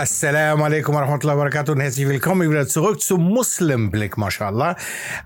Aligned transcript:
Assalamu 0.00 0.64
alaikum 0.64 0.94
warahmatullahi 0.94 1.36
wabarakatuh 1.36 1.72
und 1.72 1.80
herzlich 1.80 2.08
willkommen 2.08 2.50
wieder 2.50 2.66
zurück 2.66 3.02
zum 3.02 3.20
Muslimblick, 3.22 4.16
mashallah. 4.16 4.74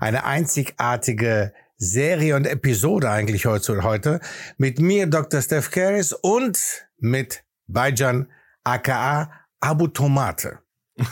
Eine 0.01 0.25
einzigartige 0.25 1.53
Serie 1.77 2.35
und 2.35 2.45
Episode 2.45 3.09
eigentlich 3.09 3.45
heute, 3.45 3.83
heute 3.83 4.19
mit 4.57 4.81
mir, 4.81 5.07
Dr. 5.07 5.41
Steph 5.41 5.71
Karis 5.71 6.11
und 6.11 6.59
mit 6.97 7.45
Bajan 7.67 8.27
aka 8.65 9.31
Abu 9.61 9.87
Tomate. 9.87 10.59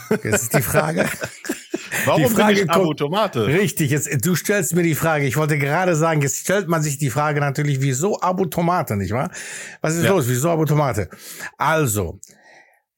Jetzt 0.09 0.25
ist 0.43 0.53
die 0.55 0.61
Frage. 0.61 1.05
Warum 2.05 2.21
die 2.23 2.29
Frage 2.29 2.55
bin 2.55 2.63
ich 2.65 2.69
Abu 2.69 2.93
Tomate? 2.93 3.47
Richtig, 3.47 3.91
jetzt, 3.91 4.25
du 4.25 4.35
stellst 4.35 4.75
mir 4.75 4.83
die 4.83 4.93
Frage. 4.93 5.25
Ich 5.25 5.37
wollte 5.37 5.57
gerade 5.57 5.95
sagen, 5.95 6.21
jetzt 6.21 6.39
stellt 6.39 6.67
man 6.67 6.81
sich 6.83 6.97
die 6.97 7.09
Frage 7.09 7.39
natürlich, 7.39 7.79
wieso 7.79 8.19
Abu 8.19 8.43
Tomate, 8.43 8.97
nicht 8.97 9.13
wahr? 9.13 9.31
Was 9.79 9.95
ist 9.95 10.03
Ja. 10.03 10.09
los? 10.09 10.27
Wieso 10.27 10.49
Abu 10.49 10.65
Tomate? 10.65 11.09
Also, 11.57 12.19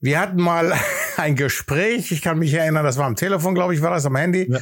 wir 0.06 0.20
hatten 0.20 0.40
mal 0.40 0.74
ein 1.18 1.36
Gespräch, 1.36 2.12
ich 2.12 2.22
kann 2.22 2.38
mich 2.40 2.54
erinnern, 2.54 2.86
das 2.86 2.98
war 2.98 3.06
am 3.06 3.16
Telefon, 3.16 3.56
glaube 3.56 3.74
ich, 3.74 3.82
war 3.82 3.92
das 3.92 4.06
am 4.06 4.16
Handy. 4.16 4.50
Ja. 4.50 4.60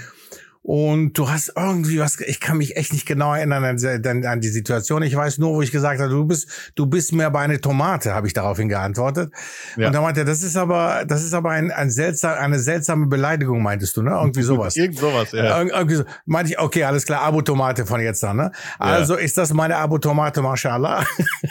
Und 0.63 1.17
du 1.17 1.29
hast 1.29 1.51
irgendwie 1.57 1.99
was, 1.99 2.17
ich 2.21 2.39
kann 2.39 2.57
mich 2.57 2.77
echt 2.77 2.93
nicht 2.93 3.05
genau 3.05 3.33
erinnern 3.35 3.65
an, 3.65 4.25
an, 4.25 4.39
die 4.39 4.47
Situation. 4.47 5.03
Ich 5.03 5.13
weiß 5.13 5.37
nur, 5.37 5.53
wo 5.55 5.61
ich 5.61 5.71
gesagt 5.71 5.99
habe, 5.99 6.09
du 6.09 6.23
bist, 6.25 6.47
du 6.75 6.85
bist 6.85 7.11
mir 7.11 7.25
aber 7.25 7.39
eine 7.39 7.59
Tomate, 7.59 8.13
habe 8.13 8.27
ich 8.27 8.33
daraufhin 8.33 8.69
geantwortet. 8.69 9.33
Ja. 9.75 9.87
Und 9.87 9.93
da 9.93 10.01
meinte 10.01 10.21
er, 10.21 10.25
das 10.25 10.41
ist 10.41 10.55
aber, 10.55 11.03
das 11.05 11.21
ist 11.21 11.33
aber 11.33 11.49
ein, 11.51 11.69
ein 11.69 11.91
seltsam, 11.91 12.37
eine 12.37 12.59
seltsame 12.59 13.07
Beleidigung, 13.07 13.61
meintest 13.61 13.97
du, 13.97 14.03
ne? 14.03 14.11
Irgendwie 14.11 14.41
sowas. 14.41 14.77
Irgend 14.77 14.97
sowas, 14.97 15.33
ja. 15.33 15.61
Ir- 15.61 15.69
Irgendwie 15.73 15.95
so. 15.95 16.05
Meinte 16.25 16.53
ich, 16.53 16.59
okay, 16.59 16.85
alles 16.85 17.05
klar, 17.05 17.23
Abo-Tomate 17.23 17.85
von 17.85 17.99
jetzt 17.99 18.23
an, 18.23 18.37
ne? 18.37 18.51
Also 18.79 19.15
ist 19.15 19.37
das 19.37 19.51
meine 19.51 19.75
Abo-Tomate, 19.75 20.41
mashallah. 20.41 21.05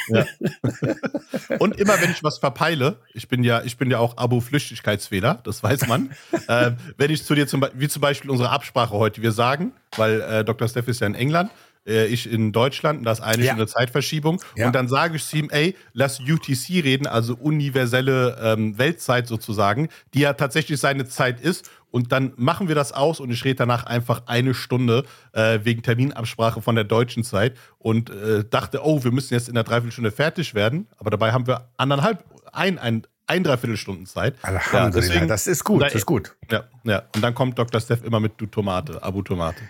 ja. 0.09 0.25
Und 1.59 1.79
immer 1.79 2.01
wenn 2.01 2.11
ich 2.11 2.25
was 2.25 2.39
verpeile, 2.39 2.97
ich 3.13 3.29
bin 3.29 3.45
ja, 3.45 3.63
ich 3.63 3.77
bin 3.77 3.91
ja 3.91 3.99
auch 3.99 4.17
Abo-Flüchtigkeitsfehler, 4.17 5.41
das 5.45 5.63
weiß 5.63 5.87
man. 5.87 6.11
äh, 6.49 6.73
wenn 6.97 7.11
ich 7.11 7.25
zu 7.25 7.35
dir 7.35 7.47
zum 7.47 7.61
Beispiel, 7.61 7.81
wie 7.81 7.89
zum 7.89 8.01
Beispiel 8.01 8.31
unsere 8.31 8.51
Absprache 8.51 9.02
heute, 9.03 9.23
wir 9.23 9.33
sagen, 9.33 9.73
weil 9.97 10.21
äh, 10.21 10.45
Dr. 10.45 10.69
Steff 10.69 10.89
ist 10.89 11.01
ja 11.01 11.07
in 11.07 11.15
England, 11.15 11.51
äh, 11.87 12.07
ich 12.07 12.31
in 12.31 12.53
Deutschland, 12.53 13.01
und 13.01 13.05
da 13.05 13.13
ist 13.13 13.21
eine 13.21 13.43
Ja. 13.43 13.53
Stunde 13.53 13.67
Zeitverschiebung. 13.67 14.41
Ja. 14.57 14.67
Und 14.67 14.75
dann 14.75 14.89
sage 14.89 15.17
ich 15.17 15.25
zu 15.25 15.37
ihm, 15.37 15.49
ey, 15.51 15.77
lass 15.93 16.21
UTC 16.21 16.83
reden, 16.85 17.07
also 17.07 17.35
universelle 17.35 18.39
ähm, 18.43 18.79
Weltzeit 18.79 19.27
sozusagen, 19.27 19.89
die 20.15 20.21
ja 20.21 20.33
tatsächlich 20.35 20.79
seine 20.81 21.07
Zeit 21.07 21.41
ist. 21.41 21.71
Und 21.91 22.11
dann 22.11 22.33
machen 22.37 22.69
wir 22.69 22.75
das 22.75 22.93
aus 22.93 23.21
und 23.21 23.31
ich 23.31 23.45
rede 23.45 23.57
danach 23.57 23.85
einfach 23.85 24.23
eine 24.27 24.55
Stunde 24.55 25.05
äh, 25.33 25.59
wegen 25.63 25.83
Terminabsprache 25.83 26.63
von 26.63 26.75
der 26.75 26.85
deutschen 26.85 27.23
Zeit 27.23 27.59
und 27.79 28.09
äh, 28.09 28.45
dachte, 28.49 28.81
oh, 28.83 29.05
wir 29.05 29.11
müssen 29.13 29.35
jetzt 29.35 29.49
in 29.49 29.55
der 29.55 29.65
Dreiviertelstunde 29.65 30.11
fertig 30.11 30.55
werden. 30.55 30.87
Aber 30.97 31.11
dabei 31.11 31.33
haben 31.33 31.47
wir 31.47 31.69
anderthalb, 31.77 32.25
ein, 32.53 32.79
ein, 32.79 33.03
ein 33.33 33.43
Dreiviertelstunden 33.45 34.07
Zeit. 34.07 34.35
Alhamdulillah, 34.43 34.91
deswegen- 34.91 35.29
das 35.29 35.47
ist 35.47 35.65
gut, 35.65 35.83
Da- 35.83 35.87
das 35.87 35.95
ist 35.97 36.07
gut. 36.07 36.37
Ja, 36.51 36.65
ja. 36.85 37.03
Und 37.15 37.23
dann 37.23 37.35
kommt 37.35 37.59
Dr. 37.59 37.81
Steph 37.81 38.03
immer 38.05 38.21
mit 38.21 38.33
du 38.39 38.47
Tomate, 38.47 39.03
Abu 39.03 39.23
Tomate. 39.23 39.61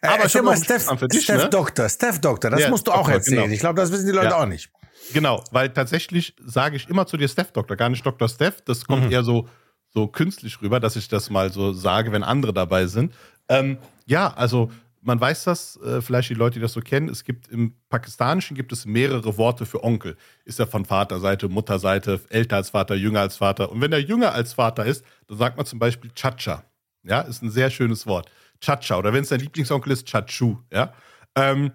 Äh, 0.00 0.08
Aber 0.08 0.24
hab 0.24 0.42
mal, 0.42 0.56
Steph, 0.56 0.86
dich, 1.08 1.22
Steph 1.24 1.44
ne? 1.44 1.50
Doktor, 1.50 1.88
Steph 1.88 2.20
Doktor, 2.20 2.50
das 2.50 2.60
Ja, 2.60 2.70
musst 2.70 2.86
du 2.86 2.90
auch 2.92 2.96
Doktor, 2.98 3.14
erzählen. 3.14 3.42
genau. 3.44 3.52
Ich 3.54 3.60
glaube, 3.60 3.80
das 3.80 3.92
wissen 3.92 4.06
die 4.06 4.12
Leute 4.12 4.28
Ja. 4.28 4.42
auch 4.42 4.46
nicht. 4.46 4.70
Genau, 5.12 5.42
weil 5.50 5.68
tatsächlich 5.70 6.34
sage 6.44 6.76
ich 6.76 6.88
immer 6.88 7.06
zu 7.06 7.16
dir 7.16 7.28
Steph 7.28 7.52
Doktor, 7.52 7.76
gar 7.76 7.88
nicht 7.88 8.04
Dr. 8.04 8.28
Steph. 8.28 8.62
Das 8.64 8.86
kommt 8.86 9.06
Mhm. 9.06 9.12
eher 9.12 9.22
so, 9.24 9.48
so 9.94 10.06
künstlich 10.06 10.60
rüber, 10.62 10.80
dass 10.80 10.96
ich 10.96 11.08
das 11.08 11.28
mal 11.30 11.52
so 11.52 11.72
sage, 11.72 12.12
wenn 12.12 12.22
andere 12.24 12.52
dabei 12.52 12.86
sind. 12.86 13.12
Ähm, 13.48 13.78
ja, 14.06 14.32
also 14.34 14.70
man 15.02 15.20
weiß 15.20 15.44
das, 15.44 15.76
äh, 15.78 16.00
vielleicht 16.00 16.30
die 16.30 16.34
Leute, 16.34 16.54
die 16.54 16.60
das 16.60 16.72
so 16.72 16.80
kennen, 16.80 17.08
es 17.08 17.24
gibt 17.24 17.48
im 17.48 17.74
Pakistanischen 17.88 18.56
gibt 18.56 18.72
es 18.72 18.86
mehrere 18.86 19.36
Worte 19.36 19.66
für 19.66 19.82
Onkel. 19.82 20.16
Ist 20.44 20.60
er 20.60 20.66
von 20.66 20.84
Vaterseite, 20.84 21.48
Mutterseite, 21.48 22.20
älter 22.30 22.56
als 22.56 22.70
Vater, 22.70 22.94
jünger 22.94 23.20
als 23.20 23.36
Vater. 23.36 23.70
Und 23.70 23.80
wenn 23.80 23.92
er 23.92 23.98
jünger 23.98 24.32
als 24.32 24.54
Vater 24.54 24.86
ist, 24.86 25.04
dann 25.26 25.38
sagt 25.38 25.56
man 25.56 25.66
zum 25.66 25.78
Beispiel 25.78 26.10
Chacha. 26.14 26.64
Ja, 27.02 27.20
ist 27.22 27.42
ein 27.42 27.50
sehr 27.50 27.70
schönes 27.70 28.06
Wort. 28.06 28.30
Chacha. 28.60 28.96
Oder 28.96 29.12
wenn 29.12 29.22
es 29.22 29.30
dein 29.30 29.40
Lieblingsonkel 29.40 29.92
ist, 29.92 30.06
Chachu. 30.06 30.58
Ja. 30.72 30.92
Ähm, 31.34 31.72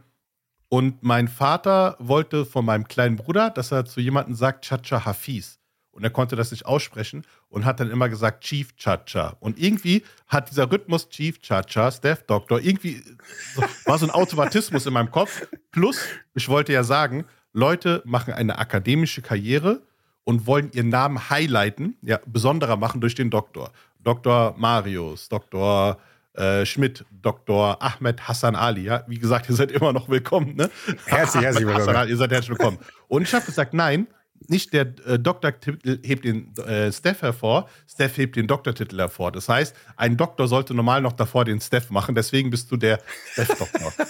und 0.70 1.04
mein 1.04 1.28
Vater 1.28 1.98
wollte 2.00 2.46
von 2.46 2.66
meinem 2.66 2.88
kleinen 2.88 3.18
Bruder, 3.18 3.50
dass 3.50 3.72
er 3.72 3.86
zu 3.86 4.00
jemandem 4.00 4.36
sagt 4.36 4.66
Chacha 4.66 5.06
Hafiz. 5.06 5.57
Und 5.98 6.04
er 6.04 6.12
konnte 6.12 6.36
das 6.36 6.52
nicht 6.52 6.68
aussprechen 6.68 7.24
und 7.50 7.66
hat 7.66 7.80
dann 7.80 7.90
immer 7.90 8.08
gesagt 8.08 8.44
Chief 8.44 8.76
Chacha. 8.76 9.36
Und 9.40 9.58
irgendwie 9.58 10.04
hat 10.28 10.52
dieser 10.52 10.72
Rhythmus 10.72 11.10
Chief 11.10 11.40
Chacha, 11.42 11.92
Steph 11.92 12.22
Doctor, 12.28 12.60
irgendwie 12.62 13.02
so- 13.56 13.64
war 13.86 13.98
so 13.98 14.06
ein 14.06 14.12
Automatismus 14.12 14.86
in 14.86 14.94
meinem 14.94 15.10
Kopf. 15.10 15.48
Plus, 15.72 16.00
ich 16.36 16.48
wollte 16.50 16.72
ja 16.72 16.84
sagen, 16.84 17.26
Leute 17.52 18.04
machen 18.06 18.32
eine 18.36 18.60
akademische 18.60 19.24
Karriere 19.24 19.82
und 20.24 20.46
wollen 20.46 20.70
ihren 20.72 20.90
Namen 20.90 21.32
highlighten, 21.32 21.98
ja, 22.04 22.20
besonderer 22.28 22.76
machen 22.78 23.02
durch 23.02 23.16
den 23.16 23.32
Doktor. 23.32 23.72
Dr. 24.04 24.54
Marius, 24.56 25.30
Dr. 25.30 25.98
Äh, 26.34 26.68
Schmidt, 26.68 27.04
Dr. 27.10 27.82
Ahmed 27.82 28.28
Hassan 28.28 28.56
Ali. 28.56 28.84
Ja, 28.84 29.04
wie 29.08 29.18
gesagt, 29.18 29.50
ihr 29.50 29.56
seid 29.56 29.72
immer 29.72 29.92
noch 29.94 30.08
willkommen. 30.10 30.56
Ne? 30.56 30.70
Herzlich, 31.08 31.44
herzlich 31.44 31.66
willkommen. 31.66 31.96
Ali, 31.96 32.12
ihr 32.12 32.18
seid 32.18 32.30
herzlich 32.32 32.52
willkommen. 32.52 32.78
Und 33.08 33.24
ich 33.24 33.34
habe 33.34 33.44
gesagt, 33.44 33.74
nein, 33.74 34.06
nicht 34.48 34.74
der 34.74 34.94
äh, 35.06 35.20
Doktortitel 35.20 36.00
hebt 36.04 36.26
den 36.26 36.56
äh, 36.58 36.92
Steph 36.92 37.22
hervor, 37.22 37.70
Steph 37.88 38.18
hebt 38.18 38.36
den 38.36 38.48
Doktortitel 38.48 38.98
hervor. 38.98 39.32
Das 39.32 39.50
heißt, 39.50 39.76
ein 39.96 40.18
Doktor 40.18 40.48
sollte 40.48 40.74
normal 40.74 41.02
noch 41.02 41.14
davor 41.14 41.46
den 41.46 41.60
Steph 41.60 41.90
machen, 41.90 42.16
deswegen 42.16 42.50
bist 42.50 42.72
du 42.72 42.78
der 42.78 43.00
Steph-Doktor. 43.34 43.94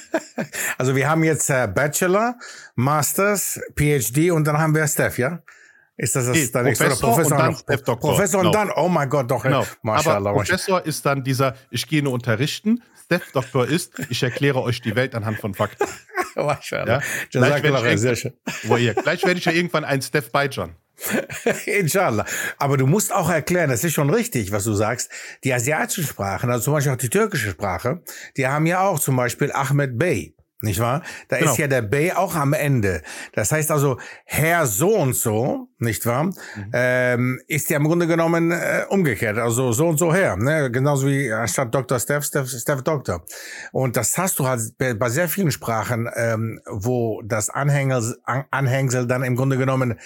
Also 0.78 0.96
wir 0.96 1.10
haben 1.10 1.24
jetzt 1.24 1.50
äh, 1.50 1.68
Bachelor, 1.68 2.36
Masters, 2.76 3.60
PhD 3.76 4.30
und 4.30 4.46
dann 4.46 4.60
haben 4.60 4.76
wir 4.76 4.88
Steph, 4.88 5.18
ja? 5.18 5.42
Ist 5.98 6.16
das 6.16 6.28
das 6.28 6.36
Nee, 6.38 6.48
dann 6.54 6.66
nächste? 6.66 6.86
Oder 6.86 6.96
Professor 6.96 7.32
und 7.38 7.44
dann 7.44 7.56
Steph 7.56 7.82
Doktor. 7.84 8.12
Professor 8.12 8.40
und 8.42 8.52
Genau. 8.52 8.66
dann, 8.66 8.72
oh 8.76 8.88
mein 8.88 9.10
Gott, 9.10 9.30
doch, 9.32 9.44
Genau. 9.44 9.66
Aber 9.84 10.34
Professor 10.34 10.86
ist 10.86 11.06
dann 11.06 11.24
dieser, 11.24 11.56
ich 11.72 11.88
gehe 11.88 12.04
nur 12.04 12.14
unterrichten. 12.14 12.84
Steph-Doktor 13.06 13.68
ist, 13.68 13.94
ich 14.10 14.22
erkläre 14.22 14.62
euch 14.62 14.82
die 14.82 14.94
Welt 14.96 15.16
anhand 15.16 15.40
von 15.40 15.54
Fakten. 15.54 15.88
Mashallah. 16.36 16.96
Ja? 16.98 17.02
Gleich 17.32 17.64
werde 17.64 17.94
ich, 17.94 18.00
sehr 18.02 18.16
schön. 18.18 18.34
Wo 18.64 18.76
ihr- 18.78 18.94
gleich 18.94 19.24
werde 19.24 19.40
ich 19.40 19.46
ja 19.46 19.54
irgendwann 19.54 19.86
ein 19.86 20.02
Steph 20.02 20.30
Beijan. 20.32 20.76
Inshallah. 21.66 22.26
Aber 22.58 22.76
du 22.78 22.86
musst 22.86 23.14
auch 23.14 23.30
erklären, 23.30 23.70
das 23.70 23.84
ist 23.84 23.94
schon 23.94 24.10
richtig, 24.10 24.52
was 24.52 24.64
du 24.66 24.74
sagst. 24.74 25.10
Die 25.44 25.54
asiatischen 25.54 26.04
Sprachen, 26.06 26.50
also 26.50 26.66
zum 26.66 26.74
Beispiel 26.74 26.92
auch 26.94 26.98
die 26.98 27.10
türkische 27.10 27.52
Sprache, 27.52 28.02
die 28.36 28.46
haben 28.48 28.66
ja 28.66 28.82
auch 28.82 29.00
zum 29.00 29.16
Beispiel 29.16 29.52
Ahmed 29.52 29.98
Bey. 29.98 30.34
Nicht 30.62 30.80
wahr? 30.80 31.04
Da 31.28 31.38
Genau. 31.38 31.52
ist 31.52 31.60
ja 31.60 31.68
der 31.68 31.84
Bey 31.84 32.12
auch 32.14 32.34
am 32.36 32.54
Ende. 32.54 33.04
Das 33.34 33.52
heißt 33.52 33.70
also, 33.70 34.00
Herr 34.26 34.66
so 34.66 34.96
und 34.96 35.16
so, 35.16 35.68
nicht 35.78 36.04
wahr? 36.08 36.32
Ähm, 36.74 37.40
ist 37.48 37.70
ja 37.70 37.78
im 37.78 37.84
Grunde 37.84 38.08
genommen 38.08 38.50
äh, 38.52 38.86
umgekehrt. 38.90 39.38
Also 39.38 39.72
so 39.72 39.88
und 39.88 40.00
so 40.00 40.12
her. 40.14 40.36
Ne? 40.36 40.72
Genauso 40.72 41.06
wie 41.08 41.32
anstatt 41.32 41.76
Dr. 41.76 42.00
Steph, 42.00 42.26
Steph, 42.26 42.50
Steph 42.50 42.82
Doktor. 42.82 43.24
Und 43.72 43.98
das 43.98 44.18
hast 44.18 44.40
du 44.40 44.48
halt 44.48 44.62
bei, 44.80 45.10
sehr 45.10 45.30
vielen 45.30 45.52
Sprachen, 45.52 46.10
ähm, 46.16 46.60
wo 46.66 47.22
das 47.24 47.50
Anhängsel, 47.52 48.18
An 48.24 48.46
Anhängsel 48.50 49.06
dann 49.06 49.22
im 49.24 49.36
Grunde 49.36 49.58
genommen 49.58 50.00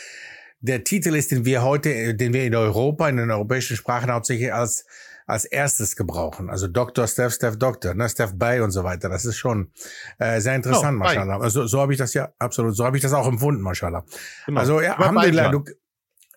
der 0.59 0.83
Titel 0.83 1.15
ist, 1.15 1.31
den 1.31 1.45
wir 1.45 1.63
heute, 1.63 1.93
äh, 1.93 2.13
den 2.13 2.33
wir 2.33 2.43
in 2.43 2.55
Europa, 2.55 3.07
in 3.07 3.15
den 3.17 3.31
europäischen 3.31 3.77
Sprachen 3.77 4.11
hauptsächlich 4.11 4.53
als 4.53 4.85
als 5.31 5.45
erstes 5.45 5.95
gebrauchen. 5.95 6.49
Also 6.49 6.67
Dr. 6.67 7.07
Steph, 7.07 7.33
Steph 7.33 7.57
Doktor, 7.57 7.93
ne, 7.93 8.09
Steph 8.09 8.33
Bay 8.35 8.59
und 8.59 8.71
so 8.71 8.83
weiter. 8.83 9.07
Das 9.07 9.23
ist 9.23 9.37
schon 9.37 9.71
äh, 10.19 10.41
sehr 10.41 10.55
interessant, 10.55 10.99
Bay. 10.99 11.07
mashallah. 11.07 11.39
Also 11.39 11.65
so 11.67 11.79
habe 11.79 11.93
ich 11.93 11.97
das 11.97 12.13
ja 12.13 12.33
absolut, 12.37 12.75
so 12.75 12.85
habe 12.85 12.97
ich 12.97 13.03
das 13.03 13.13
auch 13.13 13.25
empfunden, 13.25 13.61
mashallah. 13.61 14.03
Genau. 14.45 14.59
Also 14.59 14.81
ja, 14.81 14.97
Alhamdulillah, 14.97 15.49
du, 15.49 15.63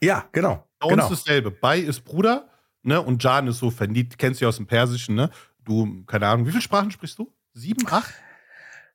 ja, 0.00 0.24
genau. 0.30 0.68
Bei 0.78 0.88
genau. 0.88 1.08
uns 1.08 1.18
dasselbe. 1.18 1.50
Bei 1.50 1.78
ist 1.78 2.04
Bruder, 2.04 2.48
ne? 2.82 3.02
Und 3.02 3.22
Jan 3.24 3.48
ist 3.48 3.58
so 3.58 3.72
verliebt, 3.72 4.16
kennst 4.16 4.40
du 4.40 4.44
ja 4.44 4.50
aus 4.50 4.58
dem 4.58 4.66
Persischen, 4.66 5.16
ne? 5.16 5.30
Du, 5.64 6.04
keine 6.04 6.28
Ahnung, 6.28 6.46
wie 6.46 6.50
viele 6.50 6.62
Sprachen 6.62 6.92
sprichst 6.92 7.18
du? 7.18 7.32
Sieben, 7.52 7.84
acht? 7.90 8.14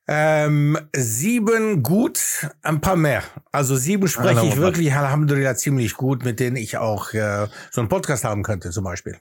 Ähm, 0.08 0.78
sieben 0.96 1.84
gut, 1.84 2.50
ein 2.62 2.80
paar 2.80 2.96
mehr. 2.96 3.22
Also 3.52 3.76
sieben 3.76 4.08
spreche 4.08 4.46
ich 4.46 4.58
wirklich, 4.58 4.94
Alhamdulillah, 4.94 5.56
ziemlich 5.56 5.96
gut, 5.96 6.24
mit 6.24 6.40
denen 6.40 6.56
ich 6.56 6.78
auch 6.78 7.14
äh, 7.14 7.48
so 7.70 7.82
einen 7.82 7.90
Podcast 7.90 8.24
haben 8.24 8.44
könnte, 8.44 8.72
zum 8.72 8.86
Beispiel. 8.86 9.20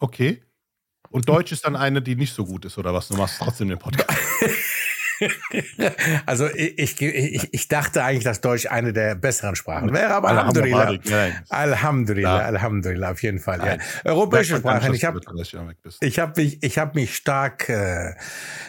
Okay. 0.00 0.42
Und 1.10 1.28
Deutsch 1.28 1.52
ist 1.52 1.64
dann 1.64 1.76
eine, 1.76 2.02
die 2.02 2.16
nicht 2.16 2.34
so 2.34 2.44
gut 2.44 2.64
ist, 2.64 2.78
oder 2.78 2.94
was? 2.94 3.08
Du 3.08 3.14
machst 3.16 3.38
trotzdem 3.38 3.68
den 3.68 3.78
Podcast. 3.78 4.18
Also 6.26 6.48
ich, 6.54 7.00
ich, 7.00 7.48
ich, 7.52 7.68
dachte 7.68 8.02
eigentlich, 8.02 8.24
dass 8.24 8.40
Deutsch 8.40 8.66
eine 8.66 8.92
der 8.92 9.14
besseren 9.14 9.56
Sprachen 9.56 9.92
wäre, 9.92 10.14
aber 10.14 10.28
Alhamdulillah. 10.28 10.98
Alhamdulillah. 10.98 11.44
Alhamdulillah. 11.48 12.38
Alhamdulillah, 12.38 13.10
auf 13.10 13.22
jeden 13.22 13.38
Fall. 13.38 13.58
Ja. 13.58 14.10
Europäische 14.10 14.56
Sprachen, 14.56 14.94
ich 14.94 15.04
habe 15.04 15.20
dass 15.20 15.26
du 15.26 15.32
mit 15.32 15.40
30 15.40 15.52
Jahren 15.52 15.68
weg 15.68 15.76
bist. 15.82 15.98
ich 16.02 16.18
habe 16.18 16.40
mich, 16.40 16.62
ich 16.62 16.78
hab 16.78 16.94
mich 16.94 17.16
stark 17.16 17.68
äh, 17.68 18.14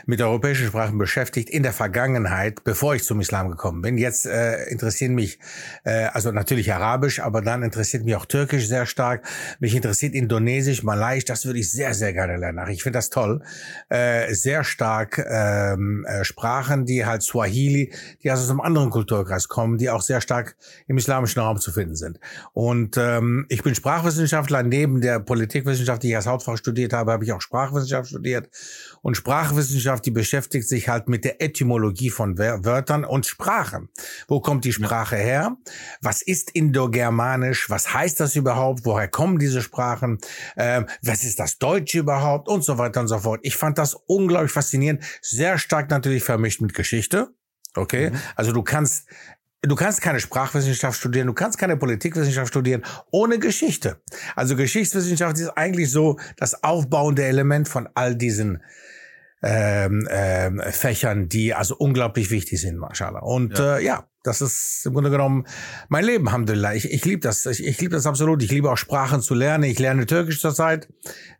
mit 0.06 0.22
europäischen 0.22 0.68
Sprachen 0.68 0.98
beschäftigt 0.98 1.50
in 1.50 1.64
der 1.64 1.74
Vergangenheit, 1.74 2.64
bevor 2.64 2.96
ich 2.96 3.04
zum 3.04 3.20
Islam 3.22 3.50
gekommen 3.50 3.82
bin. 3.82 3.98
Jetzt 3.98 4.26
äh, 4.26 4.64
interessieren 4.66 5.14
mich, 5.14 5.40
äh, 5.84 6.06
also 6.06 6.32
natürlich 6.32 6.74
Arabisch, 6.74 7.20
aber 7.20 7.42
dann 7.42 7.64
interessiert 7.64 8.04
mich 8.04 8.16
auch 8.16 8.26
Türkisch 8.26 8.68
sehr 8.68 8.86
stark. 8.86 9.26
Mich 9.60 9.76
interessiert 9.76 10.14
Indonesisch, 10.14 10.84
Malaiisch, 10.84 11.26
das 11.26 11.46
würde 11.46 11.60
ich 11.60 11.72
sehr, 11.72 11.94
sehr 11.94 12.14
gerne 12.14 12.38
lernen. 12.38 12.68
Ich 12.70 12.84
finde 12.84 12.98
das 12.98 13.10
toll. 13.10 13.42
Äh, 13.90 14.34
sehr 14.34 14.64
stark 14.64 15.18
ähm, 15.18 16.06
äh, 16.06 16.24
Sprachen, 16.24 16.41
die 16.86 17.06
halt 17.06 17.24
Swahili, 17.24 17.94
die 18.24 18.32
also 18.32 18.44
aus 18.44 18.50
einem 18.50 18.62
anderen 18.62 18.90
Kulturkreis 18.90 19.48
kommen, 19.48 19.78
die 19.78 19.90
auch 19.90 20.02
sehr 20.02 20.22
stark 20.22 20.56
im 20.88 20.98
islamischen 20.98 21.42
Raum 21.42 21.60
zu 21.60 21.72
finden 21.72 21.96
sind. 21.96 22.20
Und 22.54 22.98
ähm, 22.98 23.46
ich 23.50 23.64
bin 23.64 23.76
Sprachwissenschaftler. 23.76 24.64
Neben 24.64 25.02
der 25.02 25.20
Politikwissenschaft, 25.20 26.04
die 26.04 26.10
ich 26.10 26.16
als 26.16 26.28
Hauptfach 26.28 26.58
studiert 26.58 26.94
habe, 26.94 27.12
habe 27.12 27.24
ich 27.24 27.32
auch 27.34 27.42
Sprachwissenschaft 27.42 28.10
studiert. 28.10 28.50
Und 29.02 29.16
Sprachwissenschaft, 29.18 30.06
die 30.06 30.12
beschäftigt 30.12 30.68
sich 30.68 30.90
halt 30.90 31.10
mit 31.10 31.26
der 31.26 31.42
Etymologie 31.42 32.10
von 32.10 32.38
Wörtern 32.38 33.04
und 33.04 33.26
Sprachen. 33.26 33.90
Wo 34.28 34.42
kommt 34.42 34.64
die 34.64 34.74
Sprache 34.74 35.16
her? 35.16 35.58
Was 36.02 36.22
ist 36.22 36.52
Indogermanisch? 36.52 37.70
Was 37.70 37.94
heißt 37.94 38.20
das 38.20 38.36
überhaupt? 38.36 38.86
Woher 38.86 39.08
kommen 39.08 39.40
diese 39.40 39.62
Sprachen? 39.62 40.20
Ähm, 40.56 40.86
was 41.02 41.24
ist 41.24 41.40
das 41.40 41.58
Deutsche 41.58 42.00
überhaupt? 42.00 42.48
Und 42.48 42.64
so 42.64 42.78
weiter 42.78 43.02
und 43.02 43.08
so 43.08 43.18
fort. 43.20 43.40
Ich 43.44 43.56
fand 43.56 43.78
das 43.78 43.96
unglaublich 44.06 44.52
faszinierend. 44.52 45.04
Sehr 45.22 45.58
stark 45.58 45.90
natürlich 45.90 46.24
vermischt 46.24 46.62
mit 46.62 46.74
Geschichte. 46.74 47.30
Okay, 47.76 48.12
mhm. 48.12 48.18
also 48.36 48.52
du 48.52 48.64
kannst 48.64 49.08
Du 49.64 49.76
kannst 49.76 50.02
keine 50.02 50.20
Sprachwissenschaft 50.20 50.98
studieren, 50.98 51.28
du 51.28 51.34
kannst 51.34 51.60
keine 51.60 51.78
Politikwissenschaft 51.78 52.48
studieren 52.48 52.84
ohne 53.12 53.38
Geschichte. 53.38 54.02
Also 54.36 54.56
Geschichtswissenschaft 54.56 55.38
ist 55.38 55.50
eigentlich 55.50 55.92
so 55.92 56.18
das 56.38 56.64
aufbauende 56.64 57.24
Element 57.26 57.70
von 57.70 57.88
all 57.94 58.16
diesen 58.16 58.64
ähm, 59.44 60.08
ähm, 60.12 60.62
Fächern, 60.70 61.28
die 61.28 61.54
also 61.54 61.76
unglaublich 61.76 62.30
wichtig 62.30 62.62
sind, 62.62 62.78
mashallah. 62.78 63.20
Und 63.20 63.58
ja, 63.58 63.78
äh, 63.78 63.86
ja 63.86 64.08
das 64.24 64.42
ist 64.42 64.86
im 64.86 64.94
Grunde 64.94 65.10
genommen 65.10 65.48
mein 65.90 66.06
Leben, 66.06 66.28
Alhamdulillah. 66.28 66.76
Ich, 66.76 66.92
ich 66.92 67.04
liebe 67.06 67.22
das. 67.22 67.46
Ich, 67.48 67.66
ich 67.66 67.82
liebe 67.82 67.96
das 67.96 68.06
absolut. 68.06 68.44
Ich 68.44 68.52
liebe 68.52 68.72
auch 68.72 68.78
Sprachen 68.78 69.22
zu 69.22 69.34
lernen. 69.34 69.64
Ich 69.64 69.80
lerne 69.80 70.06
Türkisch 70.06 70.42
zurzeit, 70.42 70.88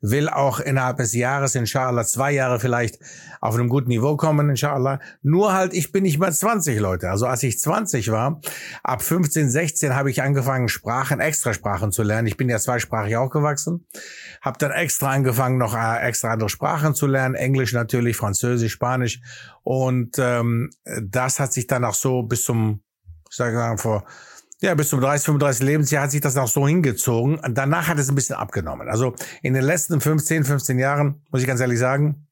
will 0.02 0.30
auch 0.30 0.60
innerhalb 0.60 0.98
des 0.98 1.14
Jahres, 1.14 1.54
inshallah, 1.54 2.04
zwei 2.06 2.32
Jahre 2.32 2.60
vielleicht 2.60 2.98
auf 3.42 3.56
einem 3.56 3.70
guten 3.70 3.90
Niveau 3.90 4.16
kommen, 4.16 4.52
inshallah. 4.52 5.00
Nur 5.24 5.52
halt, 5.52 5.74
ich 5.74 5.92
bin 5.92 6.04
nicht 6.04 6.20
mehr 6.20 6.32
20, 6.32 6.80
Leute. 6.80 7.10
Also 7.10 7.26
als 7.26 7.42
ich 7.42 7.60
20 7.60 8.12
war, 8.12 8.40
ab 8.84 9.02
15, 9.02 9.50
16 9.50 9.96
habe 9.96 10.12
ich 10.12 10.22
angefangen, 10.22 10.70
Sprachen, 10.70 11.20
Extrasprachen 11.20 11.92
zu 11.92 12.04
lernen. 12.04 12.28
Ich 12.28 12.38
bin 12.38 12.50
ja 12.50 12.60
zweisprachig 12.60 13.18
aufgewachsen. 13.18 13.88
Habe 14.42 14.60
dann 14.60 14.72
extra 14.72 15.10
angefangen, 15.10 15.58
noch 15.58 15.76
äh, 15.76 16.08
extra 16.08 16.32
andere 16.32 16.50
Sprachen 16.50 16.94
zu 16.94 17.08
lernen. 17.08 17.34
Englisch 17.34 17.74
natürlich, 17.74 18.16
Französisch, 18.16 18.72
Spanisch. 18.72 19.20
Und 19.64 20.18
ähm, 20.20 20.70
das 21.02 21.40
hat 21.40 21.52
sich 21.52 21.66
dann 21.66 21.84
auch 21.84 21.96
so 21.96 22.22
bis 22.22 22.44
zum, 22.44 22.82
ich 23.30 23.36
sage 23.36 23.58
mal, 23.58 23.78
vor 23.78 24.06
ja, 24.64 24.76
bis 24.76 24.90
zum 24.90 25.02
30, 25.02 25.26
35 25.26 25.66
Lebensjahr 25.66 26.04
hat 26.04 26.12
sich 26.12 26.22
das 26.22 26.38
auch 26.38 26.48
so 26.48 26.68
hingezogen. 26.68 27.40
Danach 27.56 27.88
hat 27.88 27.98
es 27.98 28.10
ein 28.10 28.16
bisschen 28.16 28.36
abgenommen. 28.36 28.90
Also 28.90 29.16
in 29.42 29.56
den 29.56 29.64
letzten 29.64 30.00
15, 30.00 30.44
15 30.44 30.78
Jahren, 30.78 31.26
muss 31.32 31.42
ich 31.42 31.48
ganz 31.48 31.62
ehrlich 31.62 31.80
sagen, 31.80 32.28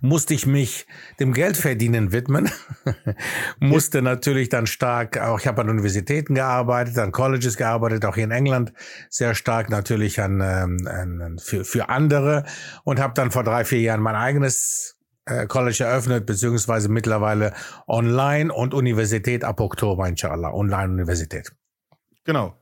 musste 0.00 0.34
ich 0.34 0.46
mich 0.46 0.86
dem 1.20 1.32
Geldverdienen 1.32 2.12
widmen, 2.12 2.50
musste 3.60 4.02
natürlich 4.02 4.48
dann 4.48 4.66
stark, 4.66 5.18
auch 5.18 5.40
ich 5.40 5.46
habe 5.46 5.62
an 5.62 5.70
Universitäten 5.70 6.34
gearbeitet, 6.34 6.98
an 6.98 7.12
Colleges 7.12 7.56
gearbeitet, 7.56 8.04
auch 8.04 8.14
hier 8.14 8.24
in 8.24 8.30
England 8.30 8.72
sehr 9.08 9.34
stark 9.34 9.70
natürlich 9.70 10.20
an, 10.20 10.40
ähm, 10.40 10.86
an 10.86 11.38
für, 11.38 11.64
für 11.64 11.88
andere 11.88 12.44
und 12.84 13.00
habe 13.00 13.14
dann 13.14 13.30
vor 13.30 13.44
drei, 13.44 13.64
vier 13.64 13.80
Jahren 13.80 14.00
mein 14.00 14.16
eigenes 14.16 14.96
äh, 15.26 15.46
College 15.46 15.84
eröffnet, 15.84 16.26
beziehungsweise 16.26 16.88
mittlerweile 16.88 17.52
online 17.86 18.52
und 18.52 18.74
Universität 18.74 19.44
ab 19.44 19.60
Oktober, 19.60 20.08
inshallah, 20.08 20.52
Online-Universität. 20.52 21.52
Genau 22.24 22.56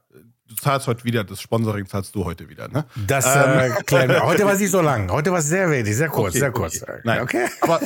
du 0.50 0.56
zahlst 0.56 0.86
heute 0.88 1.04
wieder, 1.04 1.22
das 1.22 1.40
Sponsoring 1.40 1.86
zahlst 1.86 2.14
du 2.14 2.24
heute 2.24 2.48
wieder, 2.48 2.68
ne? 2.68 2.84
Das 3.06 3.24
äh, 3.24 3.38
ähm. 3.38 4.08
wir. 4.08 4.22
Heute 4.24 4.44
war 4.44 4.54
es 4.54 4.60
nicht 4.60 4.70
so 4.70 4.80
lang. 4.80 5.10
Heute 5.10 5.30
war 5.30 5.38
es 5.38 5.46
sehr 5.46 5.70
wenig, 5.70 5.96
sehr 5.96 6.08
kurz, 6.08 6.30
okay, 6.30 6.38
sehr 6.40 6.50
kurz. 6.50 6.82
Okay. 6.82 7.00
Nein, 7.04 7.22
okay. 7.22 7.46
Aber 7.60 7.80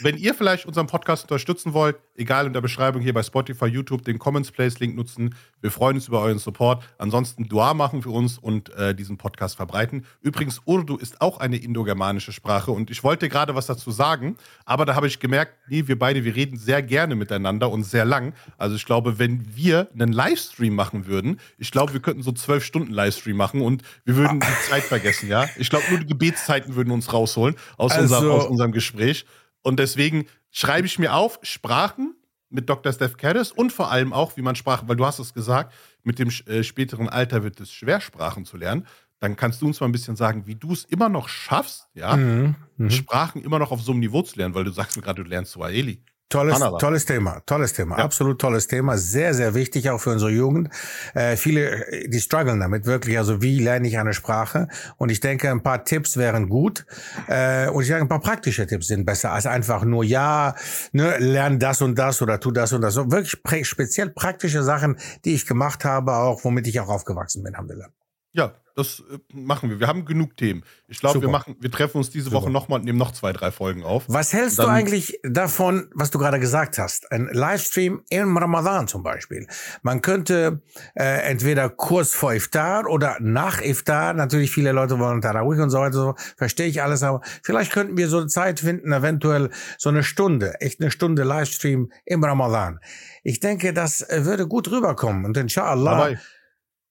wenn 0.00 0.16
ihr 0.16 0.34
vielleicht 0.34 0.66
unseren 0.66 0.86
Podcast 0.86 1.24
unterstützen 1.24 1.74
wollt, 1.74 1.96
egal 2.16 2.46
in 2.46 2.54
der 2.54 2.62
Beschreibung 2.62 3.02
hier 3.02 3.12
bei 3.12 3.22
Spotify, 3.22 3.66
YouTube, 3.66 4.04
den 4.04 4.18
Comments 4.18 4.50
Place 4.50 4.78
Link 4.80 4.96
nutzen. 4.96 5.34
Wir 5.60 5.70
freuen 5.70 5.96
uns 5.96 6.08
über 6.08 6.20
euren 6.22 6.38
Support. 6.38 6.84
Ansonsten 6.98 7.48
Dua 7.48 7.74
machen 7.74 8.02
für 8.02 8.10
uns 8.10 8.38
und 8.38 8.72
äh, 8.74 8.94
diesen 8.94 9.18
Podcast 9.18 9.56
verbreiten. 9.56 10.06
Übrigens, 10.22 10.62
Urdu 10.64 10.96
ist 10.96 11.20
auch 11.20 11.38
eine 11.38 11.58
indogermanische 11.58 12.32
Sprache 12.32 12.70
und 12.70 12.90
ich 12.90 13.04
wollte 13.04 13.28
gerade 13.28 13.54
was 13.54 13.66
dazu 13.66 13.90
sagen, 13.90 14.36
aber 14.64 14.86
da 14.86 14.94
habe 14.94 15.06
ich 15.06 15.20
gemerkt, 15.20 15.54
nee, 15.68 15.86
wir 15.86 15.98
beide, 15.98 16.24
wir 16.24 16.34
reden 16.34 16.56
sehr 16.56 16.82
gerne 16.82 17.14
miteinander 17.14 17.70
und 17.70 17.84
sehr 17.84 18.04
lang. 18.04 18.32
Also 18.56 18.76
ich 18.76 18.86
glaube, 18.86 19.18
wenn 19.18 19.54
wir 19.54 19.88
einen 19.92 20.12
Livestream 20.12 20.74
machen 20.74 21.06
würden, 21.06 21.40
ich 21.58 21.70
glaube, 21.70 21.92
wir 21.92 22.00
könnten 22.06 22.22
so 22.22 22.30
zwölf 22.30 22.64
Stunden 22.64 22.92
Livestream 22.92 23.36
machen 23.36 23.60
und 23.60 23.82
wir 24.04 24.14
würden 24.14 24.38
die 24.38 24.70
Zeit 24.70 24.84
vergessen, 24.84 25.28
ja. 25.28 25.48
Ich 25.56 25.70
glaube, 25.70 25.86
nur 25.90 25.98
die 25.98 26.06
Gebetszeiten 26.06 26.76
würden 26.76 26.92
uns 26.92 27.12
rausholen 27.12 27.56
aus, 27.76 27.90
also, 27.92 28.14
unserem, 28.14 28.30
aus 28.30 28.46
unserem 28.46 28.70
Gespräch. 28.70 29.26
Und 29.62 29.80
deswegen 29.80 30.26
schreibe 30.52 30.86
ich 30.86 31.00
mir 31.00 31.14
auf, 31.14 31.40
Sprachen 31.42 32.14
mit 32.48 32.70
Dr. 32.70 32.92
Steph 32.92 33.16
Caddis 33.16 33.50
und 33.50 33.72
vor 33.72 33.90
allem 33.90 34.12
auch, 34.12 34.36
wie 34.36 34.42
man 34.42 34.54
Sprachen, 34.54 34.88
weil 34.88 34.94
du 34.94 35.04
hast 35.04 35.18
es 35.18 35.34
gesagt, 35.34 35.74
mit 36.04 36.20
dem 36.20 36.30
äh, 36.46 36.62
späteren 36.62 37.08
Alter 37.08 37.42
wird 37.42 37.58
es 37.58 37.72
schwer, 37.72 38.00
Sprachen 38.00 38.44
zu 38.44 38.56
lernen. 38.56 38.86
Dann 39.18 39.34
kannst 39.34 39.60
du 39.60 39.66
uns 39.66 39.80
mal 39.80 39.86
ein 39.86 39.92
bisschen 39.92 40.14
sagen, 40.14 40.46
wie 40.46 40.54
du 40.54 40.72
es 40.72 40.84
immer 40.84 41.08
noch 41.08 41.28
schaffst, 41.28 41.88
ja, 41.94 42.16
mhm, 42.16 42.54
mhm. 42.76 42.90
Sprachen 42.90 43.42
immer 43.42 43.58
noch 43.58 43.72
auf 43.72 43.82
so 43.82 43.90
einem 43.90 44.00
Niveau 44.00 44.22
zu 44.22 44.38
lernen, 44.38 44.54
weil 44.54 44.62
du 44.62 44.70
sagst 44.70 44.96
mir 44.96 45.02
gerade, 45.02 45.24
du 45.24 45.28
lernst 45.28 45.50
Swahili. 45.50 46.04
Tolles, 46.28 46.58
tolles 46.80 47.04
Thema, 47.04 47.40
tolles 47.46 47.72
Thema, 47.72 47.98
ja. 47.98 48.04
absolut 48.04 48.40
tolles 48.40 48.66
Thema, 48.66 48.98
sehr, 48.98 49.32
sehr 49.32 49.54
wichtig 49.54 49.90
auch 49.90 50.00
für 50.00 50.10
unsere 50.10 50.32
Jugend. 50.32 50.70
Äh, 51.14 51.36
viele, 51.36 51.86
die 52.08 52.20
strugglen 52.20 52.58
damit 52.58 52.84
wirklich, 52.84 53.16
also 53.16 53.42
wie 53.42 53.60
lerne 53.60 53.86
ich 53.86 53.96
eine 53.96 54.12
Sprache? 54.12 54.66
Und 54.96 55.12
ich 55.12 55.20
denke, 55.20 55.48
ein 55.48 55.62
paar 55.62 55.84
Tipps 55.84 56.16
wären 56.16 56.48
gut 56.48 56.84
äh, 57.28 57.68
und 57.68 57.80
ich 57.82 57.88
sage, 57.88 58.02
ein 58.02 58.08
paar 58.08 58.20
praktische 58.20 58.66
Tipps 58.66 58.88
sind 58.88 59.06
besser 59.06 59.30
als 59.30 59.46
einfach 59.46 59.84
nur, 59.84 60.02
ja, 60.02 60.56
ne, 60.90 61.16
lern 61.18 61.60
das 61.60 61.80
und 61.80 61.96
das 61.96 62.20
oder 62.20 62.40
tu 62.40 62.50
das 62.50 62.72
und 62.72 62.80
das. 62.80 62.94
So 62.94 63.08
wirklich 63.12 63.68
speziell 63.68 64.10
praktische 64.10 64.64
Sachen, 64.64 64.98
die 65.24 65.34
ich 65.34 65.46
gemacht 65.46 65.84
habe, 65.84 66.16
auch 66.16 66.42
womit 66.42 66.66
ich 66.66 66.80
auch 66.80 66.88
aufgewachsen 66.88 67.44
bin, 67.44 67.56
haben 67.56 67.68
wir. 67.68 67.90
Ja, 68.32 68.52
das 68.76 69.00
äh, 69.10 69.18
machen 69.32 69.70
wir. 69.70 69.80
Wir 69.80 69.88
haben 69.88 70.04
genug 70.04 70.36
Themen. 70.36 70.62
Ich 70.86 71.00
glaube, 71.00 71.22
wir 71.22 71.28
machen, 71.28 71.56
wir 71.58 71.70
treffen 71.70 71.96
uns 71.96 72.10
diese 72.10 72.26
Super. 72.26 72.42
Woche 72.42 72.50
nochmal 72.50 72.78
und 72.78 72.84
nehmen 72.84 72.98
noch 72.98 73.12
zwei, 73.12 73.32
drei 73.32 73.50
Folgen 73.50 73.82
auf. 73.82 74.04
Was 74.06 74.34
hältst 74.34 74.58
du 74.58 74.64
eigentlich 74.64 75.18
davon, 75.22 75.88
was 75.94 76.10
du 76.10 76.18
gerade 76.18 76.38
gesagt 76.38 76.78
hast? 76.78 77.10
Ein 77.10 77.28
Livestream 77.32 78.02
im 78.10 78.36
Ramadan 78.36 78.86
zum 78.86 79.02
Beispiel. 79.02 79.46
Man 79.82 80.02
könnte 80.02 80.60
äh, 80.94 81.22
entweder 81.22 81.70
kurz 81.70 82.12
vor 82.12 82.34
Iftar 82.34 82.86
oder 82.86 83.16
nach 83.20 83.62
Iftar, 83.62 84.12
natürlich 84.12 84.50
viele 84.50 84.72
Leute 84.72 84.98
wollen 84.98 85.22
Tarawih 85.22 85.62
und 85.62 85.70
so 85.70 85.78
weiter, 85.78 85.92
so, 85.92 86.14
verstehe 86.36 86.66
ich 86.66 86.82
alles, 86.82 87.02
aber 87.02 87.22
vielleicht 87.42 87.72
könnten 87.72 87.96
wir 87.96 88.08
so 88.08 88.18
eine 88.18 88.26
Zeit 88.26 88.60
finden, 88.60 88.92
eventuell 88.92 89.50
so 89.78 89.88
eine 89.88 90.02
Stunde, 90.02 90.60
echt 90.60 90.80
eine 90.80 90.90
Stunde 90.90 91.24
Livestream 91.24 91.90
im 92.04 92.22
Ramadan. 92.22 92.78
Ich 93.24 93.40
denke, 93.40 93.72
das 93.72 94.02
äh, 94.02 94.26
würde 94.26 94.46
gut 94.46 94.70
rüberkommen 94.70 95.24
und 95.24 95.36
inshallah. 95.36 95.90
Dabei 95.90 96.18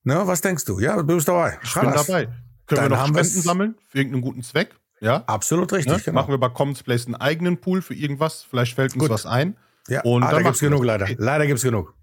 Ne, 0.05 0.21
was 0.25 0.39
denkst 0.39 0.65
du? 0.65 0.79
Ja, 0.79 0.95
du 0.95 1.03
bist 1.03 1.27
dabei. 1.27 1.57
Ich 1.63 1.73
bin 1.73 1.91
dabei. 1.91 2.27
Können 2.67 2.81
Dann 2.81 2.83
wir 2.83 2.89
noch 2.89 3.07
Spenden 3.07 3.41
sammeln 3.41 3.75
für 3.89 3.97
irgendeinen 3.97 4.21
guten 4.21 4.43
Zweck? 4.43 4.75
Ja. 5.01 5.23
Absolut 5.25 5.73
richtig. 5.73 5.93
Ne? 5.93 6.01
Genau. 6.03 6.21
Machen 6.21 6.31
wir 6.31 6.37
bei 6.37 6.49
Commons 6.49 6.83
Place 6.83 7.07
einen 7.07 7.15
eigenen 7.15 7.57
Pool 7.57 7.81
für 7.81 7.95
irgendwas. 7.95 8.43
Vielleicht 8.43 8.75
fällt 8.75 8.93
uns 8.93 9.01
Gut. 9.01 9.09
was 9.09 9.25
ein. 9.25 9.57
Ja, 9.87 10.01
und 10.01 10.23
ah, 10.23 10.31
da 10.31 10.41
gibt 10.41 10.55
es 10.55 10.59
genug, 10.61 10.83
leider. 10.83 11.07
Leider 11.17 11.45
gibt 11.47 11.57
es 11.57 11.63
genug. 11.63 11.95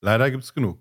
Leider 0.00 0.30
gibt 0.30 0.44
es 0.44 0.52
genug. 0.52 0.80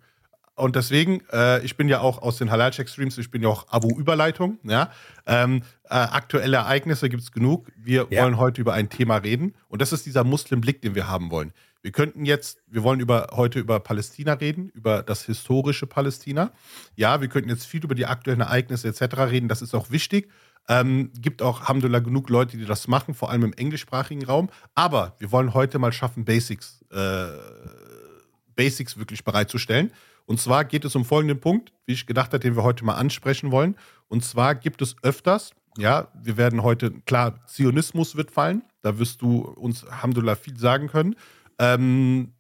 Und 0.55 0.75
deswegen, 0.75 1.21
äh, 1.31 1.63
ich 1.63 1.77
bin 1.77 1.87
ja 1.87 1.99
auch 1.99 2.21
aus 2.21 2.37
den 2.37 2.51
Halal-Check-Streams, 2.51 3.17
ich 3.17 3.31
bin 3.31 3.41
ja 3.41 3.49
auch 3.49 3.67
Abo-Überleitung. 3.69 4.59
Ja? 4.63 4.91
Ähm, 5.25 5.63
äh, 5.85 5.95
aktuelle 5.95 6.57
Ereignisse 6.57 7.09
gibt 7.09 7.23
es 7.23 7.31
genug. 7.31 7.71
Wir 7.75 8.07
ja. 8.09 8.23
wollen 8.23 8.37
heute 8.37 8.61
über 8.61 8.73
ein 8.73 8.89
Thema 8.89 9.17
reden. 9.17 9.55
Und 9.67 9.81
das 9.81 9.93
ist 9.93 10.05
dieser 10.05 10.23
Muslim-Blick, 10.23 10.81
den 10.81 10.93
wir 10.93 11.07
haben 11.07 11.31
wollen. 11.31 11.53
Wir 11.83 11.91
könnten 11.91 12.23
jetzt, 12.23 12.63
wir 12.67 12.81
wollen 12.81 13.01
über, 13.01 13.27
heute 13.33 13.59
über 13.59 13.77
Palästina 13.81 14.33
reden, 14.33 14.69
über 14.69 15.03
das 15.03 15.25
historische 15.25 15.85
Palästina. 15.85 16.53
Ja, 16.95 17.19
wir 17.19 17.27
könnten 17.27 17.49
jetzt 17.49 17.65
viel 17.65 17.83
über 17.83 17.93
die 17.93 18.05
aktuellen 18.05 18.39
Ereignisse 18.39 18.87
etc. 18.87 19.17
reden, 19.29 19.49
das 19.49 19.61
ist 19.61 19.75
auch 19.75 19.91
wichtig. 19.91 20.31
Ähm, 20.69 21.11
gibt 21.19 21.41
auch, 21.41 21.59
Alhamdulillah, 21.59 21.99
genug 21.99 22.29
Leute, 22.29 22.55
die 22.55 22.63
das 22.63 22.87
machen, 22.87 23.13
vor 23.13 23.29
allem 23.29 23.43
im 23.43 23.51
englischsprachigen 23.51 24.23
Raum. 24.23 24.49
Aber 24.75 25.17
wir 25.19 25.33
wollen 25.33 25.53
heute 25.53 25.77
mal 25.77 25.91
schaffen, 25.91 26.23
Basics, 26.23 26.85
äh, 26.89 27.27
Basics 28.55 28.97
wirklich 28.97 29.25
bereitzustellen. 29.25 29.91
Und 30.25 30.39
zwar 30.39 30.63
geht 30.63 30.85
es 30.85 30.95
um 30.95 31.03
folgenden 31.03 31.41
Punkt, 31.41 31.73
wie 31.85 31.91
ich 31.91 32.05
gedacht 32.05 32.27
habe, 32.27 32.39
den 32.39 32.55
wir 32.55 32.63
heute 32.63 32.85
mal 32.85 32.95
ansprechen 32.95 33.51
wollen. 33.51 33.75
Und 34.07 34.23
zwar 34.23 34.55
gibt 34.55 34.81
es 34.81 34.95
öfters, 35.03 35.51
ja, 35.77 36.07
wir 36.13 36.37
werden 36.37 36.63
heute, 36.63 36.91
klar, 37.05 37.45
Zionismus 37.47 38.15
wird 38.15 38.31
fallen. 38.31 38.63
Da 38.81 38.99
wirst 38.99 39.21
du 39.21 39.39
uns, 39.41 39.83
Alhamdulillah, 39.83 40.35
viel 40.35 40.57
sagen 40.57 40.87
können. 40.87 41.15
Ähm, 41.59 42.33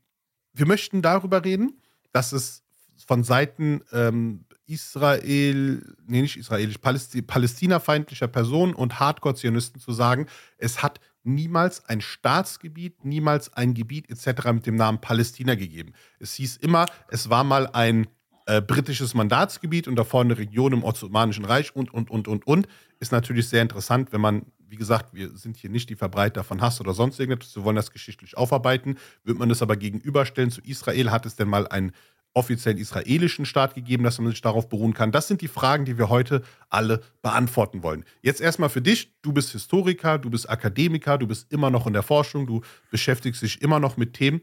wir 0.53 0.67
möchten 0.67 1.01
darüber 1.01 1.43
reden, 1.43 1.81
dass 2.11 2.31
es 2.31 2.63
von 3.05 3.23
Seiten 3.23 3.81
ähm, 3.91 4.45
Israel, 4.65 5.83
nee, 6.05 6.21
nicht 6.21 6.37
israelisch, 6.37 6.77
Palästi 6.77 7.21
palästinafeindlicher 7.21 8.27
Personen 8.27 8.73
und 8.73 8.99
Hardcore-Zionisten 8.99 9.81
zu 9.81 9.91
sagen, 9.91 10.27
es 10.57 10.81
hat 10.81 10.99
niemals 11.23 11.85
ein 11.85 12.01
Staatsgebiet, 12.01 13.03
niemals 13.03 13.53
ein 13.53 13.73
Gebiet 13.73 14.09
etc. 14.09 14.51
mit 14.53 14.65
dem 14.65 14.75
Namen 14.75 15.01
Palästina 15.01 15.55
gegeben. 15.55 15.93
Es 16.19 16.33
hieß 16.35 16.57
immer, 16.57 16.85
es 17.09 17.29
war 17.29 17.43
mal 17.43 17.67
ein 17.67 18.07
äh, 18.45 18.61
britisches 18.61 19.13
Mandatsgebiet 19.13 19.87
und 19.87 19.95
davor 19.95 20.21
eine 20.21 20.37
Region 20.37 20.73
im 20.73 20.83
Ottomanischen 20.83 21.45
Reich 21.45 21.75
und, 21.75 21.93
und, 21.93 22.09
und, 22.09 22.27
und, 22.27 22.45
und. 22.45 22.67
Ist 22.99 23.11
natürlich 23.11 23.47
sehr 23.49 23.61
interessant, 23.61 24.11
wenn 24.11 24.21
man 24.21 24.45
wie 24.73 24.77
gesagt, 24.77 25.13
wir 25.13 25.29
sind 25.37 25.55
hier 25.55 25.69
nicht 25.69 25.91
die 25.91 25.95
Verbreiter 25.95 26.43
von 26.43 26.59
Hass 26.59 26.81
oder 26.81 26.95
sonst 26.95 27.19
irgendetwas. 27.19 27.55
Wir 27.55 27.63
wollen 27.63 27.75
das 27.75 27.91
geschichtlich 27.91 28.35
aufarbeiten. 28.35 28.97
Wird 29.23 29.37
man 29.37 29.47
das 29.47 29.61
aber 29.61 29.75
gegenüberstellen 29.75 30.49
zu 30.49 30.61
Israel, 30.61 31.11
hat 31.11 31.27
es 31.27 31.35
denn 31.35 31.47
mal 31.47 31.67
einen 31.67 31.91
offiziellen 32.33 32.79
israelischen 32.79 33.45
Staat 33.45 33.75
gegeben, 33.75 34.03
dass 34.03 34.17
man 34.17 34.31
sich 34.31 34.41
darauf 34.41 34.69
beruhen 34.69 34.95
kann? 34.95 35.11
Das 35.11 35.27
sind 35.27 35.41
die 35.41 35.47
Fragen, 35.47 35.85
die 35.85 35.99
wir 35.99 36.09
heute 36.09 36.41
alle 36.71 37.03
beantworten 37.21 37.83
wollen. 37.83 38.03
Jetzt 38.23 38.41
erstmal 38.41 38.69
für 38.69 38.81
dich. 38.81 39.13
Du 39.21 39.31
bist 39.31 39.51
Historiker, 39.51 40.17
du 40.17 40.31
bist 40.31 40.49
Akademiker, 40.49 41.19
du 41.19 41.27
bist 41.27 41.51
immer 41.51 41.69
noch 41.69 41.85
in 41.85 41.93
der 41.93 42.01
Forschung, 42.01 42.47
du 42.47 42.61
beschäftigst 42.89 43.43
dich 43.43 43.61
immer 43.61 43.79
noch 43.79 43.95
mit 43.95 44.15
Themen. 44.15 44.41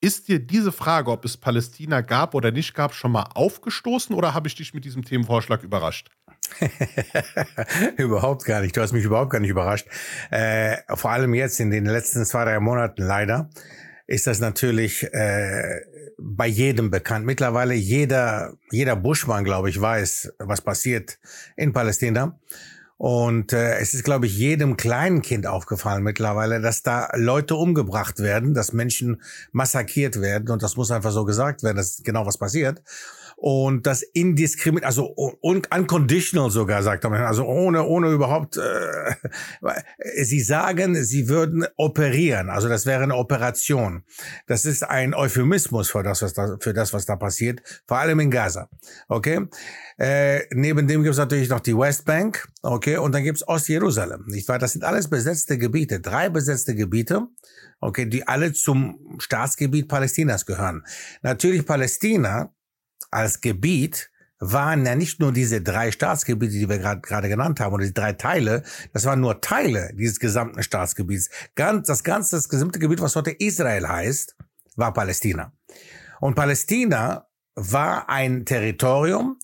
Ist 0.00 0.28
dir 0.28 0.38
diese 0.38 0.70
Frage, 0.70 1.10
ob 1.10 1.24
es 1.24 1.36
Palästina 1.36 2.02
gab 2.02 2.36
oder 2.36 2.52
nicht 2.52 2.74
gab, 2.74 2.94
schon 2.94 3.10
mal 3.10 3.30
aufgestoßen 3.34 4.14
oder 4.14 4.32
habe 4.32 4.46
ich 4.46 4.54
dich 4.54 4.74
mit 4.74 4.84
diesem 4.84 5.04
Themenvorschlag 5.04 5.64
überrascht? 5.64 6.08
überhaupt 7.96 8.44
gar 8.44 8.60
nicht. 8.60 8.76
Du 8.76 8.80
hast 8.80 8.92
mich 8.92 9.04
überhaupt 9.04 9.30
gar 9.30 9.40
nicht 9.40 9.50
überrascht. 9.50 9.86
Äh, 10.30 10.76
vor 10.94 11.10
allem 11.10 11.34
jetzt 11.34 11.60
in 11.60 11.70
den 11.70 11.86
letzten 11.86 12.24
zwei, 12.24 12.44
drei 12.44 12.60
Monaten 12.60 13.02
leider 13.02 13.50
ist 14.06 14.26
das 14.26 14.40
natürlich 14.40 15.04
äh, 15.12 15.80
bei 16.18 16.46
jedem 16.46 16.90
bekannt. 16.90 17.24
Mittlerweile 17.24 17.74
jeder, 17.74 18.54
jeder 18.70 18.96
Buschmann, 18.96 19.44
glaube 19.44 19.70
ich, 19.70 19.80
weiß, 19.80 20.34
was 20.38 20.60
passiert 20.60 21.18
in 21.56 21.72
Palästina. 21.72 22.38
Und 22.98 23.52
äh, 23.52 23.78
es 23.78 23.94
ist, 23.94 24.04
glaube 24.04 24.26
ich, 24.26 24.38
jedem 24.38 24.76
kleinen 24.76 25.22
Kind 25.22 25.46
aufgefallen 25.46 26.04
mittlerweile, 26.04 26.60
dass 26.60 26.84
da 26.84 27.10
Leute 27.14 27.56
umgebracht 27.56 28.20
werden, 28.20 28.54
dass 28.54 28.72
Menschen 28.72 29.20
massakriert 29.50 30.20
werden. 30.20 30.50
Und 30.50 30.62
das 30.62 30.76
muss 30.76 30.92
einfach 30.92 31.10
so 31.10 31.24
gesagt 31.24 31.64
werden, 31.64 31.78
dass 31.78 32.02
genau 32.04 32.26
was 32.26 32.38
passiert 32.38 32.82
und 33.42 33.88
das 33.88 34.02
indiskriminat, 34.02 34.84
also 34.84 35.06
und 35.06 35.74
unconditional 35.74 36.48
sogar, 36.52 36.80
sagt 36.84 37.02
man, 37.02 37.14
also 37.14 37.44
ohne, 37.44 37.82
ohne 37.82 38.12
überhaupt, 38.12 38.56
äh, 38.56 39.14
sie 40.22 40.40
sagen, 40.40 40.94
sie 41.02 41.28
würden 41.28 41.66
operieren, 41.74 42.50
also 42.50 42.68
das 42.68 42.86
wäre 42.86 43.02
eine 43.02 43.16
Operation. 43.16 44.04
Das 44.46 44.64
ist 44.64 44.84
ein 44.84 45.12
Euphemismus 45.12 45.90
für 45.90 46.04
das, 46.04 46.22
was 46.22 46.34
da, 46.34 46.56
für 46.60 46.72
das, 46.72 46.92
was 46.92 47.04
da 47.04 47.16
passiert, 47.16 47.82
vor 47.88 47.98
allem 47.98 48.20
in 48.20 48.30
Gaza, 48.30 48.68
okay? 49.08 49.48
Äh, 49.98 50.42
neben 50.52 50.86
dem 50.86 51.02
gibt 51.02 51.14
es 51.14 51.18
natürlich 51.18 51.48
noch 51.48 51.58
die 51.58 51.76
Westbank, 51.76 52.46
okay, 52.62 52.98
und 52.98 53.10
dann 53.10 53.24
gibt 53.24 53.38
es 53.38 53.48
Ostjerusalem, 53.48 54.22
nicht 54.26 54.46
wahr? 54.46 54.60
Das 54.60 54.70
sind 54.70 54.84
alles 54.84 55.10
besetzte 55.10 55.58
Gebiete, 55.58 55.98
drei 55.98 56.28
besetzte 56.28 56.76
Gebiete, 56.76 57.26
okay, 57.80 58.06
die 58.06 58.28
alle 58.28 58.52
zum 58.52 59.16
Staatsgebiet 59.18 59.88
Palästinas 59.88 60.46
gehören. 60.46 60.84
Natürlich 61.22 61.66
Palästina 61.66 62.54
als 63.12 63.40
Gebiet 63.40 64.10
waren 64.40 64.84
ja 64.84 64.96
nicht 64.96 65.20
nur 65.20 65.32
diese 65.32 65.60
drei 65.60 65.92
Staatsgebiete, 65.92 66.52
die 66.52 66.68
wir 66.68 66.78
gerade 66.78 67.28
genannt 67.28 67.60
haben, 67.60 67.72
oder 67.72 67.84
die 67.84 67.94
drei 67.94 68.12
Teile, 68.12 68.64
das 68.92 69.04
waren 69.04 69.20
nur 69.20 69.40
Teile 69.40 69.92
dieses 69.94 70.18
gesamten 70.18 70.64
Staatsgebiets. 70.64 71.30
Ganz, 71.54 71.86
das 71.86 72.02
ganze, 72.02 72.34
das 72.34 72.48
gesamte 72.48 72.80
Gebiet, 72.80 73.00
was 73.00 73.14
heute 73.14 73.30
Israel 73.30 73.86
heißt, 73.86 74.36
war 74.74 74.92
Palästina. 74.92 75.52
Und 76.20 76.34
Palästina 76.34 77.28
war 77.54 78.08
ein 78.08 78.44
Territorium, 78.44 79.38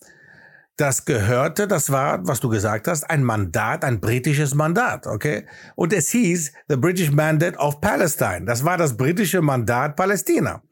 das 0.79 1.05
gehörte, 1.05 1.67
das 1.67 1.91
war, 1.91 2.25
was 2.27 2.39
du 2.39 2.49
gesagt 2.49 2.87
hast, 2.87 3.03
ein 3.11 3.25
Mandat, 3.25 3.85
ein 3.85 3.99
britisches 3.99 4.55
Mandat, 4.55 5.09
okay? 5.09 5.45
Und 5.75 5.93
es 5.93 6.09
hieß 6.11 6.53
The 6.69 6.77
British 6.77 7.11
Mandate 7.11 7.59
of 7.59 7.81
Palestine. 7.81 8.45
Das 8.47 8.65
war 8.65 8.79
das 8.79 8.97
britische 8.97 9.43
Mandat 9.43 9.97
Palästina. 9.97 10.63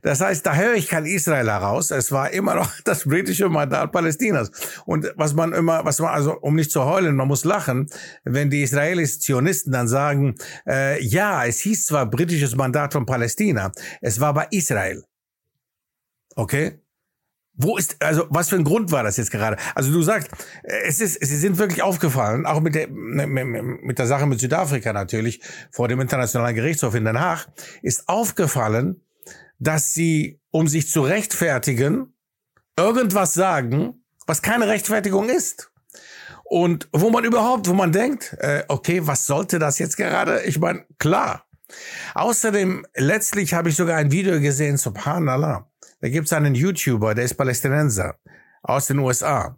Das 0.00 0.22
heißt, 0.22 0.46
da 0.46 0.54
höre 0.54 0.74
ich 0.74 0.88
kein 0.88 1.04
Israel 1.04 1.46
heraus. 1.46 1.90
Es 1.90 2.10
war 2.10 2.30
immer 2.30 2.54
noch 2.54 2.72
das 2.84 3.04
britische 3.04 3.50
Mandat 3.50 3.92
Palästinas. 3.92 4.50
Und 4.86 5.12
was 5.16 5.34
man 5.34 5.52
immer, 5.52 5.84
was 5.84 5.98
man, 5.98 6.08
also 6.08 6.38
um 6.40 6.54
nicht 6.54 6.72
zu 6.72 6.86
heulen, 6.86 7.14
man 7.14 7.28
muss 7.28 7.44
lachen, 7.44 7.86
wenn 8.24 8.48
die 8.48 8.62
Israelis 8.62 9.20
Zionisten 9.20 9.72
dann 9.72 9.88
sagen, 9.88 10.36
äh, 10.66 11.04
ja, 11.04 11.44
es 11.44 11.60
hieß 11.60 11.84
zwar 11.84 12.06
britisches 12.06 12.56
Mandat 12.56 12.94
von 12.94 13.04
Palästina, 13.04 13.72
es 14.00 14.20
war 14.20 14.30
aber 14.30 14.52
Israel. 14.52 15.04
Okay? 16.34 16.80
Wo 17.62 17.76
ist, 17.76 18.02
also 18.02 18.26
was 18.30 18.48
für 18.48 18.56
ein 18.56 18.64
Grund 18.64 18.90
war 18.90 19.02
das 19.02 19.18
jetzt 19.18 19.30
gerade? 19.30 19.56
Also 19.74 19.92
du 19.92 20.02
sagst, 20.02 20.28
es 20.62 21.00
ist, 21.00 21.18
sie 21.20 21.36
sind 21.36 21.58
wirklich 21.58 21.82
aufgefallen, 21.82 22.46
auch 22.46 22.60
mit 22.60 22.74
der, 22.74 22.88
mit 22.88 23.98
der 23.98 24.06
Sache 24.06 24.26
mit 24.26 24.40
Südafrika 24.40 24.94
natürlich, 24.94 25.42
vor 25.70 25.86
dem 25.86 26.00
Internationalen 26.00 26.54
Gerichtshof 26.54 26.94
in 26.94 27.04
Den 27.04 27.20
Haag, 27.20 27.48
ist 27.82 28.08
aufgefallen, 28.08 29.02
dass 29.58 29.92
sie, 29.92 30.40
um 30.50 30.68
sich 30.68 30.88
zu 30.88 31.02
rechtfertigen, 31.02 32.14
irgendwas 32.78 33.34
sagen, 33.34 34.04
was 34.26 34.40
keine 34.40 34.66
Rechtfertigung 34.68 35.28
ist. 35.28 35.70
Und 36.44 36.88
wo 36.92 37.10
man 37.10 37.24
überhaupt, 37.24 37.68
wo 37.68 37.74
man 37.74 37.92
denkt, 37.92 38.36
äh, 38.40 38.64
okay, 38.68 39.06
was 39.06 39.26
sollte 39.26 39.58
das 39.58 39.78
jetzt 39.78 39.96
gerade? 39.96 40.42
Ich 40.44 40.58
meine, 40.58 40.84
klar. 40.98 41.44
Außerdem, 42.14 42.86
letztlich 42.96 43.54
habe 43.54 43.68
ich 43.68 43.76
sogar 43.76 43.98
ein 43.98 44.10
Video 44.10 44.40
gesehen, 44.40 44.76
subhanallah 44.76 45.69
da 46.00 46.08
gibt 46.08 46.26
es 46.26 46.32
einen 46.32 46.54
YouTuber, 46.54 47.14
der 47.14 47.24
ist 47.24 47.34
Palästinenser 47.34 48.16
aus 48.62 48.86
den 48.86 48.98
USA. 48.98 49.56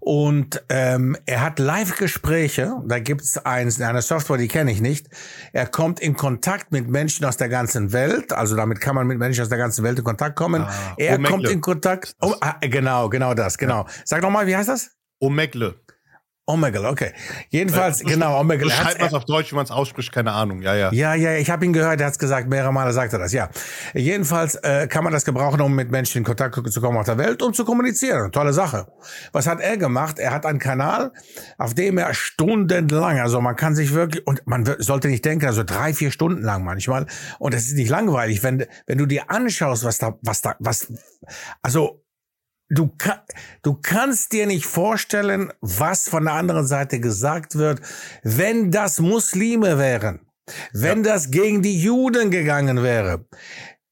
Und 0.00 0.64
ähm, 0.68 1.16
er 1.26 1.42
hat 1.42 1.58
Live-Gespräche, 1.58 2.74
da 2.86 2.98
gibt 2.98 3.20
es 3.20 3.38
eine 3.38 4.02
Software, 4.02 4.38
die 4.38 4.48
kenne 4.48 4.72
ich 4.72 4.80
nicht. 4.80 5.08
Er 5.52 5.66
kommt 5.66 6.00
in 6.00 6.16
Kontakt 6.16 6.72
mit 6.72 6.88
Menschen 6.88 7.24
aus 7.24 7.36
der 7.36 7.48
ganzen 7.48 7.92
Welt, 7.92 8.32
also 8.32 8.56
damit 8.56 8.80
kann 8.80 8.96
man 8.96 9.06
mit 9.06 9.18
Menschen 9.18 9.42
aus 9.42 9.48
der 9.48 9.58
ganzen 9.58 9.84
Welt 9.84 9.98
in 9.98 10.04
Kontakt 10.04 10.34
kommen. 10.34 10.62
Ah, 10.62 10.94
er 10.96 11.22
kommt 11.22 11.48
in 11.48 11.60
Kontakt, 11.60 12.16
oh, 12.20 12.34
ah, 12.40 12.56
genau, 12.60 13.08
genau 13.10 13.34
das, 13.34 13.58
genau. 13.58 13.82
Ja. 13.82 13.86
Sag 14.04 14.22
nochmal, 14.22 14.46
wie 14.46 14.56
heißt 14.56 14.68
das? 14.68 14.90
Omegle. 15.20 15.76
Omegle, 16.44 16.88
okay. 16.88 17.12
Jedenfalls, 17.50 18.00
äh, 18.00 18.04
genau, 18.04 18.40
Omegle. 18.40 18.68
Schreibt 18.68 18.98
man 18.98 19.06
es 19.06 19.14
auf 19.14 19.24
Deutsch, 19.26 19.52
wie 19.52 19.54
man 19.54 19.64
es 19.64 19.70
ausspricht, 19.70 20.10
keine 20.10 20.32
Ahnung. 20.32 20.60
Ja, 20.60 20.74
ja. 20.74 20.92
Ja, 20.92 21.14
ja, 21.14 21.36
ich 21.36 21.50
habe 21.50 21.64
ihn 21.64 21.72
gehört, 21.72 22.00
er 22.00 22.06
hat 22.06 22.14
es 22.14 22.18
gesagt, 22.18 22.48
mehrere 22.48 22.72
Male 22.72 22.92
sagt 22.92 23.12
er 23.12 23.20
das, 23.20 23.32
ja. 23.32 23.48
Jedenfalls 23.94 24.56
äh, 24.56 24.88
kann 24.88 25.04
man 25.04 25.12
das 25.12 25.24
gebrauchen, 25.24 25.60
um 25.60 25.72
mit 25.72 25.92
Menschen 25.92 26.18
in 26.18 26.24
Kontakt 26.24 26.56
zu 26.72 26.80
kommen 26.80 26.98
auf 26.98 27.06
der 27.06 27.16
Welt 27.16 27.42
und 27.42 27.54
zu 27.54 27.64
kommunizieren. 27.64 28.32
Tolle 28.32 28.52
Sache. 28.52 28.88
Was 29.30 29.46
hat 29.46 29.60
er 29.60 29.76
gemacht? 29.76 30.18
Er 30.18 30.32
hat 30.32 30.44
einen 30.44 30.58
Kanal, 30.58 31.12
auf 31.58 31.74
dem 31.74 31.96
er 31.96 32.12
stundenlang, 32.12 33.20
also 33.20 33.40
man 33.40 33.54
kann 33.54 33.76
sich 33.76 33.94
wirklich, 33.94 34.26
und 34.26 34.44
man 34.44 34.64
sollte 34.78 35.06
nicht 35.06 35.24
denken, 35.24 35.46
also 35.46 35.62
drei, 35.62 35.94
vier 35.94 36.10
Stunden 36.10 36.42
lang 36.42 36.64
manchmal, 36.64 37.06
und 37.38 37.54
das 37.54 37.68
ist 37.68 37.74
nicht 37.74 37.88
langweilig, 37.88 38.42
wenn, 38.42 38.66
wenn 38.86 38.98
du 38.98 39.06
dir 39.06 39.30
anschaust, 39.30 39.84
was 39.84 39.98
da, 39.98 40.18
was 40.22 40.40
da, 40.42 40.56
was, 40.58 40.92
also 41.62 42.01
du, 42.72 42.94
du 43.62 43.74
kannst 43.74 44.32
dir 44.32 44.46
nicht 44.46 44.66
vorstellen, 44.66 45.52
was 45.60 46.08
von 46.08 46.24
der 46.24 46.34
anderen 46.34 46.66
Seite 46.66 47.00
gesagt 47.00 47.56
wird, 47.56 47.80
wenn 48.22 48.70
das 48.70 48.98
Muslime 48.98 49.78
wären, 49.78 50.20
wenn 50.72 51.04
ja. 51.04 51.12
das 51.12 51.30
gegen 51.30 51.62
die 51.62 51.80
Juden 51.80 52.30
gegangen 52.30 52.82
wäre, 52.82 53.26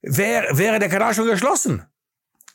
wär, 0.03 0.47
wäre 0.53 0.79
der 0.79 0.89
Kanal 0.89 1.15
schon 1.15 1.29
geschlossen. 1.29 1.85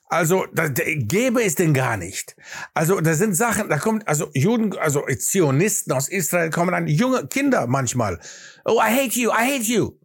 Also, 0.07 0.45
da, 0.53 0.69
da, 0.69 0.83
gäbe 0.85 1.43
es 1.43 1.55
denn 1.55 1.73
gar 1.73 1.97
nicht. 1.97 2.35
Also, 2.73 3.01
da 3.01 3.15
sind 3.15 3.35
Sachen, 3.35 3.69
da 3.69 3.79
kommt, 3.79 4.07
also 4.07 4.29
Juden, 4.33 4.77
also 4.77 5.03
Zionisten 5.17 5.93
aus 5.93 6.09
Israel 6.09 6.51
kommen 6.51 6.75
an, 6.75 6.87
junge 6.87 7.27
Kinder 7.27 7.65
manchmal. 7.65 8.19
Oh, 8.65 8.79
I 8.79 8.91
hate 8.91 9.19
you, 9.19 9.31
I 9.31 9.57
hate 9.57 9.63
you. 9.63 9.99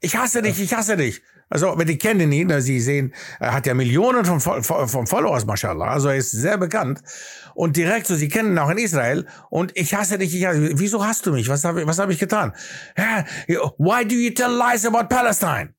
Ich 0.00 0.16
hasse 0.16 0.40
dich, 0.40 0.60
ich 0.60 0.74
hasse 0.74 0.96
dich. 0.96 1.22
Also, 1.54 1.70
aber 1.70 1.84
die 1.84 1.98
kennen 1.98 2.32
ihn, 2.32 2.48
ne? 2.48 2.60
Sie 2.60 2.80
sehen, 2.80 3.14
er 3.38 3.54
hat 3.54 3.64
ja 3.66 3.74
Millionen 3.74 4.24
von, 4.24 4.40
von 4.40 5.06
Followers, 5.06 5.46
mashallah. 5.46 5.92
Also, 5.92 6.08
er 6.08 6.16
ist 6.16 6.32
sehr 6.32 6.58
bekannt. 6.58 7.00
Und 7.54 7.76
direkt 7.76 8.08
so, 8.08 8.16
sie 8.16 8.28
kennen 8.28 8.54
ihn 8.54 8.58
auch 8.58 8.70
in 8.70 8.78
Israel. 8.78 9.24
Und 9.50 9.70
ich 9.76 9.94
hasse 9.94 10.18
dich, 10.18 10.34
ich 10.34 10.44
hasse, 10.44 10.70
wieso 10.74 11.06
hast 11.06 11.26
du 11.26 11.32
mich? 11.32 11.48
Was 11.48 11.62
habe 11.62 11.86
was 11.86 12.00
hab 12.00 12.10
ich 12.10 12.18
getan? 12.18 12.52
Why 12.96 14.04
do 14.04 14.16
you 14.16 14.30
tell 14.30 14.50
lies 14.50 14.84
about 14.84 15.08
Palestine? 15.08 15.72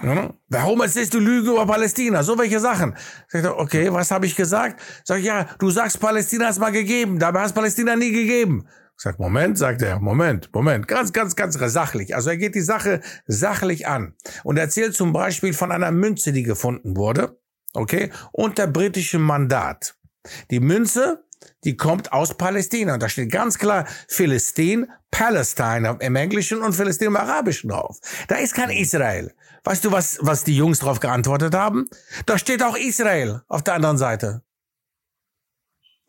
Ja, 0.00 0.32
warum 0.48 0.80
erzählst 0.80 1.12
du 1.12 1.18
Lüge 1.18 1.50
über 1.50 1.66
Palästina? 1.66 2.22
So 2.22 2.38
welche 2.38 2.60
Sachen. 2.60 2.94
Sag 3.26 3.42
ich, 3.42 3.50
okay, 3.50 3.92
was 3.92 4.12
habe 4.12 4.26
ich 4.26 4.36
gesagt? 4.36 4.80
Sag 5.02 5.18
ich, 5.18 5.24
ja, 5.24 5.48
du 5.58 5.70
sagst, 5.70 5.98
Palästina 5.98 6.48
ist 6.50 6.60
mal 6.60 6.70
gegeben, 6.70 7.18
dabei 7.18 7.40
hast 7.40 7.54
Palästina 7.54 7.96
nie 7.96 8.12
gegeben. 8.12 8.68
Sagt, 8.96 9.18
Moment, 9.18 9.58
sagt 9.58 9.82
er, 9.82 9.98
Moment, 9.98 10.50
Moment, 10.54 10.86
ganz, 10.88 11.12
ganz, 11.12 11.34
ganz 11.34 11.58
sachlich. 11.58 12.14
Also 12.14 12.30
er 12.30 12.36
geht 12.36 12.54
die 12.54 12.60
Sache 12.60 13.00
sachlich 13.26 13.86
an 13.86 14.14
und 14.44 14.56
erzählt 14.56 14.94
zum 14.94 15.12
Beispiel 15.12 15.52
von 15.52 15.72
einer 15.72 15.90
Münze, 15.90 16.32
die 16.32 16.44
gefunden 16.44 16.96
wurde, 16.96 17.38
okay, 17.74 18.10
unter 18.32 18.66
britischem 18.66 19.22
Mandat. 19.22 19.96
Die 20.50 20.60
Münze, 20.60 21.24
die 21.64 21.76
kommt 21.76 22.12
aus 22.12 22.36
Palästina. 22.36 22.94
Und 22.94 23.02
da 23.02 23.08
steht 23.08 23.30
ganz 23.30 23.58
klar 23.58 23.86
Philistin, 24.08 24.90
Palestine 25.10 25.96
im 26.00 26.16
Englischen 26.16 26.62
und 26.62 26.72
Philistin 26.74 27.08
im 27.08 27.16
Arabischen 27.16 27.70
drauf. 27.70 27.98
Da 28.28 28.36
ist 28.36 28.54
kein 28.54 28.70
Israel. 28.70 29.34
Weißt 29.64 29.84
du, 29.84 29.92
was, 29.92 30.18
was 30.20 30.44
die 30.44 30.56
Jungs 30.56 30.78
drauf 30.80 31.00
geantwortet 31.00 31.54
haben? 31.54 31.88
Da 32.26 32.38
steht 32.38 32.62
auch 32.62 32.76
Israel 32.76 33.42
auf 33.48 33.62
der 33.62 33.74
anderen 33.74 33.98
Seite. 33.98 34.42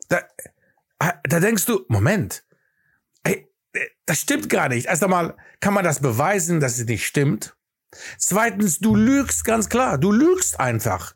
Da, 0.08 0.22
da 0.98 1.40
denkst 1.40 1.66
du, 1.66 1.84
Moment, 1.88 2.44
das 4.06 4.20
stimmt 4.20 4.48
gar 4.48 4.68
nicht. 4.68 4.86
Erst 4.86 5.04
einmal 5.04 5.36
kann 5.60 5.74
man 5.74 5.84
das 5.84 6.00
beweisen, 6.00 6.60
dass 6.60 6.78
es 6.78 6.86
nicht 6.86 7.06
stimmt. 7.06 7.56
Zweitens, 8.18 8.78
du 8.78 8.94
lügst 8.94 9.44
ganz 9.44 9.68
klar. 9.68 9.98
Du 9.98 10.12
lügst 10.12 10.60
einfach. 10.60 11.14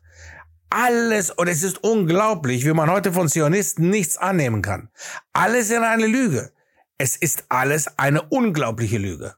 Alles, 0.69 1.31
und 1.31 1.47
es 1.47 1.63
ist 1.63 1.83
unglaublich, 1.83 2.65
wie 2.65 2.73
man 2.73 2.89
heute 2.89 3.11
von 3.11 3.27
Zionisten 3.27 3.89
nichts 3.89 4.17
annehmen 4.17 4.61
kann. 4.61 4.89
Alles 5.33 5.69
in 5.69 5.83
eine 5.83 6.07
Lüge. 6.07 6.51
Es 6.97 7.17
ist 7.17 7.45
alles 7.49 7.99
eine 7.99 8.21
unglaubliche 8.21 8.97
Lüge. 8.97 9.35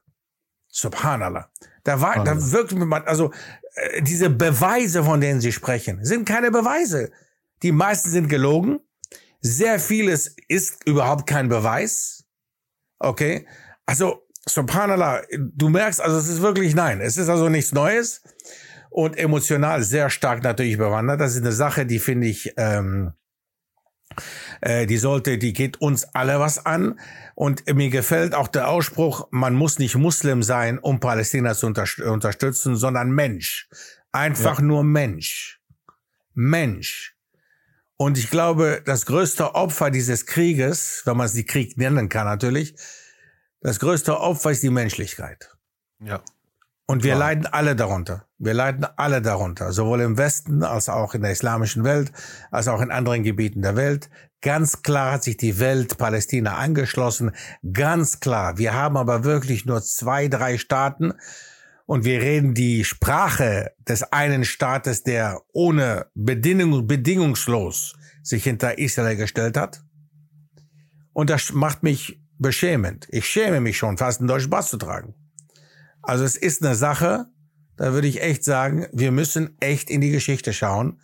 Subhanallah. 0.68 1.50
Da 1.82 2.00
war, 2.00 2.22
da 2.24 2.52
wirkt 2.52 2.72
man, 2.72 3.02
also 3.04 3.32
äh, 3.74 4.02
diese 4.02 4.30
Beweise, 4.30 5.04
von 5.04 5.20
denen 5.20 5.40
Sie 5.40 5.52
sprechen, 5.52 6.04
sind 6.04 6.26
keine 6.26 6.50
Beweise. 6.50 7.10
Die 7.62 7.72
meisten 7.72 8.10
sind 8.10 8.28
gelogen. 8.28 8.80
Sehr 9.40 9.78
vieles 9.78 10.36
ist 10.48 10.86
überhaupt 10.86 11.26
kein 11.26 11.48
Beweis. 11.48 12.23
Okay? 13.04 13.46
Also, 13.86 14.24
Subhanallah, 14.46 15.22
du 15.38 15.68
merkst, 15.70 16.00
also 16.00 16.18
es 16.18 16.28
ist 16.28 16.42
wirklich 16.42 16.74
nein. 16.74 17.00
Es 17.00 17.16
ist 17.16 17.28
also 17.28 17.48
nichts 17.48 17.72
Neues 17.72 18.22
und 18.90 19.16
emotional 19.16 19.82
sehr 19.82 20.10
stark 20.10 20.42
natürlich 20.42 20.78
bewandert. 20.78 21.20
Das 21.20 21.34
ist 21.34 21.42
eine 21.42 21.52
Sache, 21.52 21.86
die 21.86 21.98
finde 21.98 22.26
ich, 22.26 22.52
ähm, 22.56 23.12
äh, 24.60 24.86
die 24.86 24.98
sollte, 24.98 25.38
die 25.38 25.52
geht 25.52 25.80
uns 25.80 26.04
alle 26.14 26.40
was 26.40 26.64
an. 26.64 27.00
Und 27.34 27.66
mir 27.74 27.90
gefällt 27.90 28.34
auch 28.34 28.48
der 28.48 28.68
Ausspruch, 28.68 29.28
man 29.30 29.54
muss 29.54 29.78
nicht 29.78 29.96
Muslim 29.96 30.42
sein, 30.42 30.78
um 30.78 31.00
Palästina 31.00 31.54
zu 31.54 31.66
unter 31.66 31.86
unterstützen, 32.06 32.76
sondern 32.76 33.10
Mensch. 33.10 33.68
Einfach 34.12 34.58
ja. 34.58 34.64
nur 34.64 34.84
Mensch. 34.84 35.60
Mensch. 36.34 37.13
Und 37.96 38.18
ich 38.18 38.30
glaube, 38.30 38.82
das 38.84 39.06
größte 39.06 39.54
Opfer 39.54 39.90
dieses 39.90 40.26
Krieges, 40.26 41.02
wenn 41.04 41.16
man 41.16 41.26
es 41.26 41.32
die 41.32 41.46
Krieg 41.46 41.76
nennen 41.76 42.08
kann 42.08 42.26
natürlich, 42.26 42.74
das 43.60 43.78
größte 43.78 44.20
Opfer 44.20 44.50
ist 44.50 44.62
die 44.62 44.70
Menschlichkeit. 44.70 45.56
Ja. 46.00 46.22
Und 46.86 47.02
wir 47.02 47.14
Klar. 47.14 47.28
leiden 47.28 47.46
alle 47.46 47.76
darunter. 47.76 48.26
Wir 48.38 48.52
leiden 48.52 48.86
alle 48.96 49.22
darunter, 49.22 49.72
sowohl 49.72 50.02
im 50.02 50.18
Westen 50.18 50.62
als 50.62 50.90
auch 50.90 51.14
in 51.14 51.22
der 51.22 51.30
islamischen 51.30 51.82
Welt, 51.82 52.12
als 52.50 52.68
auch 52.68 52.82
in 52.82 52.90
anderen 52.90 53.22
Gebieten 53.22 53.62
der 53.62 53.74
Welt. 53.74 54.10
Ganz 54.42 54.82
klar 54.82 55.12
hat 55.12 55.24
sich 55.24 55.38
die 55.38 55.58
Welt 55.58 55.96
Palästina 55.96 56.56
angeschlossen. 56.56 57.30
Ganz 57.72 58.20
klar. 58.20 58.58
Wir 58.58 58.74
haben 58.74 58.98
aber 58.98 59.24
wirklich 59.24 59.64
nur 59.64 59.82
zwei, 59.82 60.28
drei 60.28 60.58
Staaten. 60.58 61.14
Und 61.86 62.04
wir 62.04 62.20
reden 62.20 62.54
die 62.54 62.84
Sprache 62.84 63.72
des 63.86 64.02
einen 64.04 64.44
Staates, 64.44 65.02
der 65.02 65.42
ohne 65.52 66.06
Bedingung, 66.14 66.86
bedingungslos 66.86 67.94
sich 68.22 68.44
hinter 68.44 68.78
Israel 68.78 69.16
gestellt 69.16 69.56
hat. 69.56 69.82
Und 71.12 71.30
das 71.30 71.52
macht 71.52 71.82
mich 71.82 72.20
beschämend. 72.38 73.06
Ich 73.10 73.26
schäme 73.26 73.60
mich 73.60 73.76
schon, 73.76 73.98
fast 73.98 74.20
einen 74.20 74.28
deutschen 74.28 74.50
Bass 74.50 74.70
zu 74.70 74.78
tragen. 74.78 75.14
Also 76.02 76.24
es 76.24 76.36
ist 76.36 76.64
eine 76.64 76.74
Sache, 76.74 77.26
da 77.76 77.92
würde 77.92 78.08
ich 78.08 78.22
echt 78.22 78.44
sagen, 78.44 78.86
wir 78.92 79.12
müssen 79.12 79.56
echt 79.60 79.90
in 79.90 80.00
die 80.00 80.10
Geschichte 80.10 80.52
schauen. 80.52 81.00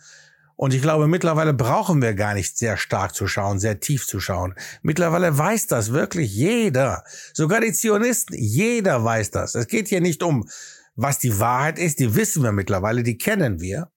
Und 0.55 0.75
ich 0.75 0.81
glaube, 0.81 1.07
mittlerweile 1.07 1.53
brauchen 1.55 2.03
wir 2.03 2.13
gar 2.13 2.35
nicht 2.35 2.55
sehr 2.55 2.77
stark 2.77 3.15
zu 3.15 3.25
schauen, 3.25 3.57
sehr 3.59 3.79
tief 3.79 4.05
zu 4.05 4.19
schauen. 4.19 4.53
Mittlerweile 4.83 5.35
weiß 5.35 5.65
das 5.67 5.91
wirklich 5.91 6.31
jeder. 6.35 7.03
Sogar 7.33 7.61
die 7.61 7.73
Zionisten, 7.73 8.35
jeder 8.37 9.03
weiß 9.03 9.31
das. 9.31 9.55
Es 9.55 9.65
geht 9.67 9.87
hier 9.87 10.01
nicht 10.01 10.21
um, 10.21 10.47
was 10.95 11.19
die 11.19 11.39
Wahrheit 11.39 11.79
ist, 11.79 11.99
die 11.99 12.15
wissen 12.15 12.43
wir 12.43 12.51
mittlerweile, 12.51 13.03
die 13.03 13.17
kennen 13.17 13.59
wir, 13.59 13.91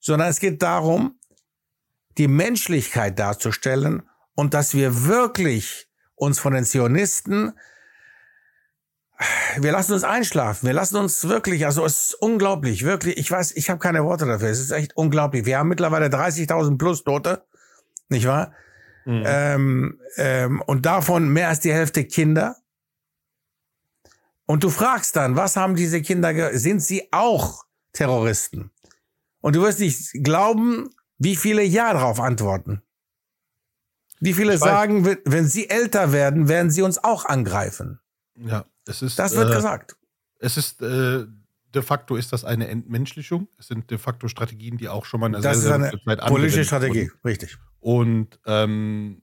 sondern 0.00 0.28
es 0.28 0.40
geht 0.40 0.62
darum, 0.62 1.18
die 2.18 2.28
Menschlichkeit 2.28 3.18
darzustellen 3.18 4.02
und 4.34 4.54
dass 4.54 4.74
wir 4.74 5.04
wirklich 5.06 5.88
uns 6.14 6.38
von 6.38 6.54
den 6.54 6.64
Zionisten 6.64 7.52
wir 9.58 9.72
lassen 9.72 9.92
uns 9.92 10.04
einschlafen. 10.04 10.66
Wir 10.66 10.72
lassen 10.72 10.96
uns 10.96 11.28
wirklich, 11.28 11.66
also 11.66 11.84
es 11.84 12.06
ist 12.06 12.14
unglaublich, 12.14 12.84
wirklich. 12.84 13.18
Ich 13.18 13.30
weiß, 13.30 13.52
ich 13.56 13.70
habe 13.70 13.78
keine 13.78 14.04
Worte 14.04 14.26
dafür. 14.26 14.48
Es 14.48 14.60
ist 14.60 14.70
echt 14.70 14.96
unglaublich. 14.96 15.44
Wir 15.44 15.58
haben 15.58 15.68
mittlerweile 15.68 16.06
30.000 16.06 16.78
plus 16.78 17.04
Tote, 17.04 17.44
nicht 18.08 18.26
wahr? 18.26 18.52
Mhm. 19.04 19.22
Ähm, 19.26 20.00
ähm, 20.16 20.62
und 20.66 20.86
davon 20.86 21.28
mehr 21.28 21.48
als 21.48 21.60
die 21.60 21.72
Hälfte 21.72 22.04
Kinder. 22.04 22.56
Und 24.46 24.64
du 24.64 24.70
fragst 24.70 25.16
dann, 25.16 25.36
was 25.36 25.56
haben 25.56 25.76
diese 25.76 26.02
Kinder, 26.02 26.56
sind 26.58 26.82
sie 26.82 27.08
auch 27.12 27.64
Terroristen? 27.92 28.70
Und 29.40 29.56
du 29.56 29.62
wirst 29.62 29.80
nicht 29.80 30.12
glauben, 30.22 30.90
wie 31.18 31.36
viele 31.36 31.62
Ja 31.62 31.92
darauf 31.92 32.20
antworten. 32.20 32.82
Wie 34.20 34.34
viele 34.34 34.56
sagen, 34.56 35.16
wenn 35.24 35.46
sie 35.48 35.68
älter 35.68 36.12
werden, 36.12 36.48
werden 36.48 36.70
sie 36.70 36.82
uns 36.82 37.02
auch 37.02 37.24
angreifen. 37.24 38.00
Ja. 38.36 38.64
Es 38.86 39.02
ist, 39.02 39.18
das 39.18 39.34
wird 39.36 39.50
äh, 39.50 39.54
gesagt. 39.54 39.96
Es 40.38 40.56
ist 40.56 40.82
äh, 40.82 41.24
de 41.74 41.82
facto 41.82 42.16
ist 42.16 42.32
das 42.32 42.44
eine 42.44 42.68
Entmenschlichung. 42.68 43.48
Es 43.58 43.68
sind 43.68 43.90
de 43.90 43.98
facto 43.98 44.28
Strategien, 44.28 44.76
die 44.76 44.88
auch 44.88 45.04
schon 45.04 45.20
mal 45.20 45.26
in 45.26 45.32
der 45.32 45.40
das 45.40 45.60
sehr, 45.60 45.78
sehr 45.78 45.92
ist 45.94 46.06
eine 46.06 46.16
politische 46.28 46.64
Strategie, 46.64 47.10
wurden. 47.10 47.20
richtig. 47.24 47.58
Und 47.80 48.40
ähm, 48.46 49.22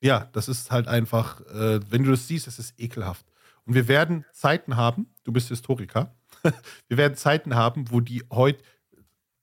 ja, 0.00 0.28
das 0.32 0.48
ist 0.48 0.70
halt 0.70 0.88
einfach, 0.88 1.40
äh, 1.46 1.80
wenn 1.90 2.02
du 2.02 2.10
das 2.10 2.26
siehst, 2.26 2.48
es 2.48 2.58
ist 2.58 2.78
ekelhaft. 2.78 3.24
Und 3.64 3.74
wir 3.74 3.88
werden 3.88 4.24
Zeiten 4.32 4.76
haben, 4.76 5.14
du 5.24 5.32
bist 5.32 5.48
Historiker, 5.48 6.14
wir 6.88 6.96
werden 6.96 7.16
Zeiten 7.16 7.54
haben, 7.54 7.90
wo 7.90 8.00
die 8.00 8.24
heute, 8.30 8.62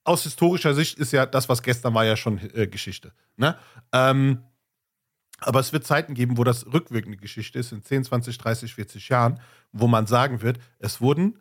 aus 0.04 0.22
historischer 0.22 0.74
Sicht 0.74 0.98
ist 0.98 1.12
ja 1.12 1.26
das, 1.26 1.48
was 1.48 1.62
gestern 1.62 1.94
war, 1.94 2.04
ja 2.04 2.16
schon 2.16 2.38
äh, 2.54 2.66
Geschichte. 2.66 3.12
Ne? 3.36 3.56
Ähm, 3.92 4.42
aber 5.40 5.60
es 5.60 5.72
wird 5.72 5.86
Zeiten 5.86 6.14
geben, 6.14 6.36
wo 6.36 6.44
das 6.44 6.66
rückwirkende 6.66 7.16
Geschichte 7.16 7.58
ist, 7.58 7.72
in 7.72 7.82
10, 7.82 8.04
20, 8.04 8.38
30, 8.38 8.74
40 8.74 9.08
Jahren, 9.08 9.40
wo 9.72 9.86
man 9.86 10.06
sagen 10.06 10.42
wird, 10.42 10.58
es 10.78 11.00
wurden 11.00 11.38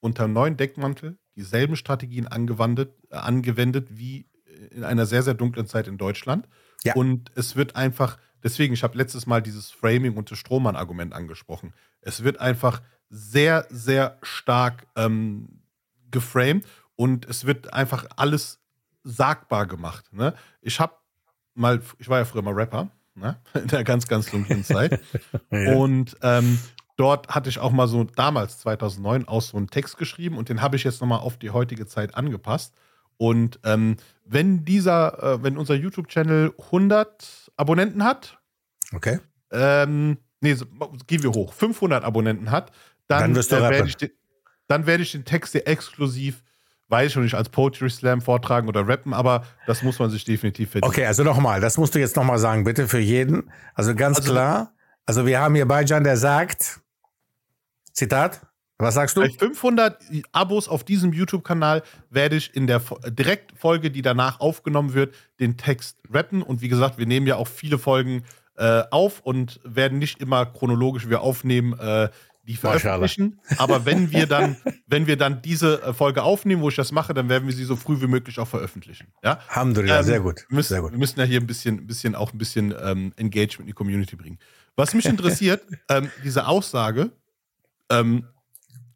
unter 0.00 0.28
neuen 0.28 0.56
Deckmantel 0.56 1.18
dieselben 1.36 1.76
Strategien 1.76 2.26
angewendet, 2.26 2.94
äh, 3.10 3.16
angewendet 3.16 3.88
wie 3.90 4.28
in 4.70 4.84
einer 4.84 5.06
sehr, 5.06 5.22
sehr 5.22 5.34
dunklen 5.34 5.66
Zeit 5.66 5.88
in 5.88 5.98
Deutschland. 5.98 6.48
Ja. 6.84 6.94
Und 6.94 7.30
es 7.34 7.56
wird 7.56 7.76
einfach, 7.76 8.18
deswegen, 8.42 8.74
ich 8.74 8.82
habe 8.82 8.96
letztes 8.96 9.26
Mal 9.26 9.42
dieses 9.42 9.70
Framing 9.70 10.16
und 10.16 10.30
das 10.30 10.38
Strohmann-Argument 10.38 11.12
angesprochen. 11.12 11.72
Es 12.00 12.24
wird 12.24 12.40
einfach 12.40 12.82
sehr, 13.08 13.66
sehr 13.68 14.18
stark 14.22 14.86
ähm, 14.96 15.62
geframed 16.10 16.66
und 16.96 17.26
es 17.26 17.46
wird 17.46 17.72
einfach 17.72 18.06
alles 18.16 18.60
sagbar 19.04 19.66
gemacht. 19.66 20.12
Ne? 20.12 20.34
Ich 20.60 20.80
habe 20.80 20.94
mal, 21.54 21.82
ich 21.98 22.08
war 22.08 22.18
ja 22.18 22.24
früher 22.24 22.42
mal 22.42 22.54
Rapper 22.54 22.90
ne? 23.14 23.36
in 23.54 23.68
der 23.68 23.84
ganz, 23.84 24.08
ganz 24.08 24.30
dunklen 24.30 24.64
Zeit. 24.64 25.00
ja. 25.50 25.74
Und 25.74 26.16
ähm, 26.22 26.58
dort 26.96 27.28
hatte 27.28 27.50
ich 27.50 27.58
auch 27.58 27.72
mal 27.72 27.88
so 27.88 28.04
damals, 28.04 28.58
2009, 28.60 29.28
auch 29.28 29.42
so 29.42 29.56
einen 29.56 29.68
Text 29.68 29.98
geschrieben 29.98 30.36
und 30.36 30.48
den 30.48 30.62
habe 30.62 30.76
ich 30.76 30.84
jetzt 30.84 31.00
nochmal 31.00 31.20
auf 31.20 31.36
die 31.36 31.50
heutige 31.50 31.86
Zeit 31.86 32.14
angepasst. 32.14 32.74
Und 33.16 33.60
ähm, 33.64 33.96
wenn 34.24 34.64
dieser, 34.64 35.22
äh, 35.22 35.42
wenn 35.42 35.56
unser 35.56 35.74
YouTube-Channel 35.74 36.54
100 36.66 37.52
Abonnenten 37.56 38.04
hat, 38.04 38.38
okay. 38.94 39.20
Ähm, 39.50 40.18
nee, 40.40 40.56
gehen 41.06 41.22
wir 41.22 41.30
hoch, 41.30 41.52
500 41.52 42.04
Abonnenten 42.04 42.50
hat, 42.50 42.72
dann, 43.06 43.34
dann, 43.34 43.44
äh, 43.44 43.70
werde 43.70 43.88
ich, 43.88 43.96
den, 43.96 44.10
dann 44.68 44.86
werde 44.86 45.02
ich 45.02 45.12
den 45.12 45.24
Text 45.24 45.52
hier 45.52 45.66
exklusiv 45.66 46.42
weiß 46.92 47.06
ich 47.06 47.12
schon 47.14 47.22
nicht, 47.22 47.34
als 47.34 47.48
Poetry 47.48 47.90
Slam 47.90 48.20
vortragen 48.20 48.68
oder 48.68 48.86
rappen, 48.86 49.14
aber 49.14 49.46
das 49.66 49.82
muss 49.82 49.98
man 49.98 50.10
sich 50.10 50.24
definitiv 50.24 50.72
verdienen. 50.72 50.90
Okay, 50.90 51.06
also 51.06 51.24
nochmal, 51.24 51.60
das 51.60 51.78
musst 51.78 51.94
du 51.94 51.98
jetzt 51.98 52.14
nochmal 52.16 52.38
sagen, 52.38 52.64
bitte 52.64 52.86
für 52.86 52.98
jeden. 52.98 53.50
Also 53.74 53.94
ganz 53.94 54.18
also, 54.18 54.30
klar, 54.30 54.74
also 55.06 55.26
wir 55.26 55.40
haben 55.40 55.54
hier 55.54 55.66
Bajan, 55.66 56.04
der 56.04 56.18
sagt, 56.18 56.80
Zitat, 57.92 58.42
was 58.78 58.94
sagst 58.94 59.16
du? 59.16 59.20
Bei 59.20 59.30
500 59.30 60.02
Abos 60.32 60.68
auf 60.68 60.84
diesem 60.84 61.12
YouTube-Kanal 61.12 61.82
werde 62.10 62.36
ich 62.36 62.54
in 62.54 62.66
der 62.66 62.82
Direktfolge, 63.06 63.90
die 63.90 64.02
danach 64.02 64.40
aufgenommen 64.40 64.94
wird, 64.94 65.14
den 65.38 65.56
Text 65.56 65.98
rappen. 66.10 66.42
Und 66.42 66.62
wie 66.62 66.68
gesagt, 66.68 66.98
wir 66.98 67.06
nehmen 67.06 67.26
ja 67.26 67.36
auch 67.36 67.48
viele 67.48 67.78
Folgen 67.78 68.24
äh, 68.56 68.82
auf 68.90 69.20
und 69.20 69.60
werden 69.64 69.98
nicht 69.98 70.20
immer 70.20 70.46
chronologisch 70.46 71.08
wir 71.08 71.20
aufnehmen, 71.20 71.78
äh, 71.78 72.08
die 72.44 72.56
veröffentlichen. 72.56 73.40
Aber 73.58 73.86
wenn 73.86 74.10
wir 74.10 74.26
dann, 74.26 74.56
wenn 74.86 75.06
wir 75.06 75.16
dann 75.16 75.42
diese 75.42 75.82
äh, 75.82 75.92
Folge 75.92 76.22
aufnehmen, 76.22 76.62
wo 76.62 76.68
ich 76.68 76.76
das 76.76 76.92
mache, 76.92 77.14
dann 77.14 77.28
werden 77.28 77.46
wir 77.46 77.54
sie 77.54 77.64
so 77.64 77.76
früh 77.76 78.00
wie 78.00 78.08
möglich 78.08 78.38
auch 78.38 78.48
veröffentlichen. 78.48 79.08
Ja, 79.22 79.38
Alhamdulillah, 79.48 80.00
ähm, 80.00 80.04
sehr 80.04 80.20
gut. 80.20 80.44
Wir 80.48 80.56
müssen, 80.56 80.68
sehr 80.68 80.82
gut. 80.82 80.90
Wir 80.92 80.98
müssen 80.98 81.20
ja 81.20 81.24
hier 81.24 81.40
ein 81.40 81.46
bisschen, 81.46 81.78
ein 81.78 81.86
bisschen 81.86 82.14
auch 82.14 82.32
ein 82.32 82.38
bisschen 82.38 82.74
ähm, 82.82 83.12
Engagement 83.16 83.60
in 83.60 83.66
die 83.66 83.72
Community 83.72 84.16
bringen. 84.16 84.38
Was 84.74 84.94
mich 84.94 85.06
interessiert, 85.06 85.62
ähm, 85.88 86.10
diese 86.24 86.46
Aussage, 86.46 87.12
ähm, 87.90 88.26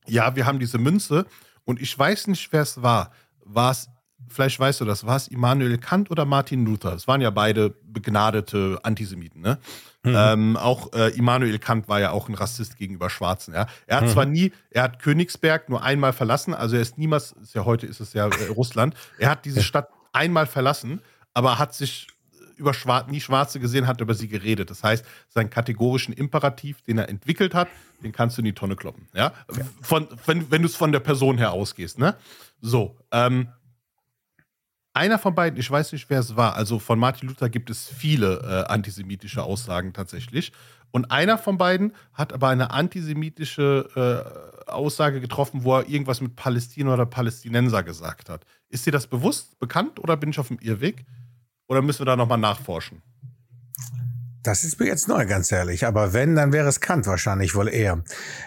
ja, 0.06 0.36
wir 0.36 0.46
haben 0.46 0.58
diese 0.58 0.78
Münze 0.78 1.26
und 1.64 1.80
ich 1.80 1.96
weiß 1.98 2.28
nicht, 2.28 2.52
wer 2.52 2.62
es 2.62 2.82
war. 2.82 3.10
War 3.44 3.70
es 3.70 3.88
vielleicht 4.28 4.58
weißt 4.58 4.80
du 4.80 4.84
das, 4.84 5.06
war 5.06 5.16
es 5.16 5.28
Immanuel 5.28 5.78
Kant 5.78 6.10
oder 6.10 6.24
Martin 6.24 6.64
Luther? 6.64 6.94
Es 6.94 7.06
waren 7.06 7.20
ja 7.20 7.30
beide 7.30 7.74
begnadete 7.84 8.78
Antisemiten, 8.82 9.40
ne? 9.40 9.58
Mhm. 10.02 10.14
Ähm, 10.16 10.56
auch 10.56 10.92
äh, 10.92 11.08
Immanuel 11.16 11.58
Kant 11.58 11.88
war 11.88 12.00
ja 12.00 12.12
auch 12.12 12.28
ein 12.28 12.34
Rassist 12.34 12.76
gegenüber 12.76 13.10
Schwarzen, 13.10 13.54
ja. 13.54 13.66
Er 13.86 13.98
hat 13.98 14.04
mhm. 14.04 14.08
zwar 14.10 14.26
nie, 14.26 14.52
er 14.70 14.84
hat 14.84 15.00
Königsberg 15.00 15.68
nur 15.68 15.82
einmal 15.82 16.12
verlassen, 16.12 16.54
also 16.54 16.76
er 16.76 16.82
ist 16.82 16.98
niemals, 16.98 17.32
ist 17.32 17.54
ja 17.54 17.64
heute 17.64 17.86
ist 17.86 18.00
es 18.00 18.12
ja 18.12 18.26
äh, 18.28 18.48
Russland, 18.48 18.94
er 19.18 19.30
hat 19.30 19.44
diese 19.44 19.62
Stadt 19.62 19.90
einmal 20.12 20.46
verlassen, 20.46 21.00
aber 21.34 21.58
hat 21.58 21.74
sich 21.74 22.08
über 22.56 22.74
Schwar 22.74 23.06
nie 23.08 23.20
Schwarze 23.20 23.60
gesehen, 23.60 23.86
hat 23.86 24.00
über 24.00 24.14
sie 24.14 24.28
geredet. 24.28 24.70
Das 24.70 24.82
heißt, 24.82 25.04
seinen 25.28 25.50
kategorischen 25.50 26.14
Imperativ, 26.14 26.82
den 26.82 26.98
er 26.98 27.08
entwickelt 27.08 27.54
hat, 27.54 27.68
den 28.02 28.12
kannst 28.12 28.36
du 28.36 28.40
in 28.40 28.46
die 28.46 28.54
Tonne 28.54 28.76
kloppen. 28.76 29.08
Ja? 29.14 29.32
ja. 29.56 29.64
Von, 29.80 30.08
wenn, 30.26 30.50
wenn 30.50 30.62
du 30.62 30.68
es 30.68 30.76
von 30.76 30.92
der 30.92 31.00
Person 31.00 31.38
her 31.38 31.52
ausgehst. 31.52 31.98
Ne? 31.98 32.16
So, 32.60 32.96
ähm, 33.12 33.48
einer 34.96 35.18
von 35.18 35.34
beiden, 35.34 35.60
ich 35.60 35.70
weiß 35.70 35.92
nicht, 35.92 36.08
wer 36.08 36.20
es 36.20 36.36
war, 36.36 36.56
also 36.56 36.78
von 36.78 36.98
Martin 36.98 37.28
Luther 37.28 37.50
gibt 37.50 37.68
es 37.68 37.86
viele 37.86 38.40
äh, 38.40 38.72
antisemitische 38.72 39.42
Aussagen 39.42 39.92
tatsächlich. 39.92 40.52
Und 40.90 41.10
einer 41.10 41.36
von 41.36 41.58
beiden 41.58 41.92
hat 42.14 42.32
aber 42.32 42.48
eine 42.48 42.70
antisemitische 42.70 43.90
äh, 44.66 44.70
Aussage 44.70 45.20
getroffen, 45.20 45.64
wo 45.64 45.76
er 45.76 45.88
irgendwas 45.88 46.22
mit 46.22 46.34
Palästina 46.36 46.94
oder 46.94 47.04
Palästinenser 47.04 47.82
gesagt 47.82 48.30
hat. 48.30 48.46
Ist 48.70 48.86
dir 48.86 48.92
das 48.92 49.06
bewusst, 49.06 49.58
bekannt 49.58 50.00
oder 50.00 50.16
bin 50.16 50.30
ich 50.30 50.38
auf 50.38 50.48
dem 50.48 50.58
Irrweg? 50.60 51.04
Oder 51.68 51.82
müssen 51.82 52.00
wir 52.00 52.06
da 52.06 52.16
nochmal 52.16 52.38
nachforschen? 52.38 53.02
Das 54.46 54.62
ist 54.62 54.78
mir 54.78 54.86
jetzt 54.86 55.08
neu, 55.08 55.26
ganz 55.26 55.50
ehrlich. 55.50 55.84
Aber 55.86 56.12
wenn, 56.12 56.36
dann 56.36 56.52
wäre 56.52 56.68
es 56.68 56.78
Kant 56.80 57.08
wahrscheinlich 57.08 57.56
wohl 57.56 57.68
eher. 57.68 58.04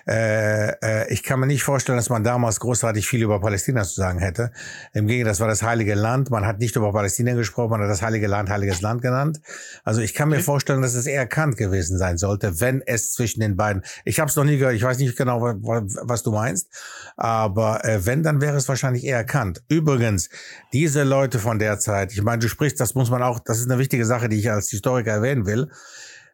Äh, 0.08 0.70
äh, 0.82 1.12
ich 1.14 1.24
kann 1.24 1.42
mir 1.42 1.46
nicht 1.46 1.64
vorstellen, 1.64 1.98
dass 1.98 2.10
man 2.10 2.24
damals 2.24 2.62
großartig 2.62 3.06
viel 3.06 3.22
über 3.22 3.42
Palästina 3.42 3.84
zu 3.84 3.96
sagen 3.96 4.20
hätte. 4.20 4.54
Im 4.94 5.08
Gegenteil, 5.08 5.32
das 5.32 5.42
war 5.42 5.50
das 5.50 5.62
Heilige 5.62 5.96
Land. 5.96 6.30
Man 6.30 6.46
hat 6.46 6.60
nicht 6.60 6.78
über 6.78 6.94
Palästina 6.94 7.34
gesprochen, 7.34 7.72
man 7.72 7.82
hat 7.82 7.90
das 7.90 8.02
Heilige 8.02 8.28
Land 8.28 8.50
Heiliges 8.50 8.80
Land 8.80 9.02
genannt. 9.02 9.42
Also 9.84 10.00
ich 10.00 10.14
kann 10.14 10.30
mir 10.30 10.40
vorstellen, 10.40 10.82
dass 10.82 10.94
es 10.94 11.06
eher 11.06 11.28
Kant 11.28 11.58
gewesen 11.58 11.98
sein 11.98 12.18
sollte, 12.18 12.62
wenn 12.62 12.82
es 12.86 13.12
zwischen 13.12 13.42
den 13.42 13.58
beiden. 13.58 13.84
Ich 14.06 14.22
habe 14.22 14.30
es 14.30 14.38
noch 14.38 14.46
nie 14.46 14.58
gehört. 14.58 14.76
Ich 14.76 14.84
weiß 14.84 15.00
nicht 15.00 15.18
genau, 15.18 15.42
was 15.42 16.24
du 16.24 16.32
meinst. 16.32 16.70
Aber 17.18 17.84
äh, 17.84 18.06
wenn, 18.06 18.24
dann 18.24 18.40
wäre 18.40 18.56
es 18.56 18.70
wahrscheinlich 18.70 19.04
eher 19.04 19.26
Kant. 19.26 19.64
Übrigens, 19.68 20.30
diese 20.72 21.04
Leute 21.04 21.40
von 21.40 21.60
der 21.60 21.78
Zeit. 21.78 22.14
Ich 22.14 22.22
meine, 22.22 22.40
du 22.40 22.48
sprichst, 22.48 22.80
das 22.80 22.96
muss 22.96 23.10
man 23.10 23.22
auch. 23.22 23.40
Das 23.40 23.60
ist 23.60 23.70
eine 23.70 23.80
wichtige 23.80 24.06
Sache, 24.06 24.30
die 24.30 24.40
ich 24.40 24.50
als 24.50 24.70
Historiker 24.70 25.12
erwähnen 25.12 25.46
will 25.46 25.70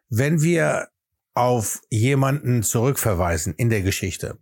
wenn 0.08 0.42
wir 0.42 0.88
auf 1.34 1.82
jemanden 1.90 2.62
zurückverweisen 2.62 3.54
in 3.54 3.68
der 3.68 3.82
Geschichte, 3.82 4.38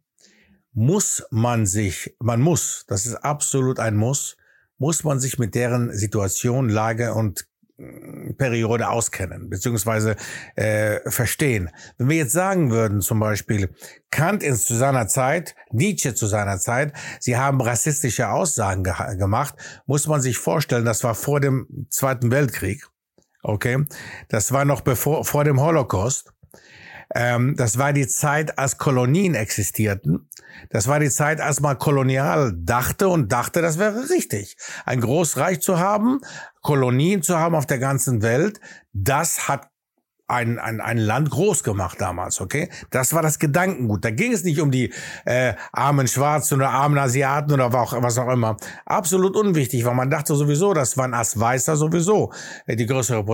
muss 0.73 1.25
man 1.31 1.67
sich, 1.67 2.17
man 2.21 2.41
muss, 2.41 2.85
das 2.89 3.07
ist 3.07 3.17
absolut 3.17 3.79
ein 3.79 3.97
Muss, 3.97 4.37
muss 4.79 5.05
man 5.05 5.21
sich 5.21 5.39
mit 5.39 5.55
deren 5.55 5.93
Situation, 5.97 6.69
Lage 6.69 7.15
und 7.15 7.47
mm, 7.79 8.37
Periode 8.37 8.89
auskennen, 8.89 9.49
beziehungsweise 9.51 10.17
äh, 10.57 10.99
verstehen. 11.09 11.71
Wenn 11.97 12.09
wir 12.09 12.17
jetzt 12.17 12.33
sagen 12.33 12.71
würden, 12.71 13.01
zum 13.01 13.21
Beispiel, 13.21 13.71
Kant 14.11 14.43
ist 14.43 14.67
zu 14.67 14.75
seiner 14.75 15.07
Zeit, 15.07 15.55
Nietzsche 15.71 16.15
zu 16.15 16.27
seiner 16.27 16.59
Zeit, 16.59 16.93
sie 17.21 17.37
haben 17.37 17.61
rassistische 17.61 18.29
Aussagen 18.31 18.83
ge 18.83 18.95
gemacht, 19.17 19.55
muss 19.87 20.09
man 20.09 20.21
sich 20.21 20.39
vorstellen, 20.39 20.85
das 20.85 21.05
war 21.05 21.15
vor 21.15 21.41
dem 21.41 21.87
Zweiten 21.89 22.33
Weltkrieg. 22.33 22.89
Okay, 23.47 23.85
das 24.29 24.53
war 24.53 24.65
noch 24.65 24.81
bevor 24.81 25.27
vor 25.27 25.45
dem 25.45 25.61
Holocaust. 25.61 26.33
Ähm, 27.15 27.55
das 27.57 27.77
war 27.77 27.93
die 27.93 28.07
Zeit, 28.07 28.59
als 28.59 28.79
Kolonien 28.79 29.35
existierten. 29.35 30.31
Das 30.71 30.89
war 30.89 30.99
die 30.99 31.11
Zeit, 31.11 31.43
als 31.43 31.61
man 31.61 31.79
kolonial 31.79 32.55
dachte 32.57 33.09
und 33.09 33.31
dachte, 33.31 33.61
das 33.61 33.79
wäre 33.79 34.09
richtig. 34.09 34.57
Ein 34.87 35.03
Großreich 35.03 35.61
zu 35.61 35.79
haben, 35.79 36.21
Kolonien 36.63 37.23
zu 37.23 37.39
haben 37.39 37.55
auf 37.55 37.67
der 37.67 37.79
ganzen 37.79 38.23
Welt, 38.23 38.61
das 38.95 39.47
hat 39.47 39.69
ein, 40.27 40.59
ein, 40.59 40.81
ein 40.81 40.99
Land 40.99 41.31
groß 41.31 41.65
gemacht 41.65 42.01
damals, 42.01 42.41
okay? 42.41 42.71
Das 42.91 43.13
war 43.13 43.23
das 43.23 43.39
Gedankengut. 43.39 44.05
Da 44.05 44.11
ging 44.11 44.33
es 44.33 44.43
nicht 44.43 44.61
um 44.61 44.71
die 44.71 44.93
äh, 45.27 45.55
armen 45.73 46.09
Schwarzen 46.09 46.57
oder 46.57 46.71
armen 46.71 46.99
Asiaten 46.99 47.53
oder 47.53 47.73
was 47.73 48.19
auch 48.19 48.31
immer. 48.31 48.57
Absolut 48.87 49.37
unwichtig, 49.37 49.85
weil 49.85 49.95
man 49.95 50.11
dachte 50.11 50.35
sowieso, 50.35 50.73
dass 50.73 50.97
man 50.97 51.13
als 51.13 51.39
Weißer 51.39 51.77
sowieso 51.77 52.33
äh, 52.67 52.77
die 52.77 52.87
größere 52.87 53.25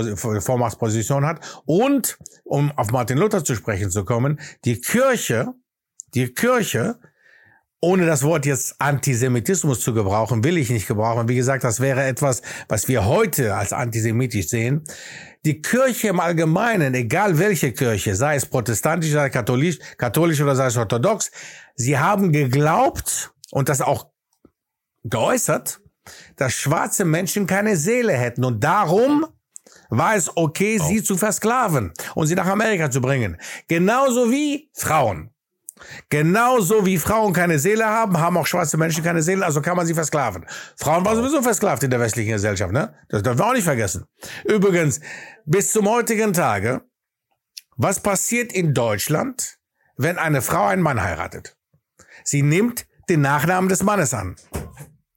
Vormachtsposition 0.40 1.24
hat. 1.24 1.62
Und, 1.64 2.18
um 2.44 2.72
auf 2.72 2.90
Martin 2.90 3.18
Luther 3.18 3.44
zu 3.44 3.54
sprechen 3.54 3.90
zu 3.90 4.04
kommen, 4.04 4.40
die 4.64 4.80
Kirche, 4.80 5.54
die 6.14 6.34
Kirche 6.34 6.98
ohne 7.80 8.04
das 8.06 8.22
Wort 8.22 8.44
jetzt 8.44 8.76
Antisemitismus 8.78 9.80
zu 9.80 9.94
gebrauchen, 9.94 10.44
will 10.44 10.58
ich 10.58 10.68
nicht 10.70 10.86
gebrauchen. 10.86 11.28
Wie 11.28 11.36
gesagt, 11.36 11.64
das 11.64 11.80
wäre 11.80 12.04
etwas, 12.04 12.42
was 12.68 12.88
wir 12.88 13.06
heute 13.06 13.54
als 13.54 13.72
antisemitisch 13.72 14.48
sehen. 14.48 14.84
Die 15.46 15.62
Kirche 15.62 16.08
im 16.08 16.20
Allgemeinen, 16.20 16.94
egal 16.94 17.38
welche 17.38 17.72
Kirche, 17.72 18.14
sei 18.14 18.36
es 18.36 18.44
protestantisch, 18.44 19.12
sei 19.12 19.28
es 19.28 19.32
katholisch, 19.32 19.78
katholisch 19.96 20.40
oder 20.42 20.54
sei 20.54 20.66
es 20.66 20.76
orthodox, 20.76 21.30
sie 21.74 21.98
haben 21.98 22.32
geglaubt 22.32 23.32
und 23.50 23.70
das 23.70 23.80
auch 23.80 24.10
geäußert, 25.04 25.80
dass 26.36 26.52
schwarze 26.52 27.06
Menschen 27.06 27.46
keine 27.46 27.76
Seele 27.76 28.12
hätten 28.12 28.44
und 28.44 28.62
darum 28.62 29.26
war 29.88 30.14
es 30.14 30.36
okay, 30.36 30.78
oh. 30.80 30.86
sie 30.86 31.02
zu 31.02 31.16
versklaven 31.16 31.92
und 32.14 32.26
sie 32.26 32.34
nach 32.34 32.46
Amerika 32.46 32.90
zu 32.90 33.00
bringen. 33.00 33.38
Genauso 33.68 34.30
wie 34.30 34.70
Frauen. 34.74 35.30
Genauso 36.08 36.86
wie 36.86 36.98
Frauen 36.98 37.32
keine 37.32 37.58
Seele 37.58 37.86
haben, 37.86 38.18
haben 38.18 38.36
auch 38.36 38.46
schwarze 38.46 38.76
Menschen 38.76 39.02
keine 39.04 39.22
Seele, 39.22 39.44
also 39.44 39.60
kann 39.60 39.76
man 39.76 39.86
sie 39.86 39.94
versklaven. 39.94 40.46
Frauen 40.76 41.04
waren 41.04 41.16
sowieso 41.16 41.42
versklavt 41.42 41.82
in 41.82 41.90
der 41.90 42.00
westlichen 42.00 42.32
Gesellschaft, 42.32 42.72
ne? 42.72 42.94
Das 43.08 43.22
dürfen 43.22 43.38
wir 43.38 43.46
auch 43.46 43.52
nicht 43.52 43.64
vergessen. 43.64 44.04
Übrigens, 44.44 45.00
bis 45.44 45.72
zum 45.72 45.88
heutigen 45.88 46.32
Tage, 46.32 46.82
was 47.76 48.00
passiert 48.00 48.52
in 48.52 48.74
Deutschland, 48.74 49.58
wenn 49.96 50.18
eine 50.18 50.42
Frau 50.42 50.66
einen 50.66 50.82
Mann 50.82 51.02
heiratet? 51.02 51.56
Sie 52.24 52.42
nimmt 52.42 52.86
den 53.08 53.22
Nachnamen 53.22 53.68
des 53.68 53.82
Mannes 53.82 54.14
an. 54.14 54.36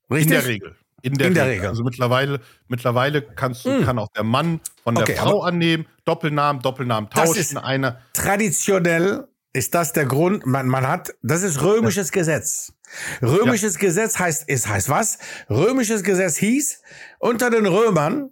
Richtig? 0.09 0.23
In 0.23 0.29
der 0.29 0.45
Regel. 0.45 0.75
In 1.01 1.13
der, 1.15 1.27
in 1.27 1.33
der 1.33 1.43
Regel. 1.43 1.55
Regel. 1.55 1.69
Also 1.69 1.83
mittlerweile, 1.83 2.39
mittlerweile 2.69 3.21
kannst 3.21 3.65
du, 3.65 3.69
mm. 3.69 3.83
kann 3.83 3.99
auch 3.99 4.07
der 4.15 4.23
Mann 4.23 4.61
von 4.83 4.95
der 4.95 5.03
okay, 5.03 5.15
Frau 5.17 5.41
annehmen, 5.41 5.85
Doppelnamen, 6.05 6.61
Doppelnamen 6.61 7.09
tauschen. 7.09 7.27
Das 7.27 7.37
ist 7.37 7.57
einer. 7.57 7.99
Traditionell 8.13 9.27
ist 9.53 9.75
das 9.75 9.93
der 9.93 10.05
Grund, 10.05 10.45
man, 10.45 10.67
man 10.67 10.87
hat, 10.87 11.13
das 11.21 11.43
ist 11.43 11.61
römisches 11.61 12.09
ja. 12.09 12.13
Gesetz. 12.13 12.73
Römisches 13.21 13.75
ja. 13.75 13.81
Gesetz 13.81 14.19
heißt, 14.19 14.45
es 14.47 14.67
heißt 14.67 14.89
was? 14.89 15.19
Römisches 15.49 16.03
Gesetz 16.03 16.37
hieß, 16.37 16.81
unter 17.19 17.49
den 17.49 17.67
Römern 17.67 18.31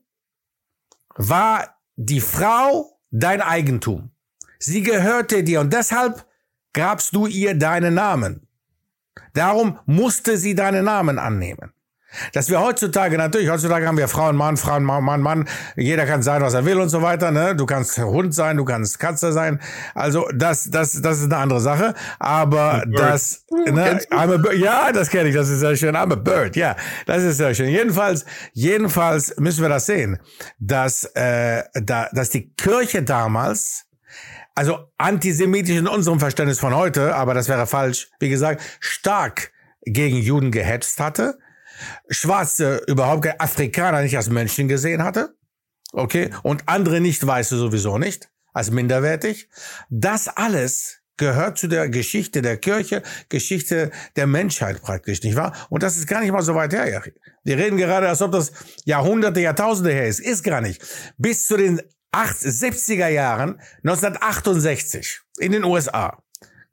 war 1.15 1.79
die 1.95 2.21
Frau 2.21 2.99
dein 3.11 3.41
Eigentum. 3.41 4.11
Sie 4.57 4.81
gehörte 4.81 5.43
dir 5.43 5.61
und 5.61 5.71
deshalb 5.71 6.25
gabst 6.73 7.15
du 7.15 7.27
ihr 7.27 7.55
deinen 7.55 7.93
Namen. 7.93 8.47
Darum 9.33 9.79
musste 9.85 10.37
sie 10.37 10.55
deinen 10.55 10.85
Namen 10.85 11.19
annehmen. 11.19 11.73
Dass 12.33 12.49
wir 12.49 12.59
heutzutage, 12.59 13.17
natürlich, 13.17 13.49
heutzutage 13.49 13.87
haben 13.87 13.97
wir 13.97 14.07
Frauen, 14.07 14.35
Mann, 14.35 14.57
Frauen, 14.57 14.83
Mann, 14.83 15.03
Mann, 15.03 15.21
Mann. 15.21 15.47
Jeder 15.75 16.05
kann 16.05 16.21
sein, 16.21 16.41
was 16.41 16.53
er 16.53 16.65
will 16.65 16.79
und 16.79 16.89
so 16.89 17.01
weiter. 17.01 17.31
Ne? 17.31 17.55
Du 17.55 17.65
kannst 17.65 17.97
Hund 17.97 18.33
sein, 18.33 18.57
du 18.57 18.65
kannst 18.65 18.99
Katze 18.99 19.31
sein. 19.31 19.59
Also 19.95 20.27
das, 20.33 20.69
das, 20.69 21.01
das 21.01 21.19
ist 21.19 21.25
eine 21.25 21.37
andere 21.37 21.61
Sache. 21.61 21.93
Aber 22.19 22.83
das, 22.91 23.45
ne, 23.49 23.99
I'm 24.11 24.49
a, 24.49 24.53
ja, 24.53 24.91
das 24.91 25.09
kenne 25.09 25.29
ich, 25.29 25.35
das 25.35 25.49
ist 25.49 25.59
sehr 25.59 25.75
schön. 25.75 25.95
I'm 25.95 26.11
a 26.11 26.15
bird, 26.15 26.55
ja, 26.55 26.75
das 27.05 27.23
ist 27.23 27.37
sehr 27.37 27.53
schön. 27.53 27.69
Jedenfalls, 27.69 28.25
jedenfalls 28.53 29.35
müssen 29.37 29.61
wir 29.61 29.69
das 29.69 29.85
sehen, 29.85 30.19
dass, 30.59 31.05
äh, 31.15 31.63
da, 31.73 32.09
dass 32.11 32.29
die 32.29 32.53
Kirche 32.55 33.03
damals 33.03 33.85
also 34.53 34.91
antisemitisch 34.97 35.77
in 35.77 35.87
unserem 35.87 36.19
Verständnis 36.19 36.59
von 36.59 36.75
heute, 36.75 37.15
aber 37.15 37.33
das 37.33 37.47
wäre 37.47 37.65
falsch, 37.65 38.09
wie 38.19 38.27
gesagt, 38.29 38.61
stark 38.81 39.51
gegen 39.85 40.17
Juden 40.17 40.51
gehetzt 40.51 40.99
hatte 40.99 41.39
Schwarze 42.09 42.81
überhaupt 42.87 43.27
Afrikaner 43.39 44.01
nicht 44.01 44.17
als 44.17 44.29
Menschen 44.29 44.67
gesehen 44.67 45.03
hatte. 45.03 45.35
Okay. 45.93 46.29
Und 46.43 46.63
andere 46.67 47.01
nicht 47.01 47.25
Weiße 47.25 47.57
sowieso 47.57 47.97
nicht 47.97 48.29
als 48.53 48.71
minderwertig. 48.71 49.49
Das 49.89 50.27
alles 50.27 51.01
gehört 51.17 51.57
zu 51.57 51.67
der 51.67 51.87
Geschichte 51.89 52.41
der 52.41 52.57
Kirche, 52.57 53.03
Geschichte 53.29 53.91
der 54.15 54.25
Menschheit 54.25 54.81
praktisch, 54.81 55.21
nicht 55.21 55.35
wahr? 55.35 55.55
Und 55.69 55.83
das 55.83 55.95
ist 55.95 56.07
gar 56.07 56.21
nicht 56.21 56.31
mal 56.31 56.41
so 56.41 56.55
weit 56.55 56.73
her, 56.73 56.89
Jachim. 56.89 57.13
Wir 57.43 57.57
reden 57.57 57.77
gerade, 57.77 58.09
als 58.09 58.21
ob 58.21 58.31
das 58.31 58.51
Jahrhunderte, 58.85 59.39
Jahrtausende 59.39 59.91
her 59.91 60.07
ist. 60.07 60.19
Ist 60.19 60.43
gar 60.43 60.61
nicht. 60.61 60.83
Bis 61.17 61.45
zu 61.45 61.57
den 61.57 61.81
70er 62.13 63.07
Jahren, 63.07 63.61
1968, 63.83 65.21
in 65.37 65.51
den 65.51 65.63
USA, 65.63 66.21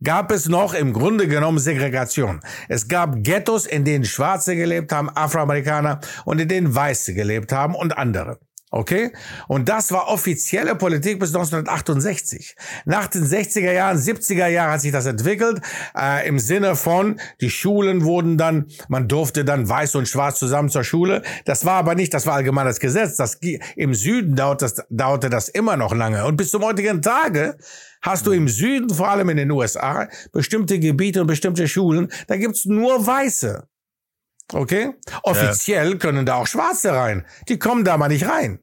gab 0.02 0.30
es 0.30 0.48
noch 0.48 0.74
im 0.74 0.92
Grunde 0.92 1.28
genommen 1.28 1.58
Segregation. 1.58 2.40
Es 2.68 2.88
gab 2.88 3.22
Ghettos, 3.22 3.66
in 3.66 3.84
denen 3.84 4.04
Schwarze 4.04 4.56
gelebt 4.56 4.92
haben, 4.92 5.10
Afroamerikaner 5.10 6.00
und 6.24 6.40
in 6.40 6.48
denen 6.48 6.74
Weiße 6.74 7.14
gelebt 7.14 7.52
haben 7.52 7.74
und 7.74 7.96
andere. 7.96 8.38
Okay? 8.70 9.12
Und 9.46 9.68
das 9.68 9.92
war 9.92 10.08
offizielle 10.08 10.74
Politik 10.74 11.18
bis 11.18 11.34
1968. 11.34 12.54
Nach 12.84 13.06
den 13.06 13.24
60er 13.24 13.72
Jahren, 13.72 13.96
70er 13.96 14.46
Jahren 14.46 14.72
hat 14.72 14.82
sich 14.82 14.92
das 14.92 15.06
entwickelt, 15.06 15.62
äh, 15.96 16.28
im 16.28 16.38
Sinne 16.38 16.76
von, 16.76 17.18
die 17.40 17.50
Schulen 17.50 18.04
wurden 18.04 18.36
dann, 18.36 18.66
man 18.88 19.08
durfte 19.08 19.44
dann 19.44 19.68
weiß 19.68 19.94
und 19.94 20.06
schwarz 20.06 20.38
zusammen 20.38 20.68
zur 20.68 20.84
Schule. 20.84 21.22
Das 21.46 21.64
war 21.64 21.76
aber 21.76 21.94
nicht, 21.94 22.12
das 22.12 22.26
war 22.26 22.34
allgemeines 22.34 22.78
Gesetz. 22.78 23.16
Das, 23.16 23.38
Im 23.76 23.94
Süden 23.94 24.36
dauerte 24.36 24.66
das, 24.66 24.86
dauerte 24.90 25.30
das 25.30 25.48
immer 25.48 25.76
noch 25.78 25.94
lange. 25.94 26.26
Und 26.26 26.36
bis 26.36 26.50
zum 26.50 26.62
heutigen 26.62 27.00
Tage 27.00 27.56
hast 28.02 28.26
du 28.26 28.32
im 28.32 28.48
Süden, 28.48 28.90
vor 28.90 29.08
allem 29.08 29.28
in 29.30 29.36
den 29.36 29.50
USA, 29.50 30.08
bestimmte 30.32 30.78
Gebiete 30.78 31.20
und 31.20 31.26
bestimmte 31.26 31.68
Schulen, 31.68 32.10
da 32.26 32.36
gibt's 32.36 32.64
nur 32.64 33.06
Weiße. 33.06 33.66
Okay? 34.52 34.94
Offiziell 35.22 35.92
ja. 35.92 35.96
können 35.98 36.26
da 36.26 36.36
auch 36.36 36.46
Schwarze 36.46 36.92
rein. 36.92 37.26
Die 37.48 37.58
kommen 37.58 37.84
da 37.84 37.96
mal 37.98 38.08
nicht 38.08 38.26
rein. 38.26 38.60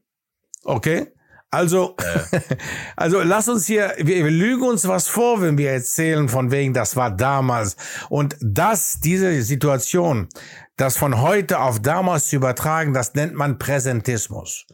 Okay? 0.64 1.12
Also, 1.50 1.96
ja. 2.00 2.40
also 2.96 3.22
lass 3.22 3.48
uns 3.48 3.66
hier, 3.66 3.94
wir, 3.98 4.24
wir 4.24 4.30
lügen 4.30 4.64
uns 4.64 4.86
was 4.88 5.06
vor, 5.06 5.40
wenn 5.40 5.56
wir 5.56 5.70
erzählen 5.70 6.28
von 6.28 6.50
wegen, 6.50 6.74
das 6.74 6.96
war 6.96 7.10
damals. 7.10 7.76
Und 8.08 8.36
das, 8.40 9.00
diese 9.00 9.42
Situation, 9.42 10.28
das 10.76 10.96
von 10.96 11.20
heute 11.20 11.60
auf 11.60 11.80
damals 11.80 12.28
zu 12.28 12.36
übertragen, 12.36 12.92
das 12.92 13.14
nennt 13.14 13.34
man 13.34 13.58
Präsentismus. 13.58 14.66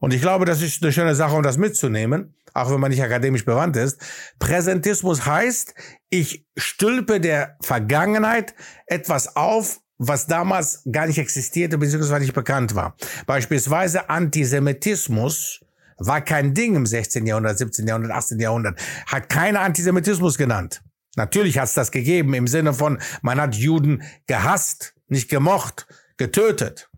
Und 0.00 0.14
ich 0.14 0.22
glaube, 0.22 0.44
das 0.44 0.62
ist 0.62 0.82
eine 0.82 0.92
schöne 0.92 1.14
Sache, 1.14 1.34
um 1.34 1.42
das 1.42 1.58
mitzunehmen, 1.58 2.34
auch 2.54 2.70
wenn 2.70 2.80
man 2.80 2.90
nicht 2.90 3.02
akademisch 3.02 3.44
bewandt 3.44 3.76
ist. 3.76 4.00
Präsentismus 4.38 5.26
heißt, 5.26 5.74
ich 6.10 6.46
stülpe 6.56 7.20
der 7.20 7.56
Vergangenheit 7.60 8.54
etwas 8.86 9.36
auf, 9.36 9.80
was 9.98 10.26
damals 10.26 10.82
gar 10.90 11.06
nicht 11.06 11.18
existierte 11.18 11.78
bzw. 11.78 12.18
nicht 12.20 12.34
bekannt 12.34 12.74
war. 12.74 12.96
Beispielsweise 13.26 14.10
Antisemitismus 14.10 15.60
war 15.98 16.20
kein 16.20 16.54
Ding 16.54 16.74
im 16.74 16.86
16. 16.86 17.26
Jahrhundert, 17.26 17.58
17. 17.58 17.86
Jahrhundert, 17.86 18.12
18. 18.12 18.40
Jahrhundert. 18.40 18.80
Hat 19.06 19.28
keiner 19.28 19.60
Antisemitismus 19.60 20.36
genannt. 20.36 20.82
Natürlich 21.16 21.58
hat 21.58 21.68
es 21.68 21.74
das 21.74 21.90
gegeben 21.90 22.34
im 22.34 22.46
Sinne 22.46 22.72
von, 22.72 22.98
man 23.20 23.40
hat 23.40 23.54
Juden 23.54 24.02
gehasst, 24.26 24.94
nicht 25.08 25.28
gemocht, 25.28 25.86
getötet. 26.16 26.88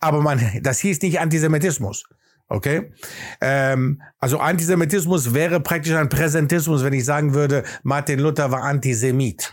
Aber 0.00 0.20
man, 0.20 0.40
das 0.62 0.78
hieß 0.78 1.02
nicht 1.02 1.20
Antisemitismus. 1.20 2.04
Okay? 2.48 2.92
Ähm, 3.40 4.02
also 4.18 4.38
Antisemitismus 4.38 5.34
wäre 5.34 5.60
praktisch 5.60 5.94
ein 5.94 6.08
Präsentismus, 6.08 6.84
wenn 6.84 6.92
ich 6.92 7.04
sagen 7.04 7.34
würde, 7.34 7.64
Martin 7.82 8.20
Luther 8.20 8.50
war 8.50 8.62
Antisemit. 8.62 9.52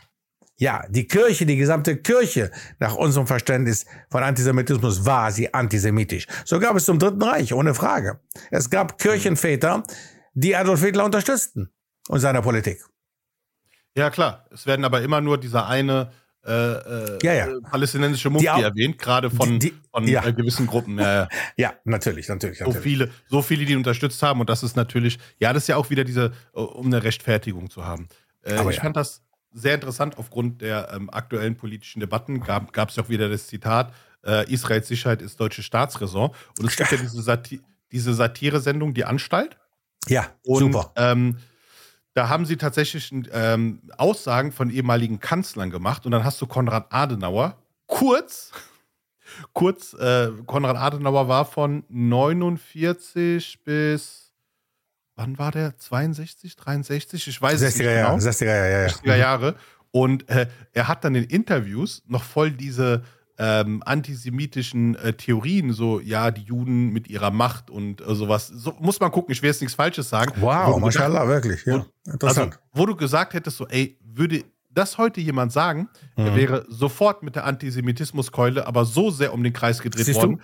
Ja, 0.58 0.86
die 0.90 1.08
Kirche, 1.08 1.48
die 1.48 1.56
gesamte 1.56 1.98
Kirche, 1.98 2.52
nach 2.78 2.96
unserem 2.96 3.26
Verständnis 3.26 3.86
von 4.12 4.22
Antisemitismus, 4.22 5.06
war 5.06 5.32
sie 5.32 5.52
antisemitisch. 5.52 6.28
So 6.46 6.60
gab 6.60 6.76
es 6.76 6.86
zum 6.86 7.00
Dritten 7.00 7.24
Reich, 7.24 7.54
ohne 7.54 7.74
Frage. 7.74 8.20
Es 8.52 8.70
gab 8.70 9.00
Kirchenväter, 9.00 9.84
die 10.34 10.56
Adolf 10.56 10.82
Hitler 10.82 11.06
unterstützten 11.06 11.72
und 12.10 12.20
seiner 12.20 12.44
Politik. 12.44 12.86
Ja, 13.96 14.12
klar. 14.12 14.46
Es 14.52 14.68
werden 14.68 14.86
aber 14.86 15.02
immer 15.02 15.20
nur 15.20 15.40
dieser 15.40 15.68
eine 15.68 16.12
äh, 16.46 16.52
äh, 16.52 17.20
ja, 17.22 17.34
ja. 17.34 17.48
palästinensische 17.70 18.30
Mufti 18.30 18.50
auch, 18.50 18.62
erwähnt, 18.62 18.98
gerade 18.98 19.30
von, 19.30 19.60
die, 19.60 19.72
die, 19.72 19.74
von 19.92 20.08
ja. 20.08 20.26
äh, 20.26 20.34
gewissen 20.34 20.66
Gruppen. 20.66 20.98
Ja, 20.98 21.28
natürlich, 21.58 21.76
natürlich, 21.86 22.60
natürlich. 22.60 22.60
So 22.60 22.72
viele, 22.72 23.12
so 23.28 23.42
viele, 23.42 23.66
die 23.66 23.76
unterstützt 23.76 24.22
haben. 24.24 24.40
Und 24.40 24.50
das 24.50 24.64
ist 24.64 24.76
natürlich, 24.76 25.20
ja, 25.40 25.54
das 25.54 25.64
ist 25.64 25.68
ja 25.68 25.78
auch 25.78 25.90
wieder 25.90 26.04
diese, 26.04 26.32
äh, 26.56 26.60
um 26.60 26.88
eine 26.88 27.04
Rechtfertigung 27.04 27.70
zu 27.70 27.86
haben. 27.86 28.08
Äh, 28.44 28.70
ich 28.70 28.80
fand 28.80 28.96
das 28.98 29.22
sehr 29.54 29.76
interessant 29.76 30.18
aufgrund 30.18 30.62
der 30.62 30.92
ähm, 30.94 31.10
aktuellen 31.10 31.58
politischen 31.58 32.00
Debatten. 32.00 32.40
Gab 32.42 32.90
es 32.90 32.96
ja 32.96 33.04
auch 33.04 33.10
wieder 33.10 33.30
das 33.30 33.48
Zitat, 33.48 33.94
äh, 34.26 34.52
Israels 34.52 34.88
Sicherheit 34.88 35.22
ist 35.22 35.40
deutsche 35.40 35.64
Staatsräson. 35.64 36.32
Und 36.60 36.66
es 36.66 36.76
gibt 36.76 36.92
ja 36.92 36.98
diese, 37.02 37.22
Sati 37.22 37.62
diese 37.92 38.14
Satire-Sendung, 38.14 38.94
Die 38.94 39.04
Anstalt. 39.06 39.58
Ja, 40.08 40.28
und, 40.44 40.60
super. 40.60 40.92
Ähm, 40.96 41.38
da 42.14 42.30
haben 42.30 42.46
sie 42.46 42.58
tatsächlich 42.58 43.12
ähm, 43.32 43.82
Aussagen 43.98 44.52
von 44.52 44.70
ehemaligen 44.70 45.20
Kanzlern 45.20 45.70
gemacht 45.70 46.06
und 46.06 46.12
dann 46.12 46.24
hast 46.24 46.42
du 46.42 46.48
Konrad 46.48 46.88
Adenauer 46.90 47.58
kurz, 47.88 48.52
kurz, 49.54 49.94
äh, 49.94 50.30
Konrad 50.46 50.78
Adenauer 50.78 51.28
war 51.28 51.46
von 51.46 51.84
49 51.90 53.64
bis, 53.64 54.34
wann 55.16 55.38
war 55.38 55.52
der? 55.52 55.78
62, 55.78 56.56
63? 56.56 57.28
Ich 57.28 57.42
weiß 57.42 57.62
es 57.62 57.78
nicht 57.78 57.88
genau. 57.88 57.92
Jahre, 57.92 58.18
60er 58.18 58.46
Jahre, 58.46 58.72
ja, 58.72 58.82
ja. 58.82 58.88
60er 58.88 59.16
Jahre. 59.16 59.56
Und 59.92 60.30
äh, 60.30 60.48
er 60.72 60.88
hat 60.88 61.04
dann 61.04 61.16
in 61.16 61.26
Interviews 61.26 62.02
noch 62.08 62.24
voll 62.24 62.52
diese 62.52 63.04
ähm, 63.44 63.82
antisemitischen 63.84 64.94
äh, 64.96 65.14
Theorien, 65.14 65.74
so 65.74 66.00
ja, 66.00 66.30
die 66.30 66.44
Juden 66.44 66.94
mit 66.94 67.10
ihrer 67.10 67.32
Macht 67.32 67.72
und 67.72 68.00
äh, 68.00 68.14
sowas. 68.14 68.48
So, 68.48 68.76
muss 68.80 69.00
man 69.00 69.10
gucken, 69.12 69.32
ich 69.32 69.42
will 69.42 69.50
jetzt 69.50 69.62
nichts 69.62 69.74
Falsches 69.74 70.10
sagen. 70.10 70.34
Wow, 70.40 70.80
mashallah, 70.80 71.28
wirklich, 71.28 71.66
ja. 71.66 71.84
Wo, 72.06 72.12
interessant. 72.12 72.54
Also, 72.54 72.60
wo 72.74 72.86
du 72.86 72.96
gesagt 72.96 73.34
hättest, 73.34 73.58
so, 73.58 73.68
ey, 73.68 73.98
würde 74.04 74.44
das 74.70 75.00
heute 75.00 75.22
jemand 75.22 75.52
sagen, 75.52 75.90
mhm. 76.16 76.26
er 76.28 76.36
wäre 76.36 76.66
sofort 76.70 77.24
mit 77.24 77.36
der 77.36 77.46
Antisemitismuskeule 77.46 78.68
aber 78.68 78.86
so 78.86 79.10
sehr 79.10 79.34
um 79.34 79.44
den 79.44 79.54
Kreis 79.54 79.82
gedreht 79.82 80.06
Siehst 80.06 80.22
worden? 80.22 80.44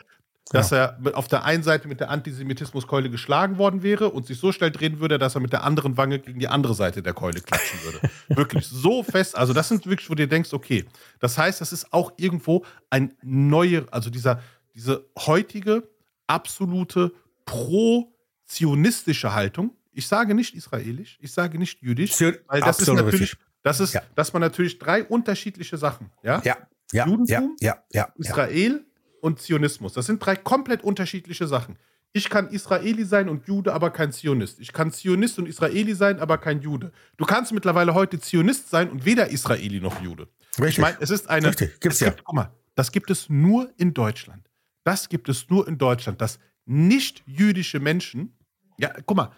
Dass 0.50 0.70
ja. 0.70 0.98
er 1.04 1.18
auf 1.18 1.28
der 1.28 1.44
einen 1.44 1.64
Seite 1.64 1.88
mit 1.88 2.00
der 2.00 2.10
Antisemitismuskeule 2.10 3.10
geschlagen 3.10 3.58
worden 3.58 3.84
wäre 3.84 4.10
und 4.10 4.26
sich 4.26 4.40
so 4.40 4.52
schnell 4.52 4.72
drehen 4.72 5.00
würde, 5.00 5.18
dass 5.18 5.36
er 5.36 5.42
mit 5.42 5.52
der 5.52 5.64
anderen 5.64 5.98
Wange 5.98 6.20
gegen 6.20 6.40
die 6.40 6.48
andere 6.48 6.74
Seite 6.74 7.02
der 7.02 7.14
Keule 7.14 7.42
klatschen 7.42 7.80
würde. 7.84 8.10
wirklich 8.30 8.66
so 8.66 9.04
fest. 9.04 9.38
Also 9.38 9.54
das 9.54 9.68
sind 9.68 9.86
wirklich, 9.86 10.10
wo 10.10 10.16
du 10.16 10.28
denkst, 10.28 10.54
okay, 10.54 10.86
das 11.20 11.38
heißt, 11.38 11.62
das 11.62 11.74
ist 11.74 11.92
auch 11.92 12.14
irgendwo 12.18 12.66
ein 12.90 13.14
neuer, 13.22 13.86
also 13.92 14.10
dieser, 14.10 14.42
diese 14.74 15.06
heutige 15.18 15.84
absolute 16.28 17.12
pro-zionistische 17.46 19.34
Haltung. 19.34 19.76
Ich 19.92 20.08
sage 20.08 20.34
nicht 20.34 20.56
israelisch, 20.56 21.18
ich 21.22 21.32
sage 21.32 21.58
nicht 21.58 21.82
jüdisch, 21.82 22.20
weil 22.22 22.62
das 22.62 22.80
ist 22.80 22.88
natürlich, 22.88 23.36
das 23.64 23.80
ist, 23.80 23.94
ja. 23.94 24.02
dass 24.16 24.32
man 24.34 24.42
natürlich 24.42 24.78
drei 24.80 25.04
unterschiedliche 25.04 25.78
Sachen, 25.78 26.12
ja, 26.24 26.42
ja. 26.44 26.58
Ja, 26.94 27.06
Judentum, 27.06 27.58
ja, 27.60 27.84
ja, 27.92 28.08
Israel 28.16 28.86
und 29.28 29.40
Zionismus. 29.40 29.94
Das 29.94 30.08
sind 30.08 30.26
drei 30.26 30.36
komplett 30.36 30.84
unterschiedliche 30.84 31.48
Sachen. 31.48 31.78
Ich 32.14 32.30
kann 32.30 32.50
Israeli 32.50 33.06
sein 33.06 33.30
und 33.30 33.48
Jude, 33.48 33.74
aber 33.74 33.92
kein 33.92 34.12
Zionist. 34.12 34.60
Ich 34.60 34.74
kann 34.74 34.92
Zionist 34.92 35.38
und 35.38 35.48
Israeli 35.48 35.94
sein, 35.94 36.20
aber 36.20 36.38
kein 36.40 36.62
Jude. 36.62 36.92
Du 37.18 37.26
kannst 37.26 37.52
mittlerweile 37.52 37.94
heute 37.94 38.20
Zionist 38.20 38.70
sein 38.70 38.90
und 38.90 39.06
weder 39.06 39.30
Israeli 39.30 39.80
noch 39.80 40.02
Jude. 40.02 40.28
Richtig. 40.58 40.70
Ich 40.70 40.80
meine, 40.80 40.98
es 41.00 41.12
ist 41.12 41.30
eine. 41.30 41.50
Richtig. 41.50 41.80
Gibt's 41.80 42.00
ja. 42.00 42.10
Gibt, 42.10 42.24
guck 42.24 42.36
mal, 42.36 42.52
das 42.76 42.92
gibt 42.92 43.12
es 43.12 43.30
nur 43.30 43.72
in 43.78 43.94
Deutschland. 43.94 44.50
Das 44.84 45.10
gibt 45.10 45.30
es 45.30 45.50
nur 45.50 45.68
in 45.68 45.78
Deutschland, 45.78 46.22
dass 46.22 46.40
nicht 46.66 47.24
jüdische 47.28 47.80
Menschen, 47.80 48.34
ja, 48.78 48.92
guck 49.06 49.18
mal, 49.18 49.32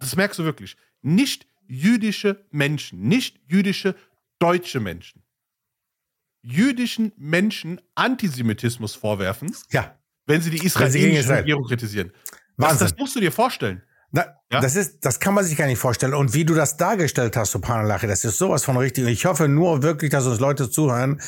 das 0.00 0.16
merkst 0.16 0.38
du 0.38 0.44
wirklich, 0.44 0.76
nicht 1.02 1.46
jüdische 1.66 2.44
Menschen, 2.50 3.02
nicht 3.02 3.40
jüdische 3.48 3.94
deutsche 4.38 4.80
Menschen 4.80 5.22
jüdischen 6.42 7.12
Menschen 7.16 7.80
Antisemitismus 7.94 8.94
vorwerfen, 8.94 9.54
ja. 9.70 9.96
wenn 10.26 10.40
sie 10.40 10.50
die 10.50 10.64
israelische 10.64 11.28
Regierung 11.30 11.64
kritisieren. 11.64 12.12
Was, 12.56 12.78
das 12.78 12.96
musst 12.96 13.16
du 13.16 13.20
dir 13.20 13.32
vorstellen. 13.32 13.82
Na, 14.10 14.26
ja? 14.52 14.60
Das 14.60 14.76
ist, 14.76 15.04
das 15.04 15.18
kann 15.18 15.32
man 15.32 15.44
sich 15.44 15.56
gar 15.56 15.66
nicht 15.66 15.78
vorstellen. 15.78 16.12
Und 16.12 16.34
wie 16.34 16.44
du 16.44 16.54
das 16.54 16.76
dargestellt 16.76 17.36
hast, 17.36 17.52
Subhanallah, 17.52 17.98
das 17.98 18.24
ist 18.24 18.36
sowas 18.36 18.64
von 18.64 18.76
richtig. 18.76 19.04
Und 19.04 19.10
ich 19.10 19.24
hoffe 19.24 19.48
nur 19.48 19.82
wirklich, 19.82 20.10
dass 20.10 20.26
uns 20.26 20.40
Leute 20.40 20.70
zuhören, 20.70 21.20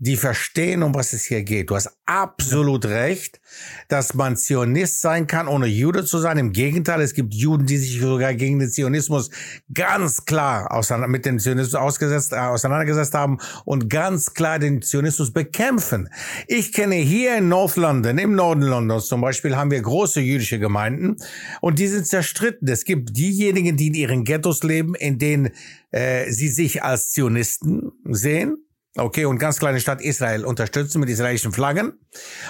die 0.00 0.16
verstehen, 0.16 0.84
um 0.84 0.94
was 0.94 1.12
es 1.12 1.24
hier 1.24 1.42
geht. 1.42 1.70
Du 1.70 1.74
hast 1.74 1.90
absolut 2.06 2.84
ja. 2.84 2.90
recht, 2.92 3.40
dass 3.88 4.14
man 4.14 4.36
Zionist 4.36 5.00
sein 5.00 5.26
kann, 5.26 5.48
ohne 5.48 5.66
Jude 5.66 6.04
zu 6.04 6.18
sein. 6.18 6.38
Im 6.38 6.52
Gegenteil, 6.52 7.00
es 7.00 7.14
gibt 7.14 7.34
Juden, 7.34 7.66
die 7.66 7.78
sich 7.78 8.00
sogar 8.00 8.32
gegen 8.34 8.60
den 8.60 8.70
Zionismus 8.70 9.30
ganz 9.74 10.24
klar 10.24 10.68
mit 11.08 11.26
dem 11.26 11.40
Zionismus 11.40 11.74
ausgesetzt, 11.74 12.32
äh, 12.32 12.36
auseinandergesetzt 12.36 13.14
haben 13.14 13.38
und 13.64 13.90
ganz 13.90 14.34
klar 14.34 14.60
den 14.60 14.82
Zionismus 14.82 15.32
bekämpfen. 15.32 16.08
Ich 16.46 16.72
kenne 16.72 16.94
hier 16.94 17.36
in 17.36 17.48
North 17.48 17.74
London, 17.74 18.18
im 18.18 18.36
Norden 18.36 18.62
Londons 18.62 19.06
zum 19.08 19.20
Beispiel, 19.20 19.56
haben 19.56 19.72
wir 19.72 19.82
große 19.82 20.20
jüdische 20.20 20.60
Gemeinden 20.60 21.16
und 21.60 21.80
die 21.80 21.88
sind 21.88 22.06
zerstritten. 22.06 22.67
Es 22.68 22.84
gibt 22.84 23.16
diejenigen, 23.16 23.76
die 23.76 23.88
in 23.88 23.94
ihren 23.94 24.24
Ghettos 24.24 24.62
leben, 24.62 24.94
in 24.94 25.18
denen 25.18 25.50
äh, 25.90 26.30
sie 26.30 26.48
sich 26.48 26.82
als 26.82 27.10
Zionisten 27.10 27.92
sehen 28.04 28.56
Okay, 28.98 29.26
und 29.26 29.38
ganz 29.38 29.60
kleine 29.60 29.78
Stadt 29.78 30.00
Israel 30.00 30.44
unterstützen 30.44 30.98
mit 30.98 31.08
israelischen 31.08 31.52
Flaggen. 31.52 31.92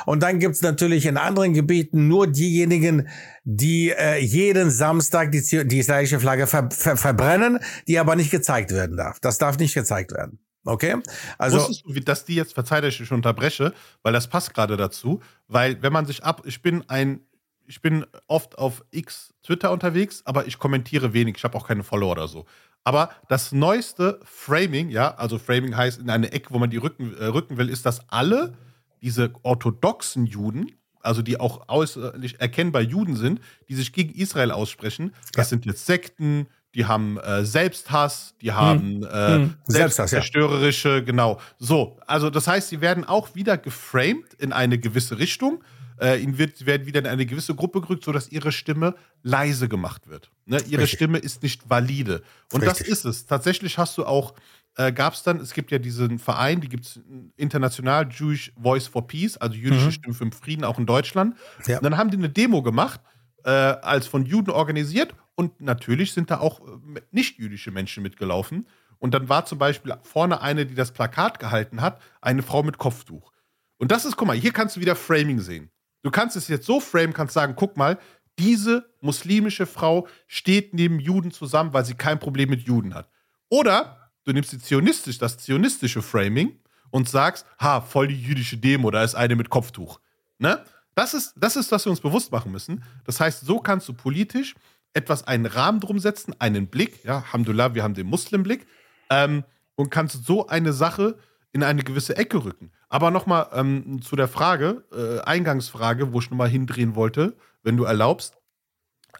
Und 0.06 0.22
dann 0.22 0.38
gibt's 0.38 0.62
natürlich 0.62 1.04
in 1.04 1.18
anderen 1.18 1.52
Gebieten 1.52 2.08
nur 2.08 2.26
diejenigen, 2.26 3.08
die 3.44 3.90
äh, 3.90 4.18
jeden 4.18 4.70
Samstag 4.70 5.30
die, 5.30 5.42
die 5.42 5.78
israelische 5.78 6.20
Flagge 6.20 6.46
ver 6.46 6.70
ver 6.70 6.96
verbrennen, 6.96 7.58
die 7.86 7.98
aber 7.98 8.16
nicht 8.16 8.30
gezeigt 8.30 8.70
werden 8.70 8.96
darf. 8.96 9.20
Das 9.20 9.36
darf 9.36 9.58
nicht 9.58 9.74
gezeigt 9.74 10.12
werden. 10.12 10.38
Okay? 10.64 10.96
Also, 11.36 11.58
Wusstest 11.58 11.84
du, 11.86 12.00
dass 12.00 12.24
die 12.24 12.36
jetzt, 12.36 12.54
verzeih, 12.54 12.80
dass 12.80 12.98
ich 12.98 13.12
unterbreche, 13.12 13.74
weil 14.02 14.12
das 14.14 14.28
passt 14.28 14.54
gerade 14.54 14.76
dazu, 14.76 15.20
weil 15.48 15.82
wenn 15.82 15.92
man 15.92 16.06
sich 16.06 16.24
ab, 16.24 16.42
ich 16.46 16.62
bin 16.62 16.82
ein, 16.88 17.20
ich 17.68 17.82
bin 17.82 18.06
oft 18.26 18.58
auf 18.58 18.82
X 18.90 19.34
Twitter 19.42 19.70
unterwegs, 19.70 20.22
aber 20.24 20.46
ich 20.46 20.58
kommentiere 20.58 21.12
wenig, 21.12 21.36
ich 21.36 21.44
habe 21.44 21.56
auch 21.56 21.68
keine 21.68 21.84
Follower 21.84 22.12
oder 22.12 22.26
so. 22.26 22.46
Aber 22.82 23.10
das 23.28 23.52
neueste 23.52 24.18
Framing, 24.24 24.88
ja, 24.88 25.14
also 25.14 25.38
Framing 25.38 25.76
heißt 25.76 26.00
in 26.00 26.08
eine 26.08 26.32
Ecke, 26.32 26.52
wo 26.54 26.58
man 26.58 26.70
die 26.70 26.78
rücken, 26.78 27.14
äh, 27.18 27.26
rücken 27.26 27.58
will, 27.58 27.68
ist, 27.68 27.84
dass 27.84 28.08
alle 28.08 28.54
diese 29.02 29.32
orthodoxen 29.42 30.26
Juden, 30.26 30.72
also 31.00 31.20
die 31.20 31.38
auch 31.38 31.68
äußerlich 31.68 32.40
erkennbar 32.40 32.82
Juden 32.82 33.14
sind, 33.14 33.40
die 33.68 33.74
sich 33.74 33.92
gegen 33.92 34.14
Israel 34.14 34.50
aussprechen, 34.50 35.12
das 35.34 35.46
ja. 35.46 35.50
sind 35.50 35.66
jetzt 35.66 35.84
Sekten, 35.84 36.46
die 36.74 36.86
haben 36.86 37.18
äh, 37.18 37.44
Selbsthass, 37.44 38.34
die 38.40 38.52
haben 38.52 39.02
hm. 39.02 39.04
äh, 39.04 39.34
hm. 39.34 39.54
selbstzerstörerische, 39.66 40.88
ja. 40.88 41.00
genau. 41.00 41.40
So, 41.58 41.98
also 42.06 42.30
das 42.30 42.46
heißt, 42.46 42.68
sie 42.70 42.80
werden 42.80 43.04
auch 43.04 43.34
wieder 43.34 43.58
geframed 43.58 44.34
in 44.38 44.52
eine 44.52 44.78
gewisse 44.78 45.18
Richtung 45.18 45.62
äh, 46.00 46.20
ihnen 46.20 46.38
wird, 46.38 46.66
werden 46.66 46.86
wieder 46.86 47.00
in 47.00 47.06
eine 47.06 47.26
gewisse 47.26 47.54
Gruppe 47.54 47.80
gerückt, 47.80 48.04
sodass 48.04 48.30
ihre 48.30 48.52
Stimme 48.52 48.94
leise 49.22 49.68
gemacht 49.68 50.08
wird. 50.08 50.30
Ne? 50.46 50.58
Ihre 50.68 50.82
Richtig. 50.82 50.98
Stimme 50.98 51.18
ist 51.18 51.42
nicht 51.42 51.68
valide. 51.68 52.22
Und 52.52 52.62
Richtig. 52.62 52.86
das 52.86 52.88
ist 52.88 53.04
es. 53.04 53.26
Tatsächlich 53.26 53.78
hast 53.78 53.98
du 53.98 54.04
auch, 54.04 54.34
äh, 54.76 54.92
gab 54.92 55.14
es 55.14 55.22
dann, 55.22 55.40
es 55.40 55.52
gibt 55.52 55.70
ja 55.70 55.78
diesen 55.78 56.18
Verein, 56.18 56.60
die 56.60 56.68
gibt 56.68 56.86
es 56.86 57.00
international, 57.36 58.08
Jewish 58.10 58.52
Voice 58.60 58.86
for 58.86 59.06
Peace, 59.06 59.36
also 59.36 59.54
jüdische 59.54 59.86
mhm. 59.86 59.92
Stimme 59.92 60.14
für 60.14 60.30
Frieden, 60.32 60.64
auch 60.64 60.78
in 60.78 60.86
Deutschland. 60.86 61.36
Ja. 61.66 61.78
Und 61.78 61.84
dann 61.84 61.96
haben 61.96 62.10
die 62.10 62.16
eine 62.16 62.30
Demo 62.30 62.62
gemacht, 62.62 63.00
äh, 63.44 63.50
als 63.50 64.06
von 64.06 64.24
Juden 64.24 64.50
organisiert. 64.50 65.14
Und 65.34 65.60
natürlich 65.60 66.12
sind 66.12 66.30
da 66.30 66.38
auch 66.40 66.60
äh, 66.60 67.00
nicht-jüdische 67.10 67.70
Menschen 67.70 68.02
mitgelaufen. 68.02 68.66
Und 68.98 69.14
dann 69.14 69.28
war 69.28 69.46
zum 69.46 69.58
Beispiel 69.58 69.94
vorne 70.02 70.40
eine, 70.40 70.66
die 70.66 70.74
das 70.74 70.92
Plakat 70.92 71.38
gehalten 71.38 71.80
hat, 71.80 72.00
eine 72.20 72.42
Frau 72.42 72.62
mit 72.62 72.78
Kopftuch. 72.78 73.32
Und 73.78 73.92
das 73.92 74.04
ist, 74.04 74.16
guck 74.16 74.26
mal, 74.26 74.36
hier 74.36 74.52
kannst 74.52 74.76
du 74.76 74.80
wieder 74.80 74.96
Framing 74.96 75.40
sehen. 75.40 75.70
Du 76.02 76.10
kannst 76.10 76.36
es 76.36 76.48
jetzt 76.48 76.66
so 76.66 76.80
framen, 76.80 77.12
kannst 77.12 77.34
sagen, 77.34 77.54
guck 77.56 77.76
mal, 77.76 77.98
diese 78.38 78.88
muslimische 79.00 79.66
Frau 79.66 80.06
steht 80.26 80.72
neben 80.74 81.00
Juden 81.00 81.32
zusammen, 81.32 81.72
weil 81.72 81.84
sie 81.84 81.94
kein 81.94 82.18
Problem 82.18 82.50
mit 82.50 82.62
Juden 82.62 82.94
hat. 82.94 83.10
Oder 83.48 84.10
du 84.24 84.32
nimmst 84.32 84.52
die 84.52 84.58
zionistisch, 84.58 85.18
das 85.18 85.38
zionistische 85.38 86.02
Framing 86.02 86.60
und 86.90 87.08
sagst, 87.08 87.46
ha, 87.58 87.80
voll 87.80 88.08
die 88.08 88.20
jüdische 88.20 88.56
Demo, 88.56 88.90
da 88.90 89.02
ist 89.02 89.14
eine 89.14 89.36
mit 89.36 89.50
Kopftuch. 89.50 90.00
Ne? 90.38 90.62
Das 90.94 91.14
ist, 91.14 91.34
das 91.36 91.56
ist, 91.56 91.72
was 91.72 91.84
wir 91.84 91.90
uns 91.90 92.00
bewusst 92.00 92.32
machen 92.32 92.52
müssen. 92.52 92.84
Das 93.04 93.20
heißt, 93.20 93.44
so 93.44 93.58
kannst 93.58 93.88
du 93.88 93.92
politisch 93.92 94.54
etwas 94.94 95.26
einen 95.26 95.46
Rahmen 95.46 95.80
drum 95.80 95.98
setzen, 95.98 96.34
einen 96.38 96.68
Blick, 96.68 97.04
ja, 97.04 97.18
Alhamdulillah, 97.18 97.74
wir 97.74 97.82
haben 97.82 97.94
den 97.94 98.06
Muslimblick, 98.06 98.66
ähm, 99.10 99.44
und 99.74 99.90
kannst 99.90 100.24
so 100.24 100.48
eine 100.48 100.72
Sache 100.72 101.16
in 101.52 101.62
eine 101.62 101.82
gewisse 101.82 102.16
Ecke 102.16 102.44
rücken. 102.44 102.70
Aber 102.88 103.10
nochmal 103.10 103.48
ähm, 103.52 104.00
zu 104.02 104.16
der 104.16 104.28
Frage, 104.28 104.84
äh, 104.92 105.20
Eingangsfrage, 105.24 106.12
wo 106.12 106.20
ich 106.20 106.30
nochmal 106.30 106.48
hindrehen 106.48 106.94
wollte, 106.94 107.36
wenn 107.62 107.76
du 107.76 107.84
erlaubst. 107.84 108.36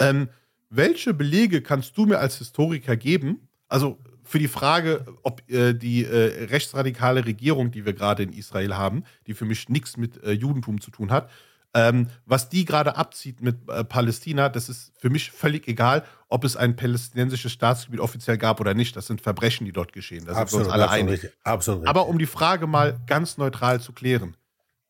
Ähm, 0.00 0.28
welche 0.70 1.14
Belege 1.14 1.62
kannst 1.62 1.96
du 1.96 2.06
mir 2.06 2.18
als 2.18 2.38
Historiker 2.38 2.96
geben? 2.96 3.48
Also 3.68 3.98
für 4.22 4.38
die 4.38 4.48
Frage, 4.48 5.06
ob 5.22 5.48
äh, 5.50 5.72
die 5.72 6.04
äh, 6.04 6.44
rechtsradikale 6.46 7.24
Regierung, 7.24 7.70
die 7.70 7.86
wir 7.86 7.94
gerade 7.94 8.22
in 8.22 8.32
Israel 8.32 8.74
haben, 8.74 9.04
die 9.26 9.32
für 9.32 9.46
mich 9.46 9.70
nichts 9.70 9.96
mit 9.96 10.22
äh, 10.22 10.32
Judentum 10.32 10.80
zu 10.82 10.90
tun 10.90 11.10
hat, 11.10 11.30
ähm, 11.74 12.08
was 12.24 12.48
die 12.48 12.64
gerade 12.64 12.96
abzieht 12.96 13.42
mit 13.42 13.68
äh, 13.68 13.84
Palästina, 13.84 14.48
das 14.48 14.68
ist 14.68 14.92
für 14.98 15.10
mich 15.10 15.30
völlig 15.30 15.68
egal, 15.68 16.04
ob 16.28 16.44
es 16.44 16.56
ein 16.56 16.76
palästinensisches 16.76 17.52
Staatsgebiet 17.52 18.00
offiziell 18.00 18.38
gab 18.38 18.60
oder 18.60 18.74
nicht. 18.74 18.96
Das 18.96 19.06
sind 19.06 19.20
Verbrechen, 19.20 19.64
die 19.66 19.72
dort 19.72 19.92
geschehen. 19.92 20.24
Da 20.24 20.34
sind 20.34 20.52
wir 20.52 20.58
uns 20.58 20.68
alle 20.68 20.84
absolut 20.84 21.08
einig. 21.08 21.22
Richtig, 21.24 21.38
absolut 21.44 21.80
richtig. 21.82 21.90
Aber 21.90 22.08
um 22.08 22.18
die 22.18 22.26
Frage 22.26 22.66
mal 22.66 22.98
ganz 23.06 23.36
neutral 23.36 23.80
zu 23.80 23.92
klären, 23.92 24.36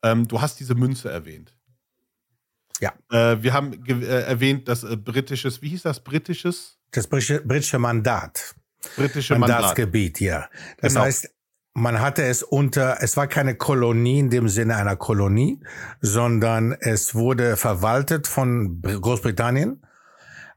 ähm, 0.03 0.27
du 0.27 0.41
hast 0.41 0.59
diese 0.59 0.75
Münze 0.75 1.11
erwähnt. 1.11 1.53
Ja. 2.79 2.93
Äh, 3.11 3.43
wir 3.43 3.53
haben 3.53 3.73
äh, 3.85 4.05
erwähnt, 4.05 4.67
dass 4.67 4.83
äh, 4.83 4.95
britisches, 4.95 5.61
wie 5.61 5.69
hieß 5.69 5.83
das, 5.83 5.99
britisches? 5.99 6.77
Das 6.91 7.07
britische, 7.07 7.41
britische 7.41 7.77
Mandat. 7.77 8.55
Britische 8.95 9.37
Mandatsgebiet, 9.37 10.21
Mandat. 10.21 10.51
ja. 10.51 10.59
Das 10.77 10.93
genau. 10.93 11.05
heißt, 11.05 11.29
man 11.79 12.01
hatte 12.01 12.23
es 12.23 12.43
unter, 12.43 12.97
es 13.01 13.17
war 13.17 13.27
keine 13.27 13.55
Kolonie 13.55 14.19
in 14.19 14.29
dem 14.29 14.49
Sinne 14.49 14.75
einer 14.75 14.95
Kolonie, 14.95 15.59
sondern 16.01 16.73
es 16.73 17.15
wurde 17.15 17.57
verwaltet 17.57 18.27
von 18.27 18.81
Großbritannien, 18.81 19.81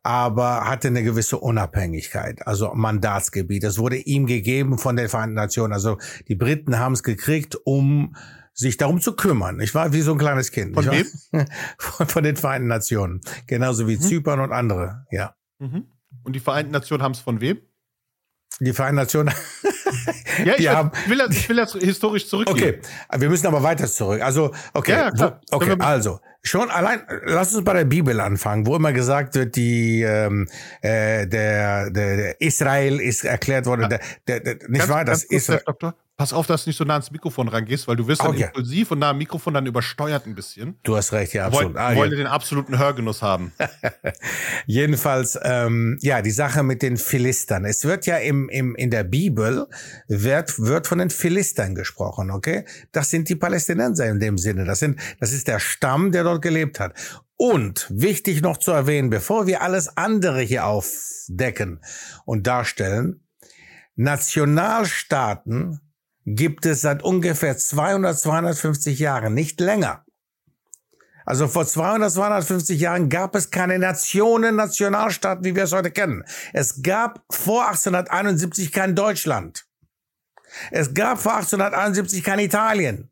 aber 0.03 0.69
hatte 0.69 0.89
eine 0.89 1.05
gewisse 1.05 1.39
Unabhängigkeit, 1.39 2.47
also 2.47 2.73
Mandatsgebiet. 2.75 3.65
Es 3.65 3.79
wurde 3.79 3.97
ihm 3.97 4.27
gegeben 4.27 4.79
von 4.79 4.97
den 4.97 5.09
Vereinten 5.09 5.37
Nationen. 5.37 5.73
Also 5.73 5.99
die 6.27 6.35
Briten 6.35 6.79
haben 6.79 6.95
es 6.95 7.03
gekriegt, 7.03 7.57
um 7.65 8.17
sich 8.53 8.77
darum 8.77 9.01
zu 9.01 9.15
kümmern. 9.15 9.61
Ich 9.61 9.75
war 9.75 9.93
wie 9.93 10.03
so 10.03 10.13
ein 10.13 10.19
kleines 10.19 10.51
Kind. 10.51 10.75
Von 10.75 10.91
wem? 10.91 11.07
Von, 11.79 12.07
von, 12.07 12.23
den 12.23 12.37
Vereinten 12.37 12.69
Nationen. 12.69 13.21
Genauso 13.47 13.89
wie 13.89 13.97
mhm. 13.97 14.01
Zypern 14.01 14.41
und 14.41 14.53
andere, 14.53 15.07
ja. 15.11 15.35
Mhm. 15.59 15.87
Und 16.25 16.35
die 16.35 16.41
Vereinten 16.41 16.73
Nationen 16.73 17.03
haben 17.03 17.13
es 17.13 17.21
von 17.21 17.41
wem? 17.41 17.59
Die 18.61 18.73
Vereinten 18.73 18.97
Nationen. 18.97 19.33
ja, 20.45 20.55
ich, 20.57 20.69
haben, 20.69 20.91
will 21.07 21.19
das, 21.19 21.31
ich 21.31 21.49
will 21.49 21.57
das 21.57 21.73
historisch 21.73 22.29
zurückgehen. 22.29 22.77
Okay, 22.81 23.21
wir 23.21 23.29
müssen 23.29 23.47
aber 23.47 23.63
weiter 23.63 23.87
zurück. 23.87 24.23
Also, 24.23 24.53
okay, 24.75 24.93
ja, 24.93 25.11
ja, 25.15 25.41
okay, 25.51 25.77
also 25.79 26.21
schon 26.43 26.71
allein, 26.71 27.03
lass 27.25 27.55
uns 27.55 27.65
bei 27.65 27.73
der 27.75 27.85
Bibel 27.85 28.21
anfangen, 28.21 28.67
wo 28.67 28.77
immer 28.77 28.93
gesagt 28.93 29.35
wird, 29.35 29.57
die 29.57 30.03
ähm, 30.03 30.49
äh, 30.81 31.27
der, 31.27 31.91
der, 31.91 32.17
der 32.17 32.41
Israel 32.41 33.01
ist 33.01 33.25
erklärt 33.25 33.67
worden, 33.67 33.89
der, 33.89 34.01
der, 34.27 34.41
der 34.41 34.55
nicht 34.69 34.81
ganz, 34.81 34.89
wahr, 34.89 35.05
das 35.05 35.25
Israel. 35.25 35.63
Doktor, 35.65 35.95
Pass 36.23 36.33
auf, 36.33 36.47
dass 36.47 36.63
du 36.63 36.71
nicht 36.71 36.77
so 36.77 36.85
nah 36.85 36.95
ans 36.95 37.11
Mikrofon 37.11 37.49
rangehst, 37.49 37.89
weil 37.89 37.97
du 37.97 38.07
wirst 38.07 38.21
dann 38.21 38.31
okay. 38.31 38.45
impulsiv 38.45 38.93
und 38.93 39.01
nah 39.01 39.11
am 39.11 39.19
Mikrofon 39.19 39.55
dann 39.55 39.67
übersteuert 39.67 40.25
ein 40.25 40.37
bisschen. 40.37 40.79
Du 40.85 40.95
hast 40.95 41.13
recht, 41.13 41.33
ja, 41.33 41.47
absolut. 41.47 41.75
Wollen, 41.75 41.85
ah, 41.85 41.97
wollen 41.97 42.13
den 42.13 42.29
absoluten 42.29 42.79
Hörgenuss 42.79 43.23
haben. 43.23 43.53
Jedenfalls, 44.67 45.37
ähm, 45.43 45.99
ja, 46.01 46.23
die 46.23 46.31
Sache 46.31 46.63
mit 46.63 46.81
den 46.81 46.97
Philistern. 46.97 47.65
Es 47.65 47.85
wird 47.85 48.07
ja 48.07 48.19
im, 48.19 48.49
im, 48.51 48.77
in 48.77 48.93
der 48.93 49.03
Bibel, 49.03 49.67
wird, 50.07 50.61
wird 50.61 50.87
von 50.87 50.99
den 50.99 51.11
Philistern 51.11 51.75
gesprochen, 51.75 52.31
okay? 52.31 52.67
Das 52.93 53.11
sind 53.11 53.29
die 53.29 53.35
Palästinenser 53.35 54.07
in 54.07 54.21
dem 54.21 54.39
Sinne. 54.39 54.65
Das, 54.65 54.79
sind, 54.79 55.01
das 55.19 55.33
ist 55.33 55.49
der 55.49 55.59
Stamm, 55.59 56.13
der 56.13 56.23
dort 56.23 56.41
gelebt 56.41 56.79
hat. 56.79 56.95
Und 57.37 57.89
wichtig 57.91 58.43
noch 58.43 58.59
zu 58.59 58.71
erwähnen, 58.71 59.11
bevor 59.11 59.49
wir 59.49 59.61
alles 59.61 59.97
andere 59.97 60.41
hier 60.43 60.67
aufdecken 60.67 61.81
und 62.25 62.47
darstellen, 62.47 63.25
Nationalstaaten 63.97 65.81
gibt 66.25 66.67
es 66.67 66.81
seit 66.81 67.03
ungefähr 67.03 67.57
200, 67.57 68.19
250 68.19 68.99
Jahren, 68.99 69.35
nicht 69.35 69.61
länger. 69.61 70.05
Also 71.25 71.47
vor 71.47 71.67
200, 71.67 72.11
250 72.13 72.81
Jahren 72.81 73.09
gab 73.09 73.35
es 73.35 73.51
keine 73.51 73.79
Nationen, 73.79 74.57
Nationalstaaten, 74.57 75.45
wie 75.45 75.55
wir 75.55 75.65
es 75.65 75.73
heute 75.73 75.91
kennen. 75.91 76.25
Es 76.53 76.83
gab 76.83 77.23
vor 77.31 77.67
1871 77.69 78.73
kein 78.73 78.95
Deutschland. 78.97 79.67
Es 80.71 80.95
gab 80.95 81.21
vor 81.21 81.35
1871 81.35 82.25
kein 82.25 82.39
Italien. 82.41 83.11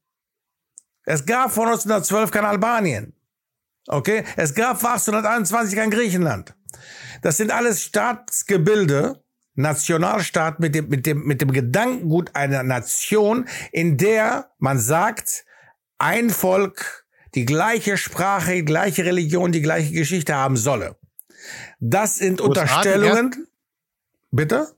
Es 1.05 1.25
gab 1.25 1.53
vor 1.53 1.67
1912 1.67 2.31
kein 2.31 2.45
Albanien. 2.45 3.15
Okay? 3.87 4.25
Es 4.37 4.55
gab 4.55 4.81
vor 4.81 4.91
1821 4.91 5.77
kein 5.77 5.91
Griechenland. 5.91 6.55
Das 7.23 7.37
sind 7.37 7.51
alles 7.51 7.83
Staatsgebilde, 7.83 9.23
Nationalstaat 9.61 10.61
mit 10.61 10.75
dem, 10.75 10.89
mit 10.89 11.07
dem, 11.07 11.25
mit 11.25 11.41
dem 11.41 11.53
Gedankengut 11.53 12.35
einer 12.35 12.63
Nation, 12.63 13.47
in 13.73 13.97
der 13.97 14.51
man 14.59 14.79
sagt, 14.79 15.45
ein 15.99 16.31
Volk 16.31 17.07
die 17.35 17.45
gleiche 17.45 17.97
Sprache, 17.97 18.55
die 18.55 18.65
gleiche 18.65 19.05
Religion, 19.05 19.53
die 19.53 19.63
gleiche 19.63 19.93
Geschichte 19.93 20.35
haben 20.35 20.57
solle. 20.57 20.97
Das 21.79 22.17
sind 22.17 22.41
USA 22.41 22.49
Unterstellungen. 22.49 23.47
Bitte? 24.31 24.69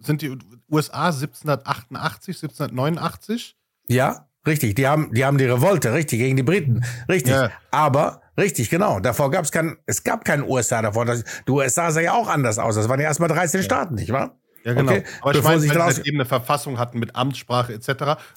Sind 0.00 0.22
die 0.22 0.36
USA 0.70 1.06
1788, 1.06 2.36
1789? 2.36 3.56
Ja, 3.88 4.28
richtig. 4.46 4.74
Die 4.74 4.86
haben, 4.86 5.12
die 5.14 5.24
haben 5.24 5.38
die 5.38 5.44
Revolte, 5.44 5.92
richtig, 5.92 6.18
gegen 6.18 6.36
die 6.36 6.42
Briten. 6.42 6.84
Richtig. 7.08 7.32
Ja. 7.32 7.50
Aber 7.70 8.22
Richtig, 8.36 8.70
genau. 8.70 9.00
Davor 9.00 9.30
gab 9.30 9.44
es 9.44 9.52
kein, 9.52 9.76
es 9.86 10.02
gab 10.02 10.24
keinen 10.24 10.42
USA 10.42 10.82
davor. 10.82 11.04
Das, 11.04 11.24
die 11.46 11.52
USA 11.52 11.90
sah 11.90 12.00
ja 12.00 12.14
auch 12.14 12.28
anders 12.28 12.58
aus. 12.58 12.74
Das 12.74 12.88
waren 12.88 13.00
ja 13.00 13.06
erstmal 13.06 13.28
13 13.28 13.60
ja. 13.60 13.64
Staaten, 13.64 13.94
nicht 13.94 14.12
wahr? 14.12 14.38
Ja, 14.64 14.72
genau. 14.72 14.92
Okay. 14.92 15.04
Aber 15.20 15.34
ich 15.34 15.42
meine, 15.42 15.74
weil 15.74 15.94
sie 15.94 16.02
eben 16.04 16.16
eine 16.16 16.24
Verfassung 16.24 16.78
hatten 16.78 16.98
mit 16.98 17.14
Amtssprache 17.14 17.74
etc. 17.74 17.88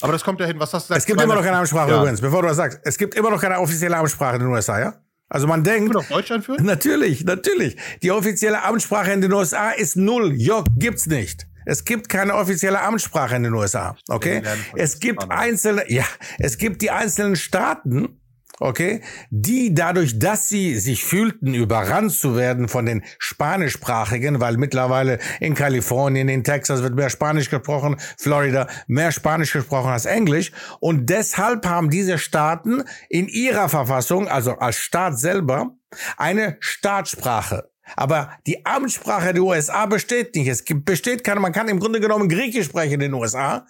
Aber 0.01 0.11
das 0.11 0.23
kommt 0.23 0.39
ja 0.41 0.45
hin. 0.45 0.59
Was 0.59 0.73
hast 0.73 0.89
du 0.89 0.93
gesagt? 0.93 0.99
Es 0.99 1.05
gibt 1.05 1.21
immer 1.21 1.35
noch 1.35 1.43
keine 1.43 1.57
Amtssprache 1.57 1.91
ja. 1.91 1.97
übrigens, 1.97 2.21
bevor 2.21 2.41
du 2.41 2.49
das 2.49 2.57
sagst. 2.57 2.79
Es 2.83 2.97
gibt 2.97 3.15
immer 3.15 3.29
noch 3.29 3.41
keine 3.41 3.59
offizielle 3.59 3.95
Amtssprache 3.95 4.35
in 4.35 4.41
den 4.41 4.49
USA, 4.49 4.79
ja? 4.79 4.93
Also 5.29 5.47
man 5.47 5.63
denkt. 5.63 5.89
Du 5.89 5.99
noch 5.99 6.07
Deutsch 6.07 6.31
einführen? 6.31 6.65
Natürlich, 6.65 7.23
natürlich. 7.23 7.77
Die 8.01 8.11
offizielle 8.11 8.63
Amtssprache 8.63 9.11
in 9.11 9.21
den 9.21 9.33
USA 9.33 9.71
ist 9.71 9.95
null. 9.95 10.33
Jo, 10.35 10.63
gibt's 10.77 11.05
nicht. 11.05 11.47
Es 11.65 11.83
gibt 11.83 12.07
keine 12.07 12.35
offizielle 12.35 12.81
Amtssprache 12.81 13.35
in 13.35 13.43
den 13.43 13.53
USA. 13.53 13.97
Okay? 14.07 14.41
Es 14.75 14.99
gibt 14.99 15.29
einzelne, 15.29 15.83
ja, 15.91 16.05
es 16.39 16.57
gibt 16.57 16.81
die 16.81 16.91
einzelnen 16.91 17.35
Staaten, 17.35 18.21
okay, 18.59 19.01
die 19.29 19.73
dadurch, 19.73 20.19
dass 20.19 20.49
sie 20.49 20.77
sich 20.79 21.03
fühlten, 21.03 21.53
überrannt 21.53 22.11
zu 22.11 22.35
werden 22.35 22.67
von 22.67 22.85
den 22.85 23.03
Spanischsprachigen, 23.19 24.39
weil 24.39 24.57
mittlerweile 24.57 25.19
in 25.39 25.53
Kalifornien, 25.53 26.29
in 26.29 26.43
Texas 26.43 26.81
wird 26.81 26.95
mehr 26.95 27.09
Spanisch 27.09 27.49
gesprochen, 27.49 27.97
Florida 28.17 28.67
mehr 28.87 29.11
Spanisch 29.11 29.53
gesprochen 29.53 29.91
als 29.91 30.05
Englisch 30.05 30.51
und 30.79 31.09
deshalb 31.09 31.65
haben 31.65 31.89
diese 31.89 32.17
Staaten 32.17 32.83
in 33.09 33.27
ihrer 33.27 33.69
Verfassung, 33.69 34.27
also 34.27 34.53
als 34.57 34.77
Staat 34.77 35.19
selber, 35.19 35.75
eine 36.17 36.57
Staatssprache. 36.59 37.69
Aber 37.95 38.31
die 38.45 38.65
Amtssprache 38.65 39.33
der 39.33 39.43
USA 39.43 39.85
besteht 39.85 40.35
nicht. 40.35 40.47
Es 40.47 40.63
besteht 40.67 41.23
keine, 41.23 41.39
man 41.39 41.53
kann 41.53 41.69
im 41.69 41.79
Grunde 41.79 42.01
genommen 42.01 42.27
Griechisch 42.27 42.65
sprechen 42.65 42.95
in 42.95 42.99
den 42.99 43.13
USA. 43.13 43.65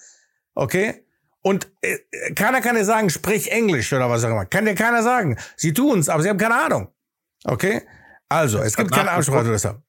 Okay? 0.55 1.06
Und 1.47 1.71
äh, 1.81 1.97
keiner 2.33 2.59
kann 2.59 2.75
dir 2.75 2.83
sagen, 2.83 3.09
sprich 3.09 3.49
Englisch 3.53 3.93
oder 3.93 4.09
was 4.09 4.21
auch 4.25 4.31
immer. 4.31 4.45
Kann 4.45 4.65
dir 4.65 4.75
keiner 4.75 5.01
sagen. 5.01 5.37
Sie 5.55 5.71
tun's, 5.71 6.09
aber 6.09 6.21
sie 6.21 6.27
haben 6.27 6.37
keine 6.37 6.55
Ahnung. 6.55 6.89
Okay? 7.45 7.83
Also, 8.27 8.57
es 8.59 8.75
gibt 8.75 8.91
keine 8.91 9.13
Aussprache. 9.13 9.81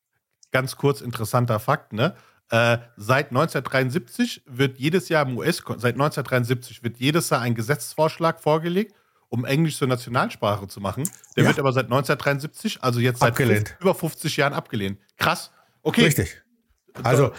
Ganz 0.53 0.77
kurz 0.77 1.01
interessanter 1.01 1.59
Fakt, 1.59 1.93
ne? 1.93 2.15
Äh, 2.51 2.79
seit 2.97 3.31
1973 3.31 4.45
wird 4.47 4.79
jedes 4.79 5.09
Jahr 5.09 5.27
im 5.27 5.37
US, 5.37 5.57
seit 5.57 5.97
1973 5.97 6.85
wird 6.85 6.99
jedes 6.99 7.29
Jahr 7.29 7.41
ein 7.41 7.57
Gesetzesvorschlag 7.57 8.41
vorgelegt, 8.41 8.95
um 9.29 9.45
Englisch 9.45 9.79
zur 9.79 9.89
Nationalsprache 9.89 10.69
zu 10.69 10.81
machen. 10.81 11.11
Der 11.35 11.43
ja. 11.43 11.49
wird 11.49 11.59
aber 11.59 11.73
seit 11.73 11.87
1973, 11.87 12.85
also 12.85 13.01
jetzt 13.01 13.19
seit 13.19 13.31
abgelehnt. 13.31 13.77
über 13.81 13.97
50 13.97 14.37
Jahren 14.37 14.53
abgelehnt. 14.53 15.01
Krass. 15.17 15.51
Okay. 15.83 16.05
Richtig. 16.05 16.41
Also, 17.03 17.33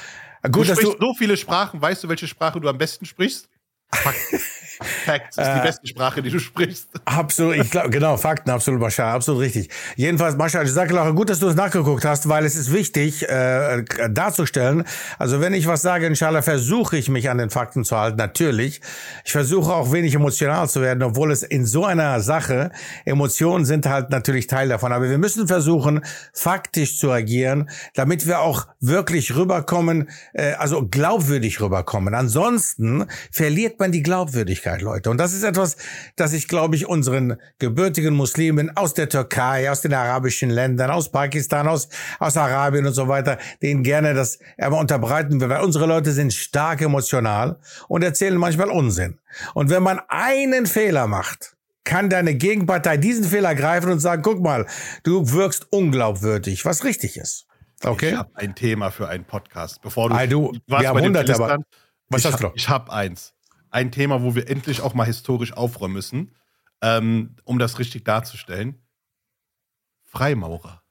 gut, 0.44 0.56
du 0.56 0.64
dass 0.66 0.80
du 0.80 0.94
so 1.00 1.14
viele 1.18 1.38
Sprachen. 1.38 1.82
Weißt 1.82 2.04
du, 2.04 2.10
welche 2.10 2.28
Sprache 2.28 2.60
du 2.60 2.68
am 2.68 2.78
besten 2.78 3.06
sprichst? 3.06 3.48
Fuck. 3.94 4.59
Facts 4.82 5.38
ist 5.38 5.48
die 5.56 5.62
beste 5.62 5.88
Sprache, 5.88 6.22
die 6.22 6.30
du 6.30 6.40
sprichst. 6.40 6.90
Absolut, 7.06 7.58
ich 7.58 7.70
glaube, 7.70 7.90
genau, 7.90 8.16
Fakten, 8.18 8.50
absolut, 8.50 8.80
Mascha, 8.80 9.14
absolut 9.14 9.42
richtig. 9.42 9.70
Jedenfalls, 9.96 10.38
Mascha, 10.38 10.62
ich 10.62 10.72
sage 10.72 10.94
Laura, 10.94 11.12
gut, 11.12 11.30
dass 11.30 11.40
du 11.40 11.48
es 11.48 11.56
nachgeguckt 11.56 12.06
hast, 12.06 12.30
weil 12.30 12.46
es 12.46 12.56
ist 12.56 12.72
wichtig, 12.72 13.28
äh, 13.28 13.84
darzustellen. 14.10 14.86
Also 15.18 15.42
wenn 15.42 15.54
ich 15.54 15.68
was 15.68 15.82
sage, 15.82 16.06
inshallah, 16.06 16.42
versuche 16.42 16.98
ich 16.98 17.10
mich 17.10 17.30
an 17.30 17.38
den 17.38 17.50
Fakten 17.50 17.84
zu 17.84 17.98
halten, 17.98 18.18
natürlich. 18.18 18.82
Ich 19.26 19.32
versuche 19.32 19.74
auch 19.74 19.92
wenig 19.92 20.16
emotional 20.16 20.70
zu 20.70 20.82
werden, 20.82 21.04
obwohl 21.04 21.32
es 21.32 21.44
in 21.44 21.66
so 21.66 21.86
einer 21.86 22.22
Sache, 22.22 22.72
Emotionen 23.06 23.66
sind 23.66 23.86
halt 23.86 24.10
natürlich 24.12 24.48
Teil 24.48 24.70
davon. 24.70 24.94
Aber 24.94 25.10
wir 25.10 25.18
müssen 25.18 25.48
versuchen, 25.48 26.02
faktisch 26.34 26.98
zu 26.98 27.12
agieren, 27.12 27.70
damit 27.96 28.28
wir 28.28 28.40
auch 28.40 28.68
wirklich 28.80 29.36
rüberkommen, 29.36 30.10
äh, 30.34 30.54
also 30.54 30.88
glaubwürdig 30.88 31.60
rüberkommen. 31.60 32.14
Ansonsten 32.14 33.06
verliert 33.32 33.80
man 33.80 33.92
die 33.92 34.04
Glaubwürdigkeit, 34.04 34.69
Leute. 34.78 35.10
Und 35.10 35.18
das 35.18 35.34
ist 35.34 35.44
etwas, 35.44 35.78
das 36.16 36.34
ich, 36.34 36.48
glaube 36.48 36.76
ich, 36.76 36.88
unseren 36.88 37.38
gebürtigen 37.60 38.16
Muslimen 38.16 38.76
aus 38.76 38.94
der 38.94 39.10
Türkei, 39.10 39.72
aus 39.72 39.82
den 39.82 39.94
arabischen 39.94 40.50
Ländern, 40.50 40.92
aus 40.92 41.12
Pakistan, 41.12 41.68
aus, 41.68 41.90
aus 42.20 42.38
Arabien 42.38 42.86
und 42.86 42.94
so 42.94 43.08
weiter, 43.08 43.38
denen 43.62 43.84
gerne 43.84 44.14
das 44.14 44.40
aber 44.58 44.80
unterbreiten 44.80 45.42
will, 45.42 45.50
weil 45.50 45.64
unsere 45.64 45.86
Leute 45.86 46.12
sind 46.12 46.34
stark 46.34 46.82
emotional 46.82 47.60
und 47.88 48.04
erzählen 48.04 48.38
manchmal 48.38 48.70
Unsinn. 48.70 49.20
Und 49.54 49.70
wenn 49.70 49.84
man 49.84 50.00
einen 50.08 50.66
Fehler 50.66 51.08
macht, 51.08 51.56
kann 51.84 52.10
deine 52.10 52.36
Gegenpartei 52.36 52.98
diesen 52.98 53.24
Fehler 53.24 53.56
greifen 53.56 53.92
und 53.92 54.00
sagen, 54.00 54.22
guck 54.22 54.42
mal, 54.42 54.68
du 55.04 55.32
wirkst 55.32 55.72
unglaubwürdig, 55.72 56.66
was 56.66 56.84
richtig 56.84 57.18
ist. 57.18 57.48
Okay. 57.84 58.10
Ich 58.10 58.16
habe 58.16 58.30
ein 58.36 58.56
Thema 58.56 58.92
für 58.92 59.08
einen 59.08 59.24
Podcast. 59.24 59.82
Bevor 59.82 60.10
du, 60.10 60.28
du 60.28 60.60
wir 60.68 60.88
haben 60.88 61.00
hunderte, 61.00 61.34
aber 61.34 61.58
was 62.10 62.26
ich 62.26 62.32
hast 62.32 62.44
du? 62.44 62.52
Ich 62.56 62.70
habe 62.70 62.92
eins. 62.92 63.34
Ein 63.72 63.92
Thema, 63.92 64.24
wo 64.24 64.36
wir 64.36 64.50
endlich 64.50 64.82
auch 64.82 64.94
mal 64.94 65.06
historisch 65.06 65.54
aufräumen 65.54 65.94
müssen, 65.94 66.36
ähm, 66.82 67.36
um 67.44 67.60
das 67.60 67.80
richtig 67.80 68.06
darzustellen. 68.06 68.82
Freimaurer. 70.06 70.84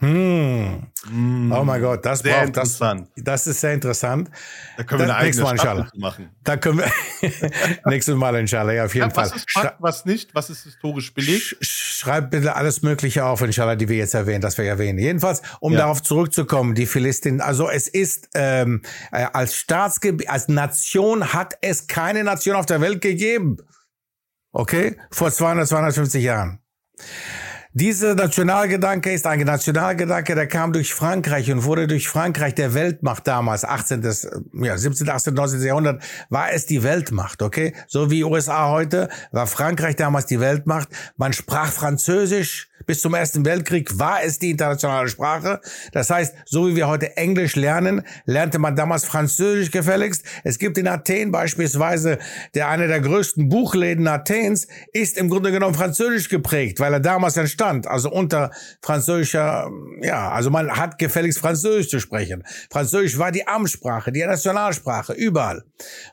Hm. 0.00 0.86
Mm. 1.10 1.50
Oh 1.50 1.64
mein 1.64 1.82
Gott, 1.82 2.06
das 2.06 2.20
sehr 2.20 2.44
braucht 2.44 2.56
das. 2.56 2.78
Das 3.16 3.46
ist 3.48 3.60
sehr 3.60 3.74
interessant. 3.74 4.30
Da 4.76 4.84
können 4.84 5.00
wir 5.00 5.06
das, 5.08 5.16
eine 5.16 5.26
eigene 5.26 5.42
Mal, 5.42 5.52
inshallah. 5.52 5.90
machen. 5.96 6.30
Da 6.44 6.56
können 6.56 6.78
wir 6.78 6.92
nächstes 7.84 8.14
Mal 8.14 8.36
inshallah, 8.36 8.72
ja, 8.74 8.84
auf 8.84 8.94
jeden 8.94 9.08
ja, 9.08 9.14
Fall. 9.14 9.26
Was 9.26 9.36
ist 9.36 9.50
Fakt, 9.50 9.76
was 9.80 10.04
nicht? 10.04 10.34
Was 10.36 10.50
ist 10.50 10.62
historisch 10.62 11.12
belegt? 11.12 11.56
Schreib 11.60 12.30
bitte 12.30 12.54
alles 12.54 12.82
Mögliche 12.82 13.24
auf, 13.24 13.42
inshallah, 13.42 13.74
die 13.74 13.88
wir 13.88 13.96
jetzt 13.96 14.14
erwähnen, 14.14 14.40
das 14.40 14.56
wir 14.56 14.66
erwähnen. 14.66 15.00
Jedenfalls, 15.00 15.42
um 15.58 15.72
ja. 15.72 15.80
darauf 15.80 16.00
zurückzukommen, 16.00 16.76
die 16.76 16.86
Philistin, 16.86 17.40
also 17.40 17.68
es 17.68 17.88
ist 17.88 18.28
ähm, 18.34 18.82
äh, 19.10 19.26
als 19.32 19.56
Staatsgebiet, 19.56 20.30
als 20.30 20.46
Nation 20.46 21.32
hat 21.32 21.54
es 21.60 21.88
keine 21.88 22.22
Nation 22.22 22.54
auf 22.54 22.66
der 22.66 22.80
Welt 22.80 23.00
gegeben. 23.00 23.56
Okay? 24.52 24.96
Vor 25.10 25.32
200, 25.32 25.66
250 25.66 26.22
Jahren. 26.22 26.60
Dieser 27.74 28.14
Nationalgedanke 28.14 29.12
ist 29.12 29.26
ein 29.26 29.40
Nationalgedanke, 29.40 30.34
der 30.34 30.46
kam 30.46 30.72
durch 30.72 30.94
Frankreich 30.94 31.52
und 31.52 31.64
wurde 31.64 31.86
durch 31.86 32.08
Frankreich 32.08 32.54
der 32.54 32.72
Weltmacht 32.72 33.26
damals, 33.26 33.64
18. 33.64 34.02
Ja, 34.54 34.78
17., 34.78 35.08
18., 35.08 35.34
19. 35.34 35.60
Jahrhundert, 35.60 36.02
war 36.30 36.50
es 36.50 36.64
die 36.64 36.82
Weltmacht, 36.82 37.42
okay? 37.42 37.74
So 37.86 38.10
wie 38.10 38.24
USA 38.24 38.70
heute, 38.70 39.10
war 39.32 39.46
Frankreich 39.46 39.96
damals 39.96 40.24
die 40.26 40.40
Weltmacht. 40.40 40.88
Man 41.16 41.34
sprach 41.34 41.70
Französisch, 41.70 42.67
bis 42.88 43.02
zum 43.02 43.12
Ersten 43.12 43.44
Weltkrieg 43.44 43.98
war 43.98 44.22
es 44.24 44.38
die 44.38 44.50
internationale 44.50 45.08
Sprache. 45.08 45.60
Das 45.92 46.08
heißt, 46.08 46.34
so 46.46 46.66
wie 46.66 46.74
wir 46.74 46.88
heute 46.88 47.18
Englisch 47.18 47.54
lernen, 47.54 48.02
lernte 48.24 48.58
man 48.58 48.76
damals 48.76 49.04
Französisch 49.04 49.70
gefälligst. 49.70 50.24
Es 50.42 50.58
gibt 50.58 50.78
in 50.78 50.88
Athen 50.88 51.30
beispielsweise, 51.30 52.18
der 52.54 52.68
einer 52.68 52.86
der 52.86 53.00
größten 53.00 53.50
Buchläden 53.50 54.08
Athens 54.08 54.68
ist 54.94 55.18
im 55.18 55.28
Grunde 55.28 55.52
genommen 55.52 55.74
Französisch 55.74 56.30
geprägt, 56.30 56.80
weil 56.80 56.94
er 56.94 57.00
damals 57.00 57.36
entstand. 57.36 57.86
Also 57.86 58.10
unter 58.10 58.52
französischer, 58.80 59.70
ja, 60.00 60.30
also 60.30 60.48
man 60.48 60.70
hat 60.70 60.98
gefälligst 60.98 61.40
Französisch 61.40 61.90
zu 61.90 62.00
sprechen. 62.00 62.42
Französisch 62.70 63.18
war 63.18 63.32
die 63.32 63.46
Amtssprache, 63.46 64.12
die 64.12 64.24
Nationalsprache, 64.24 65.12
überall. 65.12 65.62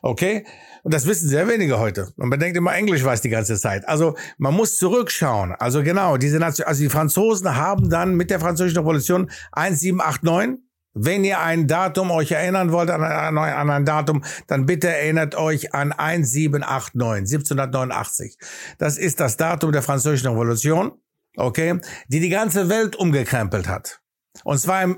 Okay? 0.02 0.44
Und 0.86 0.94
das 0.94 1.04
wissen 1.04 1.28
sehr 1.28 1.48
wenige 1.48 1.80
heute. 1.80 2.12
Und 2.16 2.28
man 2.28 2.38
denkt 2.38 2.56
immer, 2.56 2.72
Englisch 2.72 3.02
weiß 3.02 3.20
die 3.20 3.28
ganze 3.28 3.56
Zeit. 3.56 3.88
Also 3.88 4.14
man 4.38 4.54
muss 4.54 4.78
zurückschauen. 4.78 5.52
Also 5.58 5.82
genau, 5.82 6.16
diese 6.16 6.38
Nation, 6.38 6.64
also 6.64 6.80
die 6.80 6.88
Franzosen 6.88 7.56
haben 7.56 7.90
dann 7.90 8.14
mit 8.14 8.30
der 8.30 8.38
französischen 8.38 8.78
Revolution 8.78 9.28
1789 9.50 10.62
wenn 10.98 11.24
ihr 11.24 11.40
ein 11.40 11.66
Datum 11.66 12.10
euch 12.12 12.30
erinnern 12.30 12.70
wollt 12.70 12.88
an, 12.90 13.02
an, 13.02 13.36
an, 13.36 13.68
ein 13.68 13.84
Datum, 13.84 14.24
dann 14.46 14.64
bitte 14.64 14.88
erinnert 14.88 15.34
euch 15.34 15.74
an 15.74 15.90
1789, 15.92 17.34
1789. 17.34 18.38
Das 18.78 18.96
ist 18.96 19.18
das 19.18 19.36
Datum 19.36 19.72
der 19.72 19.82
französischen 19.82 20.28
Revolution, 20.28 20.92
okay, 21.36 21.80
die 22.08 22.20
die 22.20 22.30
ganze 22.30 22.70
Welt 22.70 22.96
umgekrempelt 22.96 23.68
hat. 23.68 24.00
Und 24.44 24.58
zwar 24.58 24.96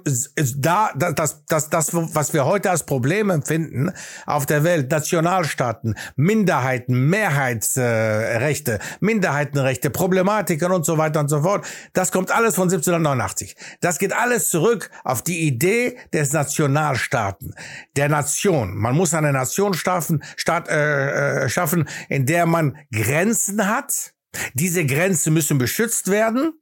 da, 0.57 0.91
das, 0.95 1.45
das, 1.47 1.71
das, 1.71 1.91
was 1.93 2.33
wir 2.33 2.45
heute 2.45 2.71
als 2.71 2.85
Problem 2.85 3.31
empfinden 3.31 3.93
auf 4.27 4.47
der 4.47 4.65
Welt, 4.65 4.91
Nationalstaaten, 4.91 5.97
Minderheiten, 6.17 7.09
Mehrheitsrechte, 7.09 8.79
Minderheitenrechte, 9.01 9.91
Problematiken 9.91 10.73
und 10.73 10.85
so 10.85 10.99
weiter 10.99 11.21
und 11.21 11.29
so 11.29 11.43
fort, 11.43 11.67
das 11.93 12.13
kommt 12.13 12.31
alles 12.31 12.55
von 12.55 12.65
1789. 12.65 13.57
Das 13.81 13.99
geht 13.99 14.13
alles 14.13 14.51
zurück 14.51 14.91
auf 15.05 15.23
die 15.23 15.47
Idee 15.47 15.99
des 16.13 16.33
Nationalstaaten, 16.33 17.55
der 17.97 18.09
Nation. 18.09 18.77
Man 18.77 18.95
muss 18.95 19.15
eine 19.15 19.33
Nation 19.33 19.75
schaffen, 19.75 20.23
Staat, 20.37 20.69
äh, 20.69 21.45
äh, 21.45 21.49
schaffen, 21.49 21.89
in 22.09 22.27
der 22.27 22.47
man 22.47 22.77
Grenzen 22.93 23.69
hat. 23.69 24.13
Diese 24.55 24.85
Grenzen 24.85 25.33
müssen 25.33 25.59
beschützt 25.59 26.11
werden. 26.11 26.53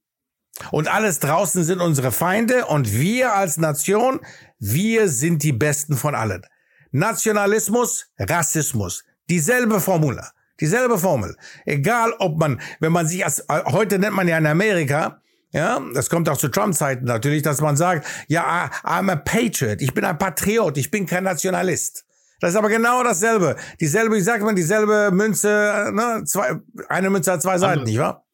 Und 0.71 0.89
alles 0.89 1.19
draußen 1.21 1.65
sind 1.65 1.81
unsere 1.81 2.13
Feinde 2.13 2.67
und 2.67 2.93
wir 2.93 3.35
als 3.35 3.57
Nation, 3.57 4.21
wir 4.59 5.09
sind 5.09 5.43
die 5.43 5.53
Besten 5.53 5.97
von 5.97 6.15
allen. 6.15 6.47
Nationalismus, 6.93 8.07
Rassismus, 8.19 9.05
dieselbe 9.29 9.81
Formel, 9.81 10.21
dieselbe 10.61 10.99
Formel. 10.99 11.37
Egal, 11.65 12.15
ob 12.19 12.39
man, 12.39 12.61
wenn 12.81 12.93
man 12.93 13.07
sich 13.07 13.25
als, 13.25 13.45
heute 13.49 13.99
nennt 13.99 14.15
man 14.15 14.29
ja 14.29 14.39
in 14.39 14.47
Amerika, 14.47 15.21
ja, 15.53 15.81
das 15.95 16.11
kommt 16.11 16.29
auch 16.29 16.37
zu 16.37 16.49
Trump-Zeiten 16.49 17.05
natürlich, 17.05 17.43
dass 17.43 17.61
man 17.61 17.77
sagt, 17.77 18.07
ja, 18.29 18.71
I'm 18.83 19.11
a 19.11 19.17
patriot, 19.17 19.81
ich 19.81 19.95
bin 19.95 20.05
ein 20.05 20.19
Patriot, 20.19 20.77
ich 20.77 20.91
bin 20.91 21.07
kein 21.07 21.25
Nationalist. 21.25 22.05
Das 22.41 22.51
ist 22.51 22.57
aber 22.57 22.69
genau 22.69 23.03
dasselbe. 23.03 23.57
Dieselbe, 23.81 24.17
wie 24.17 24.21
sagt 24.21 24.43
man, 24.43 24.55
dieselbe 24.55 25.11
Münze, 25.13 25.91
ne, 25.93 26.23
zwei, 26.27 26.57
eine 26.89 27.09
Münze 27.09 27.33
hat 27.33 27.43
zwei 27.43 27.57
Seiten, 27.57 27.85
nicht 27.85 27.99
wahr? 27.99 28.27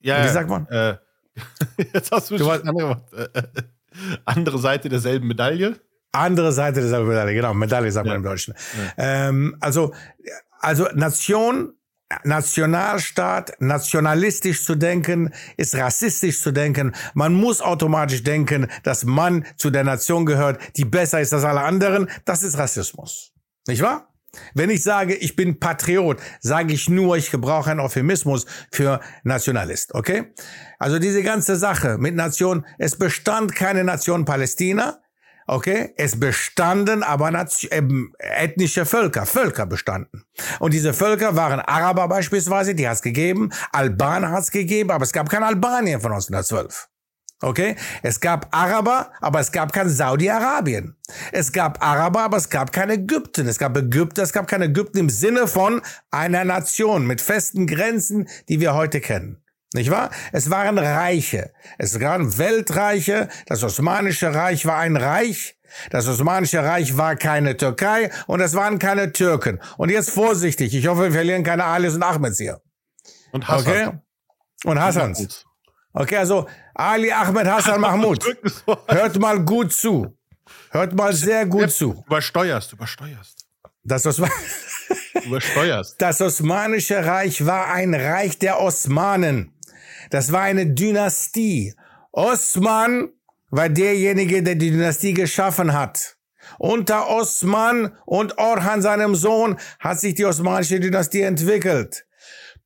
Ja, 0.00 0.24
wie 0.24 0.28
sagt 0.30 0.48
man? 0.48 0.66
Äh, 0.68 0.96
Jetzt 1.92 2.10
hast 2.12 2.30
du, 2.30 2.36
du 2.36 2.44
schon 2.44 2.68
andere, 2.68 3.04
äh, 3.34 3.42
andere 4.24 4.58
Seite 4.58 4.88
derselben 4.88 5.28
Medaille. 5.28 5.78
Andere 6.12 6.52
Seite 6.52 6.80
derselben 6.80 7.08
Medaille, 7.08 7.34
genau. 7.34 7.54
Medaille 7.54 7.90
sagt 7.90 8.06
ja. 8.06 8.12
man 8.12 8.22
im 8.22 8.28
Deutschen. 8.28 8.54
Ja. 8.96 9.28
Ähm, 9.28 9.56
also, 9.60 9.94
also 10.60 10.86
Nation, 10.94 11.74
Nationalstaat, 12.24 13.54
nationalistisch 13.60 14.64
zu 14.64 14.74
denken, 14.74 15.32
ist 15.56 15.74
rassistisch 15.74 16.40
zu 16.40 16.52
denken. 16.52 16.94
Man 17.14 17.34
muss 17.34 17.62
automatisch 17.62 18.22
denken, 18.22 18.68
dass 18.82 19.04
man 19.04 19.46
zu 19.56 19.70
der 19.70 19.84
Nation 19.84 20.26
gehört, 20.26 20.60
die 20.76 20.84
besser 20.84 21.20
ist 21.20 21.32
als 21.32 21.44
alle 21.44 21.62
anderen. 21.62 22.08
Das 22.24 22.42
ist 22.42 22.58
Rassismus. 22.58 23.32
Nicht 23.66 23.80
wahr? 23.80 24.11
Wenn 24.54 24.70
ich 24.70 24.82
sage, 24.82 25.14
ich 25.14 25.36
bin 25.36 25.60
Patriot, 25.60 26.18
sage 26.40 26.72
ich 26.72 26.88
nur, 26.88 27.16
ich 27.16 27.30
gebrauche 27.30 27.70
einen 27.70 27.80
Euphemismus 27.80 28.46
für 28.70 29.00
Nationalist, 29.24 29.94
okay? 29.94 30.32
Also 30.78 30.98
diese 30.98 31.22
ganze 31.22 31.56
Sache 31.56 31.98
mit 31.98 32.14
Nation, 32.14 32.64
es 32.78 32.96
bestand 32.96 33.54
keine 33.54 33.84
Nation 33.84 34.24
Palästina, 34.24 35.00
okay? 35.46 35.92
Es 35.96 36.18
bestanden 36.18 37.02
aber 37.02 37.30
äh, 37.30 37.82
ethnische 38.18 38.86
Völker, 38.86 39.26
Völker 39.26 39.66
bestanden. 39.66 40.24
Und 40.60 40.72
diese 40.72 40.94
Völker 40.94 41.36
waren 41.36 41.60
Araber 41.60 42.08
beispielsweise, 42.08 42.74
die 42.74 42.88
hat 42.88 42.96
es 42.96 43.02
gegeben, 43.02 43.50
Albaner 43.72 44.30
hat 44.30 44.44
es 44.44 44.50
gegeben, 44.50 44.90
aber 44.90 45.04
es 45.04 45.12
gab 45.12 45.28
kein 45.28 45.42
Albanien 45.42 46.00
von 46.00 46.12
1912. 46.12 46.88
Okay? 47.42 47.76
Es 48.02 48.20
gab 48.20 48.54
Araber, 48.54 49.10
aber 49.20 49.40
es 49.40 49.50
gab 49.50 49.72
kein 49.72 49.88
Saudi-Arabien. 49.88 50.96
Es 51.32 51.52
gab 51.52 51.84
Araber, 51.84 52.20
aber 52.20 52.36
es 52.36 52.48
gab 52.48 52.72
kein 52.72 52.88
Ägypten. 52.88 53.48
Es 53.48 53.58
gab 53.58 53.76
Ägypten, 53.76 54.20
es 54.20 54.32
gab 54.32 54.46
kein 54.46 54.62
Ägypten 54.62 54.98
im 54.98 55.10
Sinne 55.10 55.48
von 55.48 55.82
einer 56.10 56.44
Nation 56.44 57.06
mit 57.06 57.20
festen 57.20 57.66
Grenzen, 57.66 58.28
die 58.48 58.60
wir 58.60 58.74
heute 58.74 59.00
kennen. 59.00 59.42
Nicht 59.74 59.90
wahr? 59.90 60.10
Es 60.32 60.50
waren 60.50 60.78
Reiche. 60.78 61.52
Es 61.78 62.00
waren 62.00 62.38
Weltreiche. 62.38 63.28
Das 63.46 63.64
Osmanische 63.64 64.32
Reich 64.32 64.64
war 64.66 64.76
ein 64.78 64.96
Reich. 64.96 65.58
Das 65.90 66.06
Osmanische 66.06 66.62
Reich 66.62 66.96
war 66.96 67.16
keine 67.16 67.56
Türkei 67.56 68.10
und 68.26 68.40
es 68.40 68.54
waren 68.54 68.78
keine 68.78 69.12
Türken. 69.12 69.60
Und 69.78 69.90
jetzt 69.90 70.10
vorsichtig. 70.10 70.74
Ich 70.74 70.86
hoffe, 70.86 71.04
wir 71.04 71.12
verlieren 71.12 71.42
keine 71.42 71.64
Alis 71.64 71.94
und 71.94 72.02
Ahmeds 72.02 72.38
hier. 72.38 72.60
Und 73.32 73.48
Hassan. 73.48 73.88
Okay? 73.88 73.98
Und 74.64 74.80
Hassans. 74.80 75.44
Okay, 75.94 76.16
also 76.16 76.48
Ali 76.74 77.12
Ahmed 77.12 77.46
Hassan 77.46 77.80
Mahmoud. 77.80 78.24
Hört 78.88 79.18
mal 79.18 79.40
gut 79.40 79.72
zu. 79.72 80.16
Hört 80.70 80.94
mal 80.94 81.12
sehr 81.12 81.46
gut 81.46 81.70
zu. 81.70 82.02
Übersteuerst, 82.06 82.72
übersteuerst. 82.72 83.46
Das, 83.84 84.06
was 84.06 84.20
übersteuerst. 85.24 85.96
Das 86.00 86.20
Osmanische 86.20 87.04
Reich 87.04 87.44
war 87.44 87.72
ein 87.72 87.94
Reich 87.94 88.38
der 88.38 88.60
Osmanen. 88.60 89.52
Das 90.10 90.32
war 90.32 90.42
eine 90.42 90.66
Dynastie. 90.66 91.74
Osman 92.12 93.10
war 93.50 93.68
derjenige, 93.68 94.42
der 94.42 94.54
die 94.54 94.70
Dynastie 94.70 95.14
geschaffen 95.14 95.72
hat. 95.72 96.16
Unter 96.58 97.08
Osman 97.08 97.96
und 98.04 98.38
Orhan, 98.38 98.82
seinem 98.82 99.14
Sohn, 99.14 99.58
hat 99.78 100.00
sich 100.00 100.14
die 100.14 100.24
osmanische 100.24 100.80
Dynastie 100.80 101.22
entwickelt. 101.22 102.04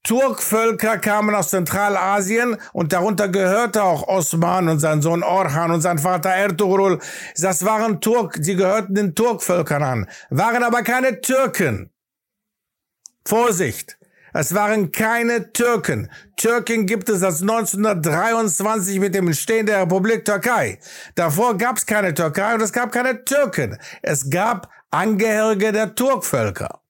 Turkvölker 0.07 0.99
kamen 0.99 1.35
aus 1.35 1.51
Zentralasien 1.51 2.57
und 2.73 2.93
darunter 2.93 3.29
gehörte 3.29 3.83
auch 3.83 4.07
Osman 4.07 4.69
und 4.69 4.79
sein 4.79 5.03
Sohn 5.03 5.25
Orhan 5.25 5.73
und 5.73 5.81
sein 5.81 5.99
Vater 5.99 6.31
Ertugrul. 6.31 7.01
Das 7.37 7.65
waren 7.65 8.01
Turk, 8.01 8.39
sie 8.41 8.55
gehörten 8.55 8.95
den 8.95 9.17
Turkvölkern 9.17 9.83
an, 9.83 10.07
waren 10.31 10.63
aber 10.63 10.83
keine 10.83 11.21
Türken. 11.21 11.91
Vorsicht! 13.27 13.99
Es 14.33 14.55
waren 14.55 14.93
keine 14.93 15.53
Türken. 15.53 16.11
Türken 16.37 16.87
gibt 16.87 17.09
es 17.09 17.21
seit 17.21 17.41
1923 17.41 19.01
mit 19.01 19.15
dem 19.15 19.29
Entstehen 19.29 19.65
der 19.65 19.81
Republik 19.81 20.27
Türkei. 20.27 20.79
Davor 21.15 21.57
gab 21.57 21.79
es 21.79 21.87
keine 21.87 22.13
Türkei 22.13 22.55
und 22.55 22.61
es 22.61 22.73
gab 22.73 22.93
keine 22.93 23.25
Türken. 23.25 23.79
Es 24.03 24.29
gab 24.29 24.69
Angehörige 24.91 25.73
der 25.73 25.95
Turkvölker. 25.95 26.81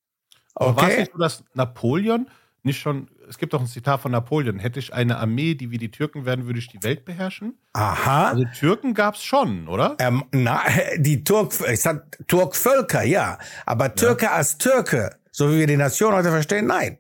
Okay? 0.57 0.69
Aber 0.71 0.77
war 0.77 0.91
es 0.91 0.99
nicht 0.99 1.13
so, 1.13 1.19
dass 1.19 1.45
Napoleon 1.55 2.27
nicht 2.67 2.81
schon, 2.81 3.09
es 3.29 3.39
gibt 3.39 3.55
doch 3.55 3.61
ein 3.61 3.67
Zitat 3.67 4.03
von 4.03 4.13
Napoleon, 4.13 4.59
hätte 4.59 4.79
ich 4.79 4.93
eine 4.93 5.17
Armee, 5.17 5.55
die 5.55 5.71
wie 5.71 5.79
die 5.79 5.91
Türken 5.91 6.27
werden, 6.27 6.47
würde 6.47 6.59
ich 6.59 6.69
die 6.69 6.83
Welt 6.83 7.05
beherrschen? 7.07 7.59
Aha. 7.73 8.31
Also 8.31 8.45
Türken 8.59 8.93
gab 8.93 9.15
es 9.15 9.23
schon, 9.23 9.69
oder? 9.69 9.97
Ähm, 9.99 10.25
na, 10.33 10.61
die 10.99 11.25
Turk, 11.25 11.55
ich 11.73 11.81
sag 11.81 12.19
Turkvölker, 12.29 13.03
ja. 13.05 13.39
Aber 13.65 13.95
Türke 13.95 14.27
ja. 14.27 14.33
als 14.33 14.59
Türke, 14.59 15.17
so 15.31 15.51
wie 15.51 15.61
wir 15.61 15.67
die 15.67 15.77
Nation 15.77 16.13
heute 16.13 16.31
verstehen, 16.31 16.67
nein. 16.67 16.99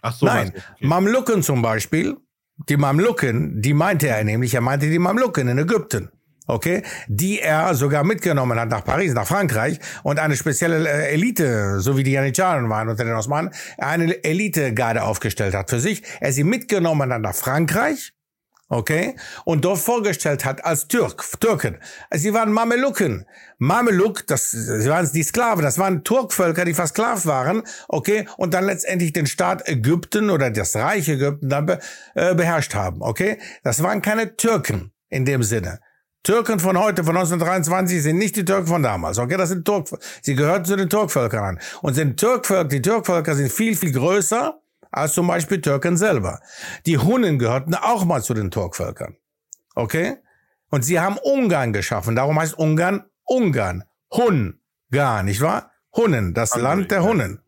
Ach 0.00 0.12
so. 0.12 0.26
Nein, 0.26 0.48
okay. 0.48 0.62
Mamluken 0.80 1.42
zum 1.42 1.62
Beispiel, 1.62 2.16
die 2.68 2.76
Mamluken, 2.76 3.62
die 3.62 3.74
meinte 3.74 4.08
er 4.08 4.24
nämlich, 4.24 4.54
er 4.54 4.60
meinte 4.60 4.90
die 4.90 4.98
Mamluken 4.98 5.46
in 5.46 5.58
Ägypten. 5.58 6.10
Okay, 6.46 6.82
die 7.06 7.40
er 7.40 7.74
sogar 7.74 8.02
mitgenommen 8.02 8.58
hat 8.58 8.68
nach 8.68 8.84
Paris, 8.84 9.14
nach 9.14 9.26
Frankreich 9.26 9.78
und 10.02 10.18
eine 10.18 10.36
spezielle 10.36 10.88
äh, 10.88 11.12
Elite, 11.12 11.78
so 11.78 11.96
wie 11.96 12.02
die 12.02 12.12
Janitscharen 12.12 12.68
waren 12.68 12.88
unter 12.88 13.04
den 13.04 13.14
Osmanen, 13.14 13.52
eine 13.78 14.24
Elitegarde 14.24 15.04
aufgestellt 15.04 15.54
hat 15.54 15.70
für 15.70 15.78
sich. 15.78 16.02
Er 16.20 16.32
sie 16.32 16.42
mitgenommen 16.42 17.12
hat 17.12 17.20
nach 17.20 17.34
Frankreich 17.34 18.12
okay, 18.72 19.14
und 19.44 19.64
dort 19.64 19.78
vorgestellt 19.78 20.44
hat 20.44 20.64
als 20.64 20.88
Türk, 20.88 21.24
Türken. 21.40 21.78
Sie 22.10 22.32
waren 22.32 22.52
Mameluken. 22.52 23.26
Mameluk, 23.58 24.26
das, 24.26 24.50
sie 24.50 24.88
waren 24.88 25.08
die 25.12 25.22
Sklaven, 25.22 25.62
das 25.62 25.78
waren 25.78 26.02
Turkvölker, 26.02 26.64
die 26.64 26.74
versklavt 26.74 27.26
waren, 27.26 27.62
okay, 27.88 28.26
und 28.38 28.54
dann 28.54 28.64
letztendlich 28.64 29.12
den 29.12 29.26
Staat 29.26 29.68
Ägypten 29.68 30.30
oder 30.30 30.50
das 30.50 30.74
Reich 30.74 31.08
Ägypten 31.08 31.48
dann 31.48 31.66
be, 31.66 31.78
äh, 32.14 32.34
beherrscht 32.34 32.74
haben, 32.74 33.02
okay. 33.02 33.38
Das 33.62 33.82
waren 33.82 34.02
keine 34.02 34.36
Türken 34.36 34.92
in 35.08 35.24
dem 35.24 35.42
Sinne. 35.42 35.78
Türken 36.22 36.60
von 36.60 36.78
heute, 36.78 37.02
von 37.02 37.16
1923, 37.16 38.02
sind 38.02 38.18
nicht 38.18 38.36
die 38.36 38.44
Türken 38.44 38.68
von 38.68 38.82
damals. 38.82 39.18
Okay, 39.18 39.36
das 39.36 39.48
sind 39.48 39.64
Turk. 39.64 39.88
Sie 40.20 40.34
gehörten 40.34 40.64
zu 40.64 40.76
den 40.76 40.88
Turkvölkern 40.88 41.44
an. 41.44 41.60
Und 41.80 41.94
sind 41.94 42.18
Turkvölker, 42.18 42.68
die 42.68 42.80
Turkvölker 42.80 43.34
sind 43.34 43.50
viel, 43.50 43.76
viel 43.76 43.92
größer 43.92 44.58
als 44.92 45.14
zum 45.14 45.26
Beispiel 45.26 45.60
Türken 45.60 45.96
selber. 45.96 46.40
Die 46.86 46.98
Hunnen 46.98 47.38
gehörten 47.38 47.74
auch 47.74 48.04
mal 48.04 48.22
zu 48.22 48.34
den 48.34 48.50
Turkvölkern. 48.50 49.16
Okay? 49.74 50.18
Und 50.70 50.84
sie 50.84 51.00
haben 51.00 51.18
Ungarn 51.18 51.72
geschaffen. 51.72 52.14
Darum 52.14 52.38
heißt 52.38 52.56
Ungarn 52.56 53.04
Ungarn. 53.24 53.84
Hun. 54.12 54.60
Gar, 54.90 55.22
nicht 55.22 55.40
wahr? 55.40 55.70
Hunnen, 55.96 56.34
das 56.34 56.54
Hungary, 56.54 56.76
Land 56.76 56.90
der 56.90 57.02
Hunnen. 57.02 57.40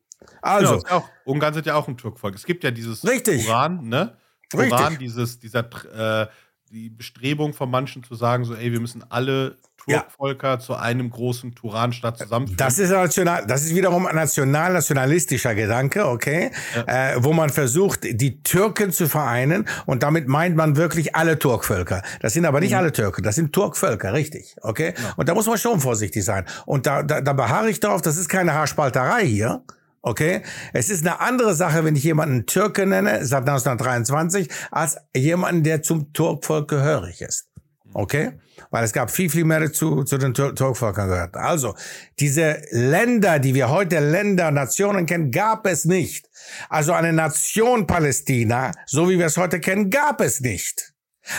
Also. 0.43 0.83
Ja, 0.89 0.97
auch, 0.97 1.09
Ungarn 1.25 1.55
sind 1.55 1.67
ja 1.67 1.75
auch 1.75 1.89
ein 1.89 1.97
Turkvolk. 1.97 2.35
Es 2.35 2.45
gibt 2.45 2.65
ja 2.65 2.71
dieses 2.71 3.07
Richtig. 3.07 3.47
Uran, 3.49 3.89
ne? 3.89 4.17
Uran, 4.55 4.99
dieses, 4.99 5.39
dieser, 5.39 5.61
äh, 5.61 6.27
die 6.75 6.91
Bestrebung 6.91 7.55
von 7.55 7.71
manchen 7.71 8.03
zu 8.03 8.17
sagen, 8.17 8.45
so, 8.45 8.55
ey, 8.57 8.73
wir 8.73 8.81
müssen 8.81 9.05
alle 9.09 9.59
Turkvölker 9.85 10.49
ja. 10.49 10.59
zu 10.59 10.75
einem 10.75 11.09
großen 11.09 11.55
Turanstaat 11.55 12.19
zusammenführen. 12.19 12.57
Das 12.57 12.81
ist 12.81 12.91
national, 12.91 13.47
das 13.47 13.65
ist 13.65 13.77
wiederum 13.77 14.07
ein 14.07 14.17
national-nationalistischer 14.17 15.55
Gedanke, 15.55 16.09
okay, 16.09 16.51
ja. 16.75 17.13
äh, 17.13 17.23
wo 17.23 17.33
man 17.33 17.51
versucht, 17.51 18.01
die 18.03 18.43
Türken 18.43 18.91
zu 18.91 19.09
vereinen 19.09 19.69
und 19.87 20.03
damit 20.03 20.27
meint 20.27 20.57
man 20.57 20.75
wirklich 20.75 21.15
alle 21.15 21.39
Turkvölker. 21.39 22.03
Das 22.21 22.33
sind 22.33 22.45
aber 22.45 22.59
nicht 22.59 22.73
mhm. 22.73 22.79
alle 22.79 22.93
Türken, 22.93 23.23
das 23.23 23.37
sind 23.37 23.53
Turkvölker, 23.53 24.13
richtig, 24.13 24.57
okay. 24.63 24.95
Ja. 24.97 25.13
Und 25.17 25.29
da 25.29 25.35
muss 25.35 25.47
man 25.47 25.59
schon 25.59 25.79
vorsichtig 25.79 26.25
sein. 26.25 26.45
Und 26.67 26.87
da, 26.87 27.05
da, 27.05 27.21
da 27.21 27.35
beharre 27.35 27.71
ich 27.71 27.79
darauf, 27.79 28.03
das 28.03 28.17
ist 28.17 28.29
keine 28.29 28.53
Haarspalterei 28.53 29.25
hier. 29.25 29.63
Okay? 30.07 30.43
Es 30.75 30.91
ist 30.91 31.07
eine 31.07 31.21
andere 31.21 31.55
Sache, 31.55 31.83
wenn 31.83 31.97
ich 31.97 32.05
jemanden 32.05 32.45
Türke 32.45 32.85
nenne, 32.85 33.25
seit 33.25 33.49
1923, 33.49 34.51
als 34.71 34.99
jemanden, 35.17 35.63
der 35.63 35.83
zum 35.83 36.13
Turkvolk 36.13 36.69
gehörig 36.69 37.23
ist. 37.23 37.49
Okay? 37.95 38.33
Weil 38.71 38.85
es 38.85 38.93
gab 38.93 39.11
viel, 39.11 39.31
viel 39.31 39.45
mehr 39.45 39.73
zu, 39.73 40.05
zu 40.05 40.19
den 40.19 40.35
Turkvölkern 40.35 41.09
gehört. 41.09 41.37
Also, 41.37 41.75
diese 42.21 42.61
Länder, 42.71 43.39
die 43.39 43.55
wir 43.55 43.71
heute 43.71 43.99
Länder, 43.99 44.51
Nationen 44.51 45.07
kennen, 45.07 45.31
gab 45.31 45.67
es 45.67 45.87
nicht. 45.87 46.29
Also 46.69 46.93
eine 46.93 47.15
Nation 47.15 47.87
Palästina, 47.87 48.73
so 48.85 49.09
wie 49.09 49.19
wir 49.19 49.27
es 49.27 49.39
heute 49.39 49.59
kennen, 49.59 49.89
gab 49.89 50.21
es 50.21 50.41
nicht. 50.41 50.93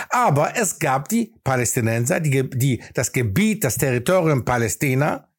Aber 0.10 0.58
es 0.58 0.80
gab 0.80 1.08
die 1.10 1.36
Palästinenser, 1.44 2.20
die, 2.20 2.50
die, 2.50 2.82
das 2.96 3.12
Gebiet, 3.12 3.64
das 3.64 3.78
Territorium 3.78 4.44
Palästina 4.44 5.30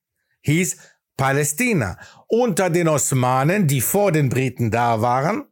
hieß 0.43 0.77
Palästina. 1.17 1.99
Unter 2.29 2.71
den 2.71 2.89
Osmanen, 2.89 3.67
die 3.67 3.81
vor 3.81 4.13
den 4.13 4.29
Briten 4.29 4.71
da 4.71 5.01
waren, 5.01 5.45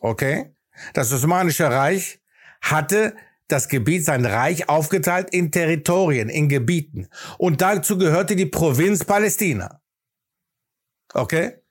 okay, 0.00 0.54
das 0.92 1.12
Osmanische 1.12 1.70
Reich 1.70 2.20
hatte 2.60 3.14
das 3.48 3.68
Gebiet, 3.68 4.04
sein 4.04 4.26
Reich 4.26 4.68
aufgeteilt 4.68 5.30
in 5.30 5.52
Territorien, 5.52 6.28
in 6.28 6.48
Gebieten. 6.48 7.08
Und 7.38 7.60
dazu 7.60 7.96
gehörte 7.96 8.34
die 8.34 8.46
Provinz 8.46 9.04
Palästina. 9.04 9.80
Okay? 11.14 11.62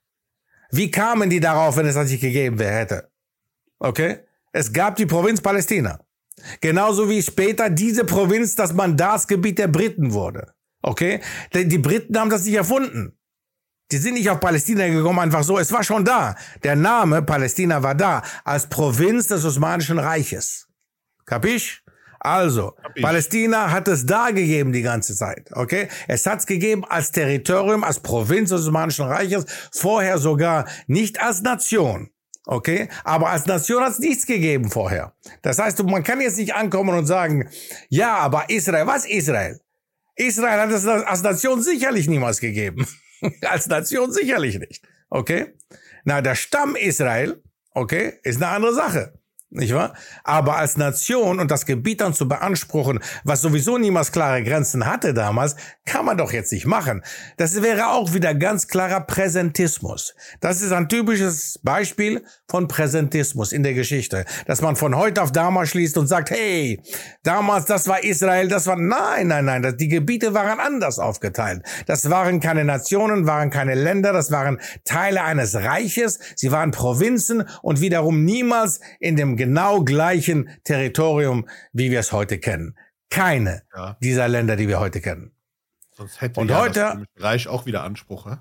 Wie 0.72 0.90
kamen 0.90 1.30
die 1.30 1.40
darauf, 1.40 1.76
wenn 1.78 1.86
es 1.86 1.96
das 1.96 2.10
nicht 2.10 2.22
gegeben 2.22 2.60
hätte? 2.60 3.12
Okay? 3.80 4.20
Es 4.54 4.72
gab 4.72 4.96
die 4.96 5.06
Provinz 5.06 5.42
Palästina. 5.42 6.00
Genauso 6.62 7.10
wie 7.10 7.22
später 7.22 7.70
diese 7.70 8.06
Provinz 8.06 8.56
das 8.56 8.74
Mandatsgebiet 8.74 9.60
der 9.60 9.68
Briten 9.68 10.14
wurde. 10.14 10.54
Okay? 10.82 11.22
Die 11.54 11.78
Briten 11.78 12.18
haben 12.18 12.30
das 12.30 12.46
nicht 12.46 12.56
erfunden. 12.56 13.18
Die 13.92 13.98
sind 13.98 14.16
nicht 14.16 14.30
auf 14.30 14.40
Palästina 14.40 14.88
gekommen 14.88 15.20
einfach 15.20 15.44
so. 15.44 15.60
Es 15.60 15.72
war 15.72 15.84
schon 15.84 16.04
da. 16.04 16.36
Der 16.64 16.76
Name 16.76 17.22
Palästina 17.22 17.84
war 17.84 17.96
da 17.96 18.24
als 18.44 18.68
Provinz 18.68 19.28
des 19.28 19.46
Osmanischen 19.46 20.00
Reiches. 20.00 20.68
Kapisch? 21.26 21.84
Also, 22.20 22.72
Kapisch. 22.72 23.04
Palästina 23.04 23.70
hat 23.72 23.88
es 23.88 24.06
da 24.08 24.32
gegeben 24.32 24.72
die 24.72 24.82
ganze 24.82 25.16
Zeit, 25.16 25.52
okay? 25.54 25.90
Es 26.08 26.26
hat 26.26 26.40
es 26.40 26.48
gegeben 26.48 26.84
als 26.84 27.12
Territorium, 27.12 27.84
als 27.84 28.00
Provinz 28.00 28.50
des 28.50 28.62
Osmanischen 28.62 29.06
Reiches, 29.06 29.46
vorher 29.72 30.18
sogar 30.18 30.68
nicht 30.88 31.22
als 31.22 31.44
Nation. 31.44 32.10
Okay, 32.48 32.90
aber 33.04 33.30
als 33.30 33.48
Nation 33.48 33.84
hat 33.84 33.94
es 33.94 34.00
nichts 34.00 34.26
gegeben 34.26 34.70
vorher. 34.70 35.14
Das 35.42 35.58
heißt, 35.58 35.84
man 35.84 36.04
kann 36.04 36.22
jetzt 36.22 36.38
nicht 36.38 36.54
ankommen 36.54 36.96
und 36.96 37.08
sagen, 37.08 37.50
ja, 37.90 38.18
aber 38.18 38.50
Israel, 38.50 38.86
was 38.86 39.06
Israel? 39.06 39.60
Israel 40.16 40.60
hat 40.62 40.72
es 40.72 40.86
als 40.86 41.24
Nation 41.24 41.62
sicherlich 41.62 42.08
niemals 42.08 42.40
gegeben. 42.40 42.88
als 43.42 43.68
Nation 43.68 44.12
sicherlich 44.12 44.60
nicht. 44.60 44.88
Okay? 45.10 45.54
Na, 46.04 46.22
der 46.22 46.36
Stamm 46.36 46.76
Israel, 46.76 47.42
okay, 47.72 48.20
ist 48.24 48.38
eine 48.38 48.48
andere 48.48 48.74
Sache 48.74 49.14
nicht 49.58 49.74
wahr? 49.74 49.94
Aber 50.24 50.58
als 50.58 50.78
Nation 50.78 51.40
und 51.40 51.52
das 51.52 51.66
Gebiet 51.66 52.02
dann 52.02 52.14
zu 52.14 52.28
beanspruchen, 52.28 53.00
was 53.24 53.42
sowieso 53.42 53.78
niemals 53.78 54.12
klare 54.12 54.44
Grenzen 54.44 54.86
hatte 54.86 55.14
damals, 55.14 55.56
kann 55.86 56.06
man 56.06 56.18
doch 56.18 56.32
jetzt 56.32 56.52
nicht 56.52 56.66
machen. 56.66 57.04
Das 57.38 57.62
wäre 57.62 57.90
auch 57.90 58.14
wieder 58.14 58.34
ganz 58.34 58.68
klarer 58.68 59.02
Präsentismus. 59.02 60.16
Das 60.42 60.62
ist 60.62 60.72
ein 60.72 60.90
typisches 60.90 61.60
Beispiel 61.64 62.24
von 62.50 62.68
Präsentismus 62.68 63.52
in 63.52 63.64
der 63.64 63.74
Geschichte, 63.74 64.26
dass 64.46 64.62
man 64.62 64.76
von 64.76 64.96
heute 64.96 65.22
auf 65.22 65.32
damals 65.32 65.70
schließt 65.70 65.98
und 65.98 66.08
sagt, 66.08 66.32
hey, 66.32 66.82
damals 67.24 67.66
das 67.66 67.88
war 67.88 68.04
Israel, 68.04 68.48
das 68.48 68.68
war, 68.68 68.78
nein, 68.78 69.28
nein, 69.28 69.46
nein, 69.46 69.76
die 69.78 69.88
Gebiete 69.88 70.34
waren 70.34 70.60
anders 70.60 71.00
aufgeteilt. 71.00 71.64
Das 71.86 72.10
waren 72.10 72.40
keine 72.40 72.66
Nationen, 72.66 73.28
waren 73.28 73.50
keine 73.50 73.76
Länder, 73.76 74.14
das 74.14 74.32
waren 74.32 74.60
Teile 74.84 75.24
eines 75.24 75.56
Reiches, 75.56 76.20
sie 76.36 76.52
waren 76.52 76.72
Provinzen 76.72 77.48
und 77.62 77.82
wiederum 77.82 78.24
niemals 78.24 78.80
in 79.00 79.16
dem 79.16 79.38
genau 79.46 79.84
gleichen 79.84 80.50
Territorium, 80.64 81.48
wie 81.72 81.92
wir 81.92 82.00
es 82.00 82.12
heute 82.12 82.40
kennen. 82.40 82.76
Keine 83.10 83.62
ja. 83.76 83.98
dieser 84.02 84.28
Länder, 84.28 84.56
die 84.56 84.68
wir 84.68 84.80
heute 84.80 85.02
kennen. 85.02 85.32
Sonst 85.92 86.20
hätte 86.20 86.40
Und 86.42 86.50
ja 86.50 86.60
heute, 86.60 86.80
das 86.80 86.94
Römische 86.96 87.24
Reich 87.24 87.48
auch 87.48 87.66
wieder 87.66 87.84
Anspruch. 87.84 88.26
He? 88.26 88.38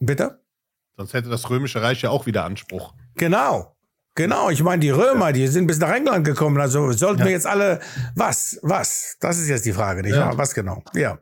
Bitte? 0.00 0.44
Sonst 0.96 1.14
hätte 1.14 1.30
das 1.30 1.48
Römische 1.48 1.80
Reich 1.80 2.02
ja 2.02 2.10
auch 2.10 2.26
wieder 2.26 2.44
Anspruch. 2.44 2.94
Genau. 3.16 3.74
Genau, 4.14 4.50
ich 4.50 4.62
meine, 4.62 4.80
die 4.80 4.90
Römer, 4.90 5.32
die 5.32 5.46
sind 5.46 5.66
bis 5.66 5.78
nach 5.78 5.90
England 5.90 6.26
gekommen, 6.26 6.60
also 6.60 6.92
sollten 6.92 7.24
wir 7.24 7.30
jetzt 7.30 7.46
alle, 7.46 7.80
was, 8.14 8.58
was? 8.62 9.16
Das 9.20 9.38
ist 9.38 9.48
jetzt 9.48 9.64
die 9.64 9.72
Frage, 9.72 10.02
nicht 10.02 10.16
wahr? 10.16 10.36
Was 10.36 10.52
genau? 10.52 10.82
Ja. 10.94 11.18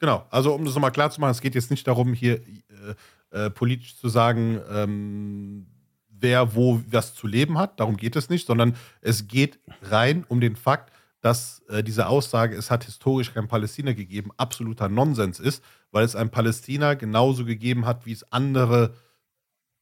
Genau, 0.00 0.26
also 0.30 0.52
um 0.52 0.64
das 0.64 0.74
nochmal 0.74 0.90
klar 0.90 1.10
zu 1.10 1.20
machen, 1.20 1.30
es 1.30 1.40
geht 1.40 1.54
jetzt 1.54 1.70
nicht 1.70 1.86
darum, 1.86 2.12
hier 2.12 2.40
äh, 2.40 3.46
äh, 3.46 3.50
politisch 3.50 3.96
zu 3.96 4.08
sagen, 4.08 4.60
ähm, 4.70 5.69
wer 6.20 6.54
wo 6.54 6.80
was 6.90 7.14
zu 7.14 7.26
leben 7.26 7.58
hat. 7.58 7.80
Darum 7.80 7.96
geht 7.96 8.16
es 8.16 8.28
nicht, 8.28 8.46
sondern 8.46 8.76
es 9.00 9.26
geht 9.26 9.58
rein 9.82 10.24
um 10.28 10.40
den 10.40 10.56
Fakt, 10.56 10.92
dass 11.20 11.62
äh, 11.68 11.82
diese 11.82 12.06
Aussage, 12.06 12.56
es 12.56 12.70
hat 12.70 12.84
historisch 12.84 13.32
kein 13.34 13.48
Palästina 13.48 13.92
gegeben, 13.92 14.30
absoluter 14.36 14.88
Nonsens 14.88 15.38
ist, 15.38 15.62
weil 15.90 16.04
es 16.04 16.16
ein 16.16 16.30
Palästina 16.30 16.94
genauso 16.94 17.44
gegeben 17.44 17.86
hat, 17.86 18.06
wie 18.06 18.12
es 18.12 18.30
andere, 18.32 18.94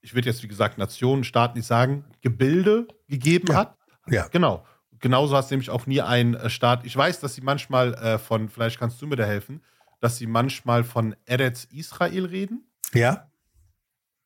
ich 0.00 0.14
würde 0.14 0.28
jetzt 0.28 0.42
wie 0.42 0.48
gesagt 0.48 0.78
Nationen, 0.78 1.24
Staaten 1.24 1.58
nicht 1.58 1.66
sagen, 1.66 2.04
Gebilde 2.22 2.88
gegeben 3.08 3.48
ja. 3.50 3.56
hat. 3.56 3.76
Ja. 4.08 4.26
Genau. 4.28 4.64
Genauso 5.00 5.36
hat 5.36 5.44
es 5.44 5.50
nämlich 5.50 5.70
auch 5.70 5.86
nie 5.86 6.00
ein 6.00 6.34
äh, 6.34 6.50
Staat. 6.50 6.84
Ich 6.84 6.96
weiß, 6.96 7.20
dass 7.20 7.34
sie 7.34 7.40
manchmal 7.40 7.94
äh, 7.94 8.18
von, 8.18 8.48
vielleicht 8.48 8.78
kannst 8.78 9.00
du 9.00 9.06
mir 9.06 9.16
da 9.16 9.24
helfen, 9.24 9.62
dass 10.00 10.16
sie 10.16 10.26
manchmal 10.26 10.82
von 10.82 11.14
Eretz 11.24 11.64
Israel 11.70 12.26
reden. 12.26 12.64
Ja. 12.94 13.28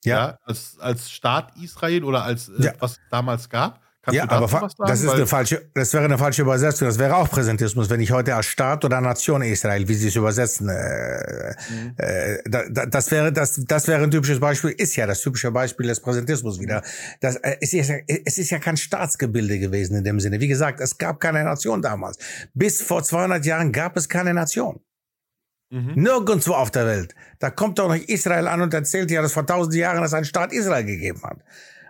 Ja. 0.04 0.16
ja 0.16 0.38
als, 0.44 0.76
als 0.78 1.10
Staat 1.10 1.52
Israel 1.62 2.04
oder 2.04 2.24
als 2.24 2.48
äh, 2.48 2.64
ja. 2.64 2.72
was 2.78 2.92
es 2.92 3.00
damals 3.10 3.48
gab. 3.48 3.80
Kannst 4.04 4.16
ja, 4.16 4.28
aber 4.28 4.48
sagen, 4.48 4.68
das 4.78 5.00
ist 5.00 5.10
eine 5.10 5.28
falsche, 5.28 5.70
das 5.74 5.94
wäre 5.94 6.04
eine 6.04 6.18
falsche 6.18 6.42
Übersetzung. 6.42 6.88
Das 6.88 6.98
wäre 6.98 7.14
auch 7.14 7.30
Präsentismus, 7.30 7.88
wenn 7.88 8.00
ich 8.00 8.10
heute 8.10 8.34
als 8.34 8.46
Staat 8.46 8.84
oder 8.84 9.00
Nation 9.00 9.42
Israel, 9.42 9.86
wie 9.86 9.94
sie 9.94 10.08
es 10.08 10.16
übersetzen, 10.16 10.68
äh, 10.68 11.54
mhm. 11.70 11.94
äh, 11.98 12.38
da, 12.44 12.86
das 12.86 13.12
wäre 13.12 13.32
das, 13.32 13.62
das 13.64 13.86
wäre 13.86 14.02
ein 14.02 14.10
typisches 14.10 14.40
Beispiel. 14.40 14.70
Ist 14.70 14.96
ja 14.96 15.06
das 15.06 15.20
typische 15.20 15.52
Beispiel 15.52 15.86
des 15.86 16.00
Präsentismus 16.00 16.58
wieder. 16.58 16.82
Das 17.20 17.36
äh, 17.36 17.58
es 17.60 17.72
ist 17.74 17.90
ja, 17.90 17.96
es 18.08 18.38
ist 18.38 18.50
ja 18.50 18.58
kein 18.58 18.76
Staatsgebilde 18.76 19.60
gewesen 19.60 19.94
in 19.94 20.02
dem 20.02 20.18
Sinne. 20.18 20.40
Wie 20.40 20.48
gesagt, 20.48 20.80
es 20.80 20.98
gab 20.98 21.20
keine 21.20 21.44
Nation 21.44 21.80
damals. 21.80 22.18
Bis 22.54 22.82
vor 22.82 23.04
200 23.04 23.46
Jahren 23.46 23.70
gab 23.70 23.96
es 23.96 24.08
keine 24.08 24.34
Nation. 24.34 24.80
Mhm. 25.72 25.94
Nirgendwo 25.94 26.52
auf 26.52 26.70
der 26.70 26.86
Welt. 26.86 27.14
Da 27.38 27.48
kommt 27.50 27.78
doch 27.78 27.90
nicht 27.90 28.10
Israel 28.10 28.46
an 28.46 28.60
und 28.60 28.74
erzählt 28.74 29.10
ja, 29.10 29.22
dass 29.22 29.32
vor 29.32 29.46
tausend 29.46 29.74
Jahren 29.74 30.04
es 30.04 30.12
einen 30.12 30.26
Staat 30.26 30.52
Israel 30.52 30.84
gegeben 30.84 31.22
hat. 31.22 31.38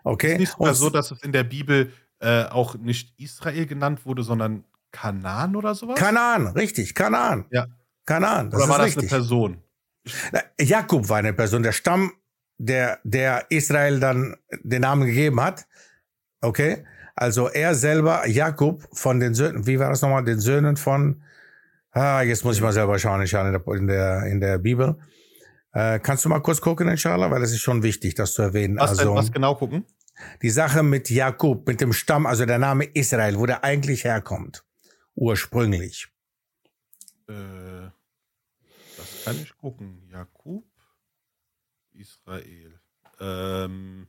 Okay. 0.04 0.34
Ist 0.34 0.38
nicht 0.38 0.52
sogar 0.52 0.74
so, 0.74 0.88
dass 0.88 1.10
es 1.10 1.20
in 1.22 1.32
der 1.32 1.42
Bibel 1.42 1.92
äh, 2.20 2.44
auch 2.44 2.76
nicht 2.76 3.12
Israel 3.18 3.66
genannt 3.66 4.06
wurde, 4.06 4.22
sondern 4.22 4.62
Kanaan 4.92 5.56
oder 5.56 5.74
sowas? 5.74 5.98
Kanaan, 5.98 6.46
richtig, 6.46 6.94
Kanaan. 6.94 7.46
Ja. 7.50 7.66
Kanaan. 8.06 8.50
Das 8.50 8.60
oder 8.60 8.68
war 8.70 8.78
das 8.78 8.86
richtig. 8.86 9.12
eine 9.12 9.20
Person? 9.20 9.62
Na, 10.30 10.42
Jakob 10.60 11.08
war 11.08 11.18
eine 11.18 11.32
Person, 11.32 11.64
der 11.64 11.72
Stamm, 11.72 12.12
der, 12.58 13.00
der 13.02 13.46
Israel 13.48 13.98
dann 13.98 14.36
den 14.62 14.82
Namen 14.82 15.06
gegeben 15.06 15.40
hat. 15.40 15.66
Okay. 16.40 16.84
Also 17.16 17.48
er 17.48 17.74
selber, 17.74 18.28
Jakob 18.28 18.88
von 18.92 19.18
den 19.18 19.34
Söhnen, 19.34 19.66
wie 19.66 19.80
war 19.80 19.90
das 19.90 20.02
nochmal, 20.02 20.22
den 20.22 20.38
Söhnen 20.38 20.76
von, 20.76 21.22
ah, 21.92 22.22
jetzt 22.22 22.44
muss 22.44 22.56
ich 22.56 22.62
mal 22.62 22.72
selber 22.72 22.98
schauen, 22.98 23.22
ich 23.22 23.32
in 23.32 23.52
der, 23.52 23.66
in 23.74 23.86
der, 23.86 24.22
in 24.26 24.40
der 24.40 24.58
Bibel. 24.58 24.98
Äh, 25.72 26.00
kannst 26.00 26.24
du 26.24 26.28
mal 26.28 26.40
kurz 26.40 26.60
gucken, 26.60 26.88
inshallah, 26.88 27.30
weil 27.30 27.40
das 27.40 27.52
ist 27.52 27.60
schon 27.62 27.82
wichtig, 27.82 28.14
das 28.14 28.34
zu 28.34 28.42
erwähnen. 28.42 28.76
Was, 28.78 28.98
also, 28.98 29.14
was 29.14 29.32
genau 29.32 29.54
gucken? 29.54 29.86
Die 30.42 30.50
Sache 30.50 30.82
mit 30.82 31.08
Jakob, 31.08 31.66
mit 31.66 31.80
dem 31.80 31.92
Stamm, 31.92 32.26
also 32.26 32.44
der 32.44 32.58
Name 32.58 32.84
Israel, 32.84 33.38
wo 33.38 33.46
der 33.46 33.64
eigentlich 33.64 34.04
herkommt. 34.04 34.64
Ursprünglich. 35.14 36.08
Äh, 37.28 37.88
das 38.96 39.24
kann 39.24 39.36
ich 39.40 39.56
gucken. 39.56 40.08
Jakob, 40.10 40.64
Israel. 41.92 42.78
Ähm, 43.20 44.08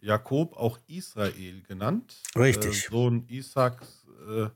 Jakob, 0.00 0.56
auch 0.56 0.78
Israel 0.86 1.62
genannt. 1.62 2.22
Richtig. 2.36 2.86
Äh, 2.86 2.90
Sohn 2.90 3.26
Isaaks, 3.28 4.06
äh, 4.28 4.48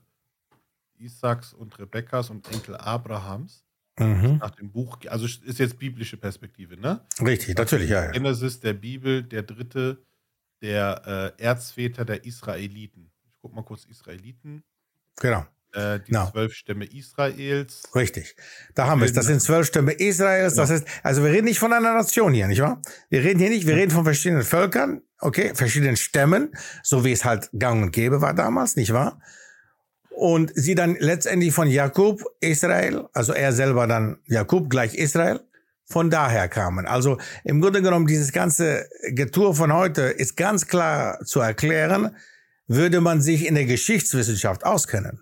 Isaaks 1.03 1.53
und 1.53 1.77
Rebekkas 1.77 2.29
und 2.29 2.51
Enkel 2.51 2.75
Abrahams. 2.77 3.65
Mhm. 3.99 4.37
Nach 4.39 4.51
dem 4.51 4.71
Buch, 4.71 4.97
also 5.07 5.25
ist 5.25 5.59
jetzt 5.59 5.77
biblische 5.77 6.17
Perspektive, 6.17 6.77
ne? 6.77 7.05
Richtig, 7.21 7.55
natürlich, 7.55 7.91
ja, 7.91 8.05
ja. 8.05 8.11
Genesis 8.11 8.59
der 8.59 8.73
Bibel, 8.73 9.21
der 9.21 9.43
dritte 9.43 10.03
der 10.63 11.33
äh, 11.37 11.43
Erzväter 11.43 12.05
der 12.05 12.25
Israeliten. 12.25 13.11
Ich 13.27 13.37
gucke 13.37 13.55
mal 13.55 13.63
kurz 13.63 13.85
Israeliten. 13.85 14.63
Genau. 15.19 15.45
Äh, 15.73 15.99
die 15.99 16.13
no. 16.13 16.29
zwölf 16.31 16.53
Stämme 16.53 16.85
Israels. 16.85 17.83
Richtig. 17.93 18.35
Da 18.73 18.87
haben 18.87 19.01
wir 19.01 19.05
es. 19.05 19.13
Das 19.13 19.25
sind 19.25 19.41
zwölf 19.41 19.67
Stämme 19.67 19.91
Israels. 19.91 20.55
Das 20.55 20.69
ja. 20.69 20.75
ist, 20.77 20.87
also 21.03 21.23
wir 21.23 21.31
reden 21.31 21.45
nicht 21.45 21.59
von 21.59 21.73
einer 21.73 21.93
Nation 21.93 22.33
hier, 22.33 22.47
nicht 22.47 22.61
wahr? 22.61 22.81
Wir 23.09 23.23
reden 23.23 23.39
hier 23.39 23.49
nicht, 23.49 23.67
wir 23.67 23.75
reden 23.75 23.91
von 23.91 24.03
verschiedenen 24.05 24.43
Völkern, 24.43 25.01
okay, 25.19 25.53
verschiedenen 25.53 25.97
Stämmen, 25.97 26.51
so 26.83 27.03
wie 27.03 27.11
es 27.11 27.25
halt 27.25 27.49
gang 27.57 27.83
und 27.83 27.91
gäbe 27.91 28.21
war 28.21 28.33
damals, 28.33 28.75
nicht 28.75 28.93
wahr? 28.93 29.19
Und 30.15 30.51
sie 30.55 30.75
dann 30.75 30.95
letztendlich 30.99 31.53
von 31.53 31.67
Jakob, 31.67 32.23
Israel, 32.39 33.05
also 33.13 33.33
er 33.33 33.51
selber 33.51 33.87
dann 33.87 34.17
Jakob 34.27 34.69
gleich 34.69 34.95
Israel, 34.95 35.41
von 35.85 36.09
daher 36.09 36.47
kamen. 36.47 36.85
Also 36.85 37.17
im 37.43 37.61
Grunde 37.61 37.81
genommen, 37.81 38.07
dieses 38.07 38.31
ganze 38.31 38.87
Getue 39.09 39.53
von 39.53 39.73
heute 39.73 40.03
ist 40.03 40.37
ganz 40.37 40.67
klar 40.67 41.19
zu 41.25 41.39
erklären, 41.39 42.15
würde 42.67 43.01
man 43.01 43.21
sich 43.21 43.45
in 43.45 43.55
der 43.55 43.65
Geschichtswissenschaft 43.65 44.65
auskennen. 44.65 45.21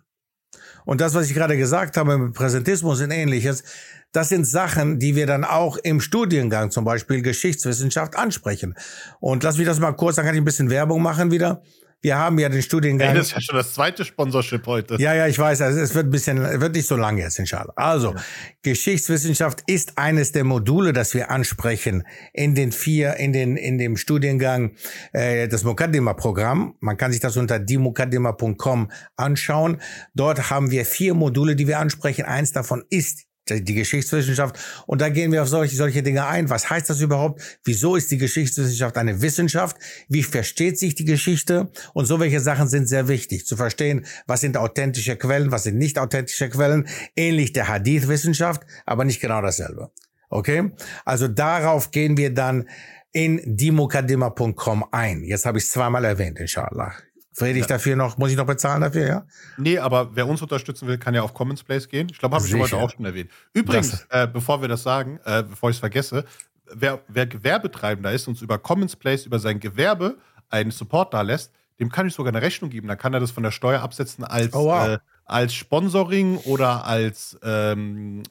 Und 0.85 1.01
das, 1.01 1.13
was 1.13 1.27
ich 1.27 1.33
gerade 1.33 1.57
gesagt 1.57 1.97
habe 1.97 2.17
mit 2.17 2.33
Präsentismus 2.33 3.01
und 3.01 3.11
ähnliches, 3.11 3.63
das 4.11 4.29
sind 4.29 4.45
Sachen, 4.45 4.99
die 4.99 5.15
wir 5.15 5.25
dann 5.25 5.45
auch 5.45 5.77
im 5.77 6.01
Studiengang, 6.01 6.69
zum 6.69 6.83
Beispiel 6.83 7.21
Geschichtswissenschaft, 7.21 8.15
ansprechen. 8.15 8.75
Und 9.19 9.43
lass 9.43 9.57
mich 9.57 9.65
das 9.65 9.79
mal 9.79 9.93
kurz, 9.93 10.17
dann 10.17 10.25
kann 10.25 10.35
ich 10.35 10.41
ein 10.41 10.45
bisschen 10.45 10.69
Werbung 10.69 11.01
machen 11.01 11.31
wieder. 11.31 11.61
Wir 12.01 12.17
haben 12.17 12.39
ja 12.39 12.49
den 12.49 12.63
Studiengang. 12.63 13.09
Ey, 13.09 13.15
das 13.15 13.27
ist 13.27 13.33
ja 13.33 13.41
schon 13.41 13.55
das 13.55 13.73
zweite 13.73 14.03
Sponsorship 14.03 14.65
heute. 14.65 14.95
Ja, 14.99 15.13
ja, 15.13 15.27
ich 15.27 15.37
weiß. 15.37 15.61
Also 15.61 15.79
es 15.79 15.93
wird 15.93 16.07
ein 16.07 16.09
bisschen, 16.11 16.59
wird 16.59 16.75
nicht 16.75 16.87
so 16.87 16.95
lang 16.95 17.17
jetzt, 17.17 17.37
inshallah. 17.37 17.73
Also, 17.75 18.13
ja. 18.13 18.21
Geschichtswissenschaft 18.63 19.63
ist 19.67 19.97
eines 19.99 20.31
der 20.31 20.43
Module, 20.43 20.93
das 20.93 21.13
wir 21.13 21.29
ansprechen 21.29 22.03
in 22.33 22.55
den 22.55 22.71
vier, 22.71 23.17
in 23.17 23.33
den, 23.33 23.55
in 23.55 23.77
dem 23.77 23.97
Studiengang, 23.97 24.75
äh, 25.13 25.47
das 25.47 25.63
Mukaddima-Programm. 25.63 26.75
Man 26.79 26.97
kann 26.97 27.11
sich 27.11 27.21
das 27.21 27.37
unter 27.37 27.59
dimukaddima.com 27.59 28.91
anschauen. 29.15 29.79
Dort 30.15 30.49
haben 30.49 30.71
wir 30.71 30.85
vier 30.85 31.13
Module, 31.13 31.55
die 31.55 31.67
wir 31.67 31.79
ansprechen. 31.79 32.25
Eins 32.25 32.51
davon 32.51 32.83
ist 32.89 33.27
die 33.59 33.73
Geschichtswissenschaft. 33.73 34.57
Und 34.85 35.01
da 35.01 35.09
gehen 35.09 35.31
wir 35.31 35.41
auf 35.41 35.49
solche, 35.49 35.75
solche 35.75 36.03
Dinge 36.03 36.25
ein. 36.25 36.49
Was 36.49 36.69
heißt 36.69 36.89
das 36.89 37.01
überhaupt? 37.01 37.41
Wieso 37.63 37.95
ist 37.95 38.11
die 38.11 38.17
Geschichtswissenschaft 38.17 38.97
eine 38.97 39.21
Wissenschaft? 39.21 39.77
Wie 40.07 40.23
versteht 40.23 40.79
sich 40.79 40.95
die 40.95 41.05
Geschichte? 41.05 41.71
Und 41.93 42.05
so 42.05 42.19
welche 42.19 42.39
Sachen 42.39 42.69
sind 42.69 42.87
sehr 42.87 43.07
wichtig 43.07 43.45
zu 43.45 43.57
verstehen. 43.57 44.05
Was 44.27 44.41
sind 44.41 44.57
authentische 44.57 45.15
Quellen? 45.15 45.51
Was 45.51 45.63
sind 45.63 45.77
nicht 45.77 45.99
authentische 45.99 46.49
Quellen? 46.49 46.87
Ähnlich 47.15 47.53
der 47.53 47.67
Hadith-Wissenschaft, 47.67 48.61
aber 48.85 49.03
nicht 49.03 49.19
genau 49.19 49.41
dasselbe. 49.41 49.91
Okay? 50.29 50.71
Also 51.05 51.27
darauf 51.27 51.91
gehen 51.91 52.17
wir 52.17 52.33
dann 52.33 52.67
in 53.11 53.41
dimokadima.com 53.45 54.85
ein. 54.91 55.23
Jetzt 55.23 55.45
habe 55.45 55.57
ich 55.57 55.65
es 55.65 55.71
zweimal 55.71 56.05
erwähnt, 56.05 56.39
inshallah. 56.39 56.93
Rede 57.39 57.59
ich 57.59 57.65
ja. 57.65 57.67
dafür 57.67 57.95
noch, 57.95 58.17
muss 58.17 58.29
ich 58.31 58.37
noch 58.37 58.45
bezahlen 58.45 58.81
dafür, 58.81 59.07
ja? 59.07 59.25
Nee, 59.57 59.77
aber 59.77 60.15
wer 60.15 60.27
uns 60.27 60.41
unterstützen 60.41 60.87
will, 60.87 60.97
kann 60.97 61.13
ja 61.13 61.21
auf 61.21 61.33
Commons 61.33 61.63
Place 61.63 61.87
gehen. 61.87 62.07
Ich 62.11 62.19
glaube, 62.19 62.35
habe 62.35 62.45
ich 62.45 62.53
heute 62.53 62.75
auch 62.75 62.91
schon 62.91 63.05
erwähnt. 63.05 63.31
Übrigens, 63.53 64.05
äh, 64.09 64.27
bevor 64.27 64.61
wir 64.61 64.67
das 64.67 64.83
sagen, 64.83 65.19
äh, 65.23 65.43
bevor 65.43 65.69
ich 65.69 65.77
es 65.77 65.79
vergesse, 65.79 66.25
wer, 66.73 66.99
wer 67.07 67.27
Gewerbetreibender 67.27 68.11
ist, 68.11 68.27
uns 68.27 68.41
über 68.41 68.57
Commons 68.57 68.95
Place, 68.95 69.25
über 69.25 69.39
sein 69.39 69.59
Gewerbe 69.59 70.17
einen 70.49 70.71
Support 70.71 71.13
da 71.13 71.21
lässt, 71.21 71.53
dem 71.79 71.89
kann 71.89 72.07
ich 72.07 72.13
sogar 72.13 72.33
eine 72.33 72.41
Rechnung 72.41 72.69
geben. 72.69 72.87
Dann 72.87 72.97
kann 72.97 73.13
er 73.13 73.19
das 73.19 73.31
von 73.31 73.43
der 73.43 73.51
Steuer 73.51 73.81
absetzen 73.81 74.23
als, 74.23 74.53
oh, 74.53 74.65
wow. 74.65 74.87
äh, 74.89 74.97
als 75.25 75.53
Sponsoring 75.53 76.37
oder 76.37 76.85
als 76.85 77.39
ähm, 77.43 78.23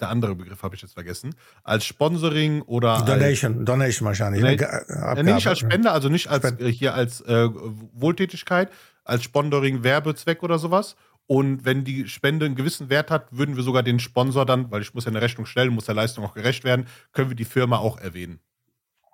der 0.00 0.08
andere 0.08 0.34
Begriff 0.34 0.62
habe 0.62 0.74
ich 0.74 0.82
jetzt 0.82 0.94
vergessen, 0.94 1.34
als 1.64 1.84
Sponsoring 1.84 2.62
oder 2.62 3.02
Donation, 3.04 3.58
als, 3.58 3.64
Donation 3.64 4.06
wahrscheinlich. 4.06 4.42
Ne? 4.42 4.52
Abgabe, 4.52 5.24
nicht 5.24 5.46
als 5.46 5.58
Spender, 5.58 5.92
also 5.92 6.08
nicht 6.08 6.28
als 6.28 6.48
Spend. 6.48 6.70
hier 6.70 6.94
als 6.94 7.20
äh, 7.22 7.48
Wohltätigkeit, 7.92 8.70
als 9.04 9.22
Sponsoring, 9.24 9.82
Werbezweck 9.82 10.42
oder 10.42 10.58
sowas. 10.58 10.96
Und 11.26 11.64
wenn 11.64 11.84
die 11.84 12.08
Spende 12.08 12.46
einen 12.46 12.56
gewissen 12.56 12.90
Wert 12.90 13.10
hat, 13.10 13.28
würden 13.30 13.54
wir 13.54 13.62
sogar 13.62 13.84
den 13.84 14.00
Sponsor 14.00 14.44
dann, 14.44 14.70
weil 14.72 14.82
ich 14.82 14.94
muss 14.94 15.04
ja 15.04 15.10
eine 15.10 15.22
Rechnung 15.22 15.46
stellen, 15.46 15.72
muss 15.72 15.86
der 15.86 15.94
Leistung 15.94 16.24
auch 16.24 16.34
gerecht 16.34 16.64
werden, 16.64 16.86
können 17.12 17.30
wir 17.30 17.36
die 17.36 17.44
Firma 17.44 17.78
auch 17.78 17.98
erwähnen. 17.98 18.40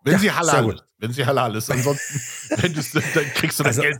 Wenn 0.02 0.14
ja, 0.14 0.18
sie 0.20 0.32
halal 0.32 0.72
ist. 0.72 0.84
Wenn 0.98 1.12
sie 1.12 1.26
halal 1.26 1.54
ist. 1.56 1.70
Ansonsten, 1.70 2.20
wenn 2.62 2.72
du, 2.72 2.80
dann 2.92 3.24
kriegst 3.34 3.58
du 3.58 3.64
das 3.64 3.78
also, 3.78 3.82
Geld 3.82 3.98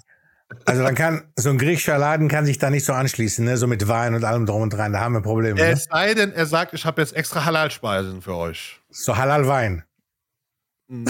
also 0.64 0.82
dann 0.82 0.94
kann 0.94 1.32
so 1.36 1.50
ein 1.50 1.58
griechischer 1.58 1.98
Laden 1.98 2.28
kann 2.28 2.46
sich 2.46 2.58
da 2.58 2.70
nicht 2.70 2.84
so 2.84 2.92
anschließen, 2.92 3.44
ne? 3.44 3.56
so 3.56 3.66
mit 3.66 3.88
Wein 3.88 4.14
und 4.14 4.24
allem 4.24 4.46
drum 4.46 4.62
und 4.62 4.72
dran. 4.72 4.92
Da 4.92 5.00
haben 5.00 5.14
wir 5.14 5.20
Probleme. 5.20 5.58
Ne? 5.58 5.70
Es 5.70 5.84
sei 5.84 6.14
denn, 6.14 6.32
er 6.32 6.46
sagt, 6.46 6.72
ich 6.72 6.84
habe 6.84 7.00
jetzt 7.00 7.16
extra 7.16 7.44
Halal-Speisen 7.44 8.22
für 8.22 8.34
euch. 8.34 8.80
So 8.90 9.16
Halal-Wein. 9.16 9.84
Mm, 10.88 11.06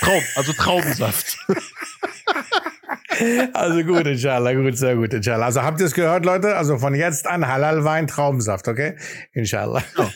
Traum, 0.00 0.22
also 0.36 0.52
Traubensaft. 0.52 1.38
also 3.52 3.82
gut, 3.82 4.06
inshallah, 4.06 4.54
gut, 4.54 4.78
sehr 4.78 4.94
gut, 4.94 5.12
inshallah. 5.12 5.46
Also 5.46 5.62
habt 5.62 5.80
ihr 5.80 5.86
es 5.86 5.94
gehört, 5.94 6.24
Leute? 6.24 6.56
Also 6.56 6.78
von 6.78 6.94
jetzt 6.94 7.26
an 7.26 7.48
Halal-Wein, 7.48 8.06
Traubensaft, 8.06 8.68
okay? 8.68 8.96
Inshallah. 9.32 9.82
Oh. 9.96 10.08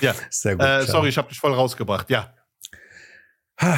Ja. 0.00 0.14
Sehr 0.30 0.56
gut. 0.56 0.64
Äh, 0.64 0.84
sorry, 0.84 1.10
ich 1.10 1.18
habe 1.18 1.28
dich 1.28 1.38
voll 1.38 1.52
rausgebracht, 1.52 2.08
ja. 2.08 2.32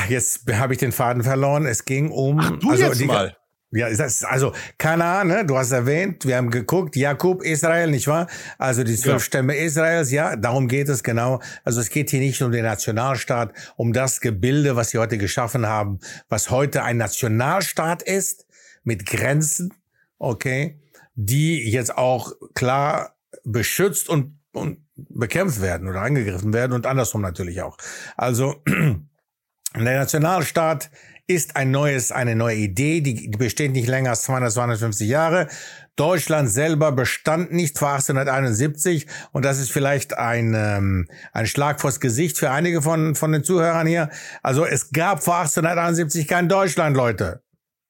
Jetzt 0.08 0.50
habe 0.50 0.72
ich 0.72 0.78
den 0.78 0.92
Faden 0.92 1.22
verloren. 1.22 1.66
Es 1.66 1.84
ging 1.84 2.10
um. 2.10 2.40
Ach, 2.40 2.58
du 2.58 2.70
also 2.70 2.84
jetzt 2.84 3.00
die, 3.00 3.04
mal. 3.04 3.36
Ja, 3.74 3.88
das 3.88 4.16
ist 4.16 4.24
also 4.24 4.52
Kanaan, 4.78 5.26
ne? 5.26 5.44
du 5.44 5.58
hast 5.58 5.72
erwähnt, 5.72 6.24
wir 6.26 6.36
haben 6.36 6.50
geguckt, 6.50 6.94
Jakob, 6.94 7.42
Israel, 7.42 7.90
nicht 7.90 8.06
wahr? 8.06 8.28
Also 8.56 8.84
die 8.84 8.94
zwölf 8.94 9.22
ja. 9.22 9.26
Stämme 9.26 9.56
Israels, 9.56 10.12
ja, 10.12 10.36
darum 10.36 10.68
geht 10.68 10.88
es 10.88 11.02
genau. 11.02 11.40
Also 11.64 11.80
es 11.80 11.90
geht 11.90 12.10
hier 12.10 12.20
nicht 12.20 12.40
um 12.40 12.52
den 12.52 12.64
Nationalstaat, 12.64 13.52
um 13.76 13.92
das 13.92 14.20
Gebilde, 14.20 14.76
was 14.76 14.90
sie 14.90 14.98
heute 14.98 15.18
geschaffen 15.18 15.66
haben, 15.66 15.98
was 16.28 16.50
heute 16.50 16.84
ein 16.84 16.98
Nationalstaat 16.98 18.02
ist, 18.02 18.46
mit 18.84 19.06
Grenzen, 19.06 19.74
okay, 20.18 20.78
die 21.16 21.68
jetzt 21.68 21.96
auch 21.96 22.32
klar 22.54 23.16
beschützt 23.42 24.08
und, 24.08 24.38
und 24.52 24.78
bekämpft 24.94 25.60
werden 25.60 25.88
oder 25.88 26.02
angegriffen 26.02 26.52
werden 26.52 26.72
und 26.72 26.86
andersrum 26.86 27.22
natürlich 27.22 27.60
auch. 27.62 27.76
Also 28.16 28.62
der 29.74 29.98
Nationalstaat 29.98 30.90
ist 31.26 31.56
ein 31.56 31.70
neues, 31.70 32.12
eine 32.12 32.36
neue 32.36 32.56
Idee, 32.56 33.00
die, 33.00 33.30
die 33.30 33.36
besteht 33.36 33.72
nicht 33.72 33.88
länger 33.88 34.10
als 34.10 34.22
200, 34.24 34.52
250 34.52 35.08
Jahre. 35.08 35.48
Deutschland 35.96 36.50
selber 36.50 36.92
bestand 36.92 37.52
nicht 37.52 37.78
vor 37.78 37.92
1871 37.92 39.06
und 39.32 39.44
das 39.44 39.58
ist 39.58 39.70
vielleicht 39.70 40.18
ein, 40.18 40.54
ähm, 40.54 41.08
ein 41.32 41.46
Schlag 41.46 41.80
vors 41.80 42.00
Gesicht 42.00 42.36
für 42.36 42.50
einige 42.50 42.82
von, 42.82 43.14
von 43.14 43.32
den 43.32 43.44
Zuhörern 43.44 43.86
hier. 43.86 44.10
Also 44.42 44.66
es 44.66 44.90
gab 44.90 45.22
vor 45.22 45.36
1871 45.36 46.28
kein 46.28 46.48
Deutschland, 46.48 46.96
Leute. 46.96 47.42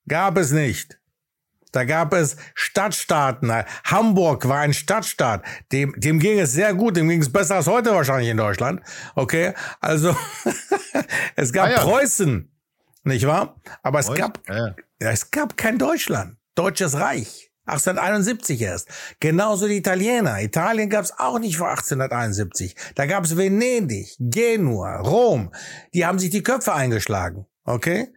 Gab 0.06 0.36
es 0.36 0.52
nicht. 0.52 1.00
Da 1.72 1.84
gab 1.84 2.12
es 2.12 2.36
Stadtstaaten. 2.54 3.52
Hamburg 3.84 4.46
war 4.48 4.60
ein 4.60 4.74
Stadtstaat. 4.74 5.44
Dem, 5.72 5.92
dem 5.96 6.20
ging 6.20 6.38
es 6.38 6.52
sehr 6.52 6.72
gut. 6.72 6.96
Dem 6.96 7.08
ging 7.08 7.20
es 7.20 7.32
besser 7.32 7.56
als 7.56 7.66
heute 7.66 7.90
wahrscheinlich 7.90 8.28
in 8.28 8.36
Deutschland. 8.36 8.80
Okay. 9.16 9.54
Also, 9.80 10.14
es 11.36 11.52
gab 11.52 11.70
ja. 11.70 11.80
Preußen 11.80 12.53
nicht 13.04 13.26
wahr? 13.26 13.60
Aber 13.82 14.00
es 14.00 14.12
gab, 14.12 14.40
ja. 14.48 14.74
es 14.98 15.30
gab 15.30 15.56
kein 15.56 15.78
Deutschland, 15.78 16.36
Deutsches 16.54 16.94
Reich. 16.94 17.50
1871 17.66 18.60
erst. 18.60 18.88
Genauso 19.20 19.66
die 19.66 19.78
Italiener. 19.78 20.42
Italien 20.42 20.90
gab 20.90 21.04
es 21.04 21.18
auch 21.18 21.38
nicht 21.38 21.56
vor 21.56 21.70
1871. 21.70 22.76
Da 22.94 23.06
gab 23.06 23.24
es 23.24 23.38
Venedig, 23.38 24.16
Genua, 24.18 25.00
Rom. 25.00 25.50
Die 25.94 26.04
haben 26.04 26.18
sich 26.18 26.28
die 26.28 26.42
Köpfe 26.42 26.74
eingeschlagen. 26.74 27.46
Okay? 27.64 28.12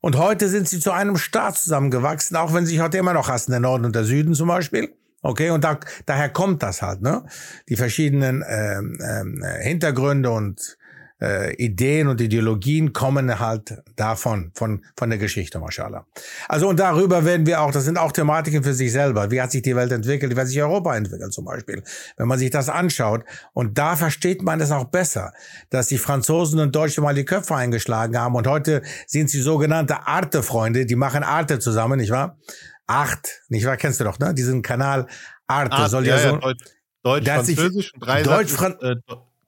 Und 0.00 0.16
heute 0.16 0.48
sind 0.48 0.68
sie 0.68 0.80
zu 0.80 0.92
einem 0.92 1.18
Staat 1.18 1.58
zusammengewachsen, 1.58 2.36
auch 2.36 2.54
wenn 2.54 2.64
sie 2.64 2.72
sich 2.72 2.80
heute 2.80 2.96
immer 2.96 3.12
noch 3.12 3.28
hassen, 3.28 3.50
der 3.50 3.60
Norden 3.60 3.84
und 3.84 3.94
der 3.94 4.04
Süden 4.04 4.32
zum 4.32 4.48
Beispiel. 4.48 4.94
Okay, 5.20 5.50
und 5.50 5.64
da, 5.64 5.80
daher 6.06 6.28
kommt 6.28 6.62
das 6.62 6.80
halt, 6.80 7.02
ne? 7.02 7.24
Die 7.68 7.74
verschiedenen 7.74 8.44
ähm, 8.48 8.98
ähm, 9.02 9.44
Hintergründe 9.60 10.30
und 10.30 10.77
äh, 11.20 11.54
Ideen 11.56 12.08
und 12.08 12.20
Ideologien 12.20 12.92
kommen 12.92 13.38
halt 13.38 13.82
davon, 13.96 14.52
von, 14.54 14.84
von 14.96 15.10
der 15.10 15.18
Geschichte, 15.18 15.58
mashallah. 15.58 16.06
Also 16.48 16.68
und 16.68 16.78
darüber 16.78 17.24
werden 17.24 17.46
wir 17.46 17.60
auch, 17.60 17.72
das 17.72 17.84
sind 17.84 17.98
auch 17.98 18.12
Thematiken 18.12 18.62
für 18.62 18.74
sich 18.74 18.92
selber. 18.92 19.30
Wie 19.30 19.40
hat 19.40 19.50
sich 19.50 19.62
die 19.62 19.74
Welt 19.74 19.92
entwickelt? 19.92 20.34
Wie 20.34 20.40
hat 20.40 20.48
sich 20.48 20.60
Europa 20.62 20.96
entwickelt 20.96 21.32
zum 21.32 21.44
Beispiel? 21.44 21.82
Wenn 22.16 22.28
man 22.28 22.38
sich 22.38 22.50
das 22.50 22.68
anschaut 22.68 23.24
und 23.52 23.78
da 23.78 23.96
versteht 23.96 24.42
man 24.42 24.60
es 24.60 24.70
auch 24.70 24.84
besser, 24.84 25.32
dass 25.70 25.88
die 25.88 25.98
Franzosen 25.98 26.60
und 26.60 26.74
Deutsche 26.74 27.00
mal 27.00 27.14
die 27.14 27.24
Köpfe 27.24 27.54
eingeschlagen 27.54 28.18
haben 28.18 28.34
und 28.34 28.46
heute 28.46 28.82
sind 29.06 29.30
sie 29.30 29.40
sogenannte 29.40 30.06
Arte-Freunde, 30.06 30.86
die 30.86 30.96
machen 30.96 31.22
Arte 31.22 31.58
zusammen, 31.58 31.98
nicht 31.98 32.10
wahr? 32.10 32.38
Art, 32.86 33.42
nicht 33.48 33.66
wahr? 33.66 33.76
Kennst 33.76 34.00
du 34.00 34.04
doch, 34.04 34.18
ne? 34.18 34.32
Diesen 34.34 34.62
Kanal 34.62 35.06
Arte 35.46 35.76
Art, 35.76 35.90
soll 35.90 36.06
ja, 36.06 36.16
ja, 36.16 36.30
so. 36.30 36.36
Deutsch, 36.38 36.64
Deutsch 37.02 37.26
Französisch 37.26 37.94
und 37.94 38.00
drei 38.00 38.22
Deutsch, 38.22 38.54
äh, 38.80 38.96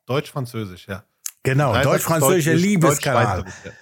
Deutsch 0.07 0.31
Französisch, 0.31 0.87
ja. 0.89 1.05
Genau, 1.43 1.81
deutsch-französischer 1.83 2.55
Liebeskanal. 2.55 3.45
Deutsch 3.45 3.75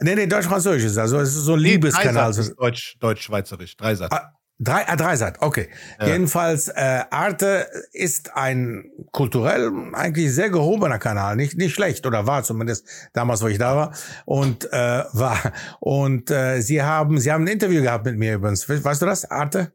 nee, 0.00 0.14
nee, 0.14 0.26
deutsch-französisch 0.26 0.84
ist 0.84 0.98
also 0.98 1.18
es 1.18 1.30
ist 1.30 1.44
so 1.44 1.54
ein 1.54 1.60
Liebeskanal. 1.60 2.32
Deutsch, 2.58 2.96
deutsch-schweizerisch, 3.00 3.76
Dreisat. 3.76 4.12
Ah, 4.12 4.32
drei, 4.58 4.88
ah, 4.88 4.96
Dreisat, 4.96 5.40
okay. 5.40 5.68
Ja. 6.00 6.06
Jedenfalls, 6.08 6.68
äh, 6.68 7.04
Arte 7.10 7.68
ist 7.92 8.34
ein 8.34 8.90
kulturell 9.12 9.70
eigentlich 9.92 10.32
sehr 10.34 10.50
gehobener 10.50 10.98
Kanal, 10.98 11.36
nicht 11.36 11.56
nicht 11.56 11.74
schlecht 11.74 12.06
oder 12.06 12.26
war 12.26 12.42
zumindest 12.42 12.88
damals, 13.12 13.42
wo 13.42 13.48
ich 13.48 13.58
da 13.58 13.76
war 13.76 13.94
und 14.24 14.72
äh, 14.72 15.04
war 15.12 15.52
und 15.80 16.30
äh, 16.30 16.60
sie 16.60 16.82
haben 16.82 17.18
sie 17.20 17.30
haben 17.30 17.44
ein 17.44 17.48
Interview 17.48 17.82
gehabt 17.82 18.06
mit 18.06 18.16
mir 18.16 18.34
übrigens. 18.34 18.68
Weißt 18.68 19.02
du 19.02 19.06
das, 19.06 19.30
Arte? 19.30 19.72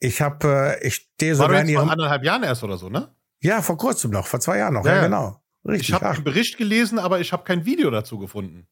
Ich 0.00 0.20
habe 0.20 0.78
äh, 0.80 0.86
ich 0.86 0.94
stehe 0.96 1.34
sogar 1.34 1.60
in 1.60 1.68
ihrem 1.68 1.84
vor 1.84 1.92
anderthalb 1.92 2.24
Jahren 2.24 2.42
erst 2.42 2.64
oder 2.64 2.76
so, 2.76 2.88
ne? 2.88 3.14
Ja, 3.40 3.62
vor 3.62 3.76
kurzem 3.76 4.10
noch, 4.10 4.26
vor 4.26 4.40
zwei 4.40 4.58
Jahren 4.58 4.74
noch, 4.74 4.84
ja, 4.86 4.96
ja 4.96 5.02
genau. 5.02 5.43
Richtig, 5.66 5.88
ich 5.88 5.94
habe 5.94 6.10
einen 6.10 6.24
Bericht 6.24 6.58
gelesen, 6.58 6.98
aber 6.98 7.20
ich 7.20 7.32
habe 7.32 7.44
kein 7.44 7.64
Video 7.64 7.90
dazu 7.90 8.18
gefunden. 8.18 8.66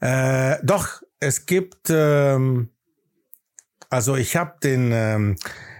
Äh, 0.00 0.56
doch, 0.62 1.02
es 1.20 1.46
gibt, 1.46 1.88
ähm, 1.90 2.70
also 3.90 4.16
ich 4.16 4.36
habe 4.36 4.54
den, 4.62 4.90
ähm, 4.92 5.36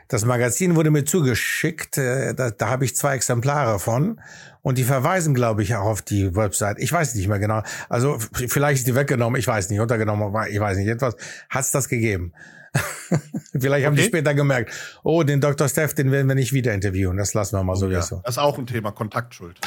das 0.08 0.24
Magazin 0.24 0.76
wurde 0.76 0.90
mir 0.90 1.04
zugeschickt, 1.04 1.98
äh, 1.98 2.34
da, 2.34 2.50
da 2.50 2.68
habe 2.68 2.84
ich 2.84 2.94
zwei 2.94 3.14
Exemplare 3.14 3.78
von 3.78 4.20
und 4.62 4.78
die 4.78 4.84
verweisen, 4.84 5.34
glaube 5.34 5.62
ich, 5.62 5.74
auch 5.74 5.86
auf 5.86 6.02
die 6.02 6.36
Website. 6.36 6.78
Ich 6.78 6.92
weiß 6.92 7.14
nicht 7.14 7.28
mehr 7.28 7.38
genau. 7.38 7.62
Also 7.88 8.18
vielleicht 8.18 8.80
ist 8.80 8.86
die 8.86 8.94
weggenommen, 8.94 9.38
ich 9.38 9.46
weiß 9.46 9.70
nicht, 9.70 9.80
untergenommen, 9.80 10.32
ich 10.50 10.60
weiß 10.60 10.76
nicht. 10.78 10.88
Etwas 10.88 11.16
hat 11.48 11.64
es 11.64 11.70
das 11.70 11.88
gegeben. 11.88 12.32
Vielleicht 13.58 13.84
haben 13.84 13.92
okay. 13.92 14.02
die 14.02 14.08
später 14.08 14.34
gemerkt, 14.34 14.72
oh, 15.02 15.22
den 15.24 15.42
Dr. 15.42 15.68
Steph, 15.68 15.92
den 15.94 16.10
werden 16.10 16.26
wir 16.26 16.34
nicht 16.34 16.54
wieder 16.54 16.72
interviewen. 16.72 17.18
Das 17.18 17.34
lassen 17.34 17.56
wir 17.56 17.62
mal 17.62 17.76
so. 17.76 17.90
Ja. 17.90 18.00
so. 18.00 18.22
Das 18.24 18.36
ist 18.36 18.38
auch 18.38 18.58
ein 18.58 18.66
Thema, 18.66 18.92
Kontaktschuld. 18.92 19.60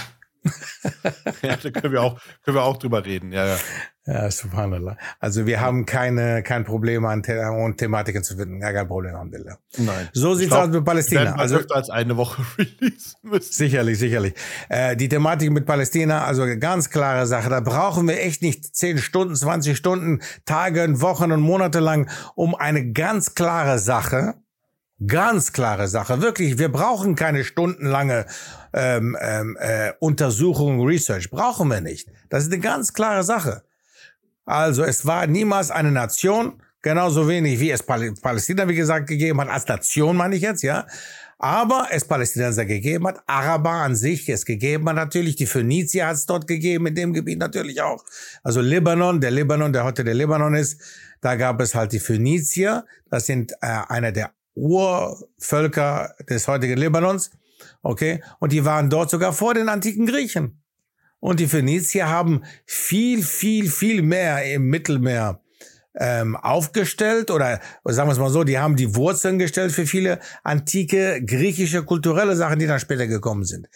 Ja, 1.42 1.58
da 1.58 1.70
können 1.72 1.94
wir 1.94 2.02
auch, 2.02 2.20
können 2.44 2.58
wir 2.58 2.64
auch 2.64 2.78
drüber 2.78 3.06
reden, 3.06 3.32
ja, 3.32 3.46
ja. 3.48 3.58
Ja, 4.08 4.30
subhanallah. 4.30 4.98
Also 5.20 5.48
wir 5.48 5.62
haben 5.62 5.88
keine, 5.88 6.44
kein 6.44 6.64
Problem 6.64 7.06
an 7.06 7.24
The 7.26 7.34
und 7.34 7.78
Thematiken 7.78 8.24
zu 8.24 8.38
finden. 8.38 8.60
Gar 8.60 8.74
kein 8.74 8.88
Problem, 8.88 9.16
Alhamdulillah. 9.16 9.58
Nein. 9.78 10.10
So 10.14 10.36
sieht's 10.36 10.52
aus 10.52 10.70
mit 10.70 10.86
Palästina. 10.86 11.34
Also 11.34 11.58
als 11.70 11.90
eine 11.90 12.16
Woche 12.16 12.44
release 12.60 13.16
müssen. 13.24 13.52
Sicherlich, 13.52 13.98
sicherlich. 13.98 14.36
Äh, 14.70 14.96
die 14.96 15.10
Thematik 15.10 15.50
mit 15.50 15.66
Palästina, 15.66 16.24
also 16.24 16.46
ganz 16.60 16.92
klare 16.92 17.26
Sache. 17.26 17.50
Da 17.50 17.62
brauchen 17.62 18.08
wir 18.08 18.22
echt 18.22 18.44
nicht 18.44 18.76
10 18.76 19.00
Stunden, 19.00 19.36
20 19.36 19.76
Stunden, 19.76 20.22
Tage, 20.46 21.02
Wochen 21.02 21.32
und 21.32 21.42
Monate 21.42 21.80
lang, 21.80 22.08
um 22.36 22.54
eine 22.54 22.92
ganz 22.92 23.34
klare 23.34 23.80
Sache 23.80 24.36
Ganz 25.06 25.52
klare 25.52 25.90
Sache, 25.90 26.22
wirklich. 26.22 26.58
Wir 26.58 26.72
brauchen 26.72 27.16
keine 27.16 27.44
stundenlange 27.44 28.28
ähm, 28.76 29.18
ähm, 29.22 29.58
äh, 29.60 29.94
Untersuchung, 30.00 30.86
Research. 30.86 31.32
Brauchen 31.32 31.70
wir 31.70 31.82
nicht. 31.82 32.10
Das 32.30 32.44
ist 32.44 32.52
eine 32.52 32.62
ganz 32.62 32.94
klare 32.94 33.24
Sache. 33.24 33.64
Also 34.46 34.84
es 34.84 35.06
war 35.06 35.26
niemals 35.28 35.72
eine 35.72 35.92
Nation, 35.92 36.62
genauso 36.82 37.28
wenig 37.28 37.60
wie 37.60 37.72
es 37.72 37.82
Palästina, 37.82 38.68
wie 38.68 38.76
gesagt, 38.76 39.08
gegeben 39.08 39.42
hat, 39.42 39.50
als 39.50 39.68
Nation 39.68 40.18
meine 40.18 40.36
ich 40.36 40.42
jetzt, 40.42 40.62
ja. 40.62 40.86
Aber 41.38 41.88
es 41.92 42.06
Palästinenser 42.06 42.66
gegeben 42.66 43.08
hat, 43.08 43.22
Araber 43.28 43.72
an 43.72 43.96
sich 43.96 44.30
es 44.30 44.46
gegeben 44.46 44.88
hat 44.90 44.96
natürlich, 44.96 45.36
die 45.36 45.46
Phönizier 45.46 46.08
hat 46.08 46.16
es 46.16 46.26
dort 46.26 46.48
gegeben, 46.48 46.88
in 46.88 46.96
dem 46.96 47.14
Gebiet 47.14 47.40
natürlich 47.40 47.82
auch. 47.82 48.04
Also 48.44 48.62
Libanon, 48.62 49.20
der 49.20 49.32
Libanon, 49.32 49.74
der 49.74 49.84
heute 49.84 50.04
der 50.04 50.14
Libanon 50.14 50.54
ist, 50.54 50.82
da 51.22 51.36
gab 51.36 51.60
es 51.62 51.76
halt 51.76 51.92
die 51.92 52.00
Phönizier, 52.00 52.86
das 53.10 53.26
sind 53.26 53.54
äh, 53.62 53.68
einer 53.88 54.12
der 54.12 54.32
Urvölker 54.54 56.16
des 56.30 56.48
heutigen 56.48 56.78
Libanons. 56.78 57.32
Okay? 57.86 58.24
Und 58.40 58.52
die 58.52 58.66
waren 58.66 58.90
dort 58.90 59.12
sogar 59.12 59.32
vor 59.32 59.54
den 59.54 59.70
antiken 59.70 60.08
Griechen. 60.08 60.64
Und 61.20 61.40
die 61.40 61.46
Phönizier 61.46 62.10
haben 62.10 62.44
viel, 62.66 63.22
viel, 63.22 63.70
viel 63.70 64.02
mehr 64.02 64.44
im 64.52 64.70
Mittelmeer 64.70 65.40
ähm, 65.94 66.36
aufgestellt 66.36 67.30
oder 67.30 67.62
sagen 67.84 68.10
wir 68.10 68.14
es 68.14 68.20
mal 68.20 68.32
so, 68.32 68.44
die 68.44 68.58
haben 68.58 68.76
die 68.76 68.96
Wurzeln 68.96 69.38
gestellt 69.38 69.72
für 69.72 69.86
viele 69.86 70.20
antike 70.44 71.24
griechische 71.24 71.84
kulturelle 71.84 72.36
Sachen, 72.36 72.58
die 72.58 72.66
dann 72.66 72.80
später 72.80 73.06
gekommen 73.06 73.46
sind. 73.46 73.68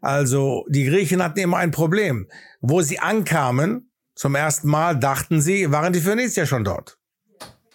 Also 0.00 0.64
die 0.68 0.84
Griechen 0.84 1.22
hatten 1.22 1.40
immer 1.40 1.56
ein 1.56 1.72
Problem. 1.72 2.28
Wo 2.60 2.80
sie 2.80 3.00
ankamen, 3.00 3.90
zum 4.14 4.36
ersten 4.36 4.68
Mal 4.68 4.98
dachten 4.98 5.40
sie, 5.40 5.72
waren 5.72 5.92
die 5.92 6.00
Phönizier 6.00 6.46
schon 6.46 6.62
dort. 6.62 6.96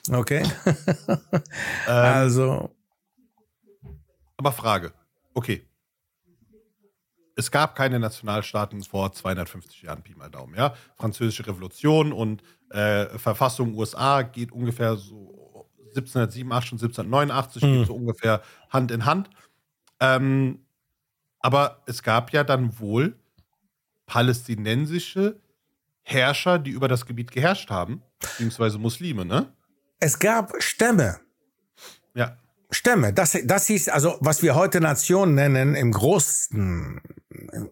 Okay. 0.09 0.43
ähm, 1.17 1.19
also. 1.87 2.73
Aber 4.37 4.53
Frage. 4.53 4.93
Okay. 5.33 5.67
Es 7.35 7.49
gab 7.49 7.75
keine 7.75 7.99
Nationalstaaten 7.99 8.83
vor 8.83 9.11
250 9.11 9.83
Jahren, 9.83 10.03
Pi 10.03 10.13
mal 10.15 10.29
Daumen, 10.29 10.55
ja. 10.55 10.75
Französische 10.95 11.47
Revolution 11.47 12.13
und 12.13 12.43
äh, 12.69 13.05
Verfassung 13.17 13.75
USA 13.75 14.21
geht 14.21 14.51
ungefähr 14.51 14.95
so 14.95 15.69
1787 15.95 16.73
und 16.73 16.83
1789 16.83 17.63
mhm. 17.63 17.77
geht 17.77 17.87
so 17.87 17.95
ungefähr 17.95 18.41
Hand 18.69 18.91
in 18.91 19.05
Hand. 19.05 19.29
Ähm, 19.99 20.65
aber 21.39 21.81
es 21.85 22.03
gab 22.03 22.31
ja 22.31 22.43
dann 22.43 22.79
wohl 22.79 23.17
palästinensische 24.05 25.39
Herrscher, 26.01 26.59
die 26.59 26.71
über 26.71 26.87
das 26.87 27.05
Gebiet 27.05 27.31
geherrscht 27.31 27.69
haben, 27.69 28.01
beziehungsweise 28.19 28.77
Muslime, 28.77 29.25
ne? 29.25 29.53
Es 29.99 30.19
gab 30.19 30.61
Stämme. 30.61 31.19
Ja. 32.13 32.37
Stämme. 32.73 33.13
Das, 33.13 33.37
das 33.43 33.67
hieß, 33.67 33.89
also, 33.89 34.17
was 34.19 34.41
wir 34.41 34.55
heute 34.55 34.81
Nation 34.81 35.35
nennen, 35.35 35.75
im 35.75 35.91
großen, 35.91 37.01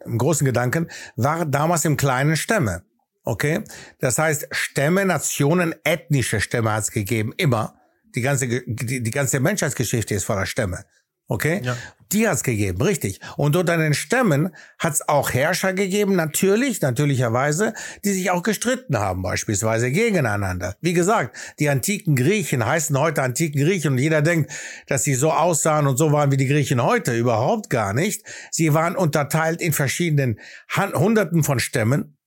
im 0.06 0.18
großen 0.18 0.46
Gedanken, 0.46 0.90
war 1.16 1.46
damals 1.46 1.86
im 1.86 1.98
kleinen 1.98 2.38
Stämme. 2.38 2.84
Okay? 3.24 3.64
Das 4.00 4.18
heißt, 4.18 4.48
Stämme, 4.52 5.06
Nationen, 5.06 5.76
ethnische 5.84 6.42
Stämme 6.42 6.74
hat 6.74 6.84
es 6.84 6.92
gegeben, 6.92 7.34
immer. 7.38 7.76
Die 8.16 8.22
ganze, 8.22 8.48
die, 8.48 9.02
die 9.04 9.12
ganze 9.12 9.40
Menschheitsgeschichte 9.40 10.14
ist 10.14 10.26
voller 10.26 10.46
Stämme. 10.46 10.86
Okay? 11.32 11.62
Ja. 11.64 11.78
Die 12.12 12.28
hat's 12.28 12.44
gegeben, 12.44 12.82
richtig. 12.82 13.22
Und 13.38 13.56
unter 13.56 13.78
den 13.78 13.94
Stämmen 13.94 14.54
hat's 14.78 15.08
auch 15.08 15.32
Herrscher 15.32 15.72
gegeben, 15.72 16.18
natürlich, 16.18 16.82
natürlicherweise, 16.82 17.74
die 18.04 18.12
sich 18.12 18.32
auch 18.32 18.44
gestritten 18.44 19.00
haben, 19.00 19.22
beispielsweise 19.22 19.92
gegeneinander. 19.92 20.76
Wie 20.82 20.92
gesagt, 20.92 21.38
die 21.58 21.70
antiken 21.70 22.18
Griechen 22.18 22.66
heißen 22.66 23.00
heute 23.00 23.22
antiken 23.22 23.64
Griechen 23.64 23.94
und 23.94 24.00
jeder 24.00 24.22
denkt, 24.22 24.52
dass 24.88 25.06
sie 25.06 25.14
so 25.14 25.32
aussahen 25.32 25.88
und 25.88 25.96
so 25.96 26.12
waren 26.12 26.34
wie 26.34 26.38
die 26.38 26.48
Griechen 26.48 26.84
heute. 26.84 27.16
Überhaupt 27.16 27.70
gar 27.70 27.94
nicht. 27.94 28.26
Sie 28.52 28.74
waren 28.74 28.98
unterteilt 28.98 29.62
in 29.62 29.72
verschiedenen 29.72 30.38
Hunderten 30.76 31.46
von 31.46 31.62
Stämmen. 31.62 32.18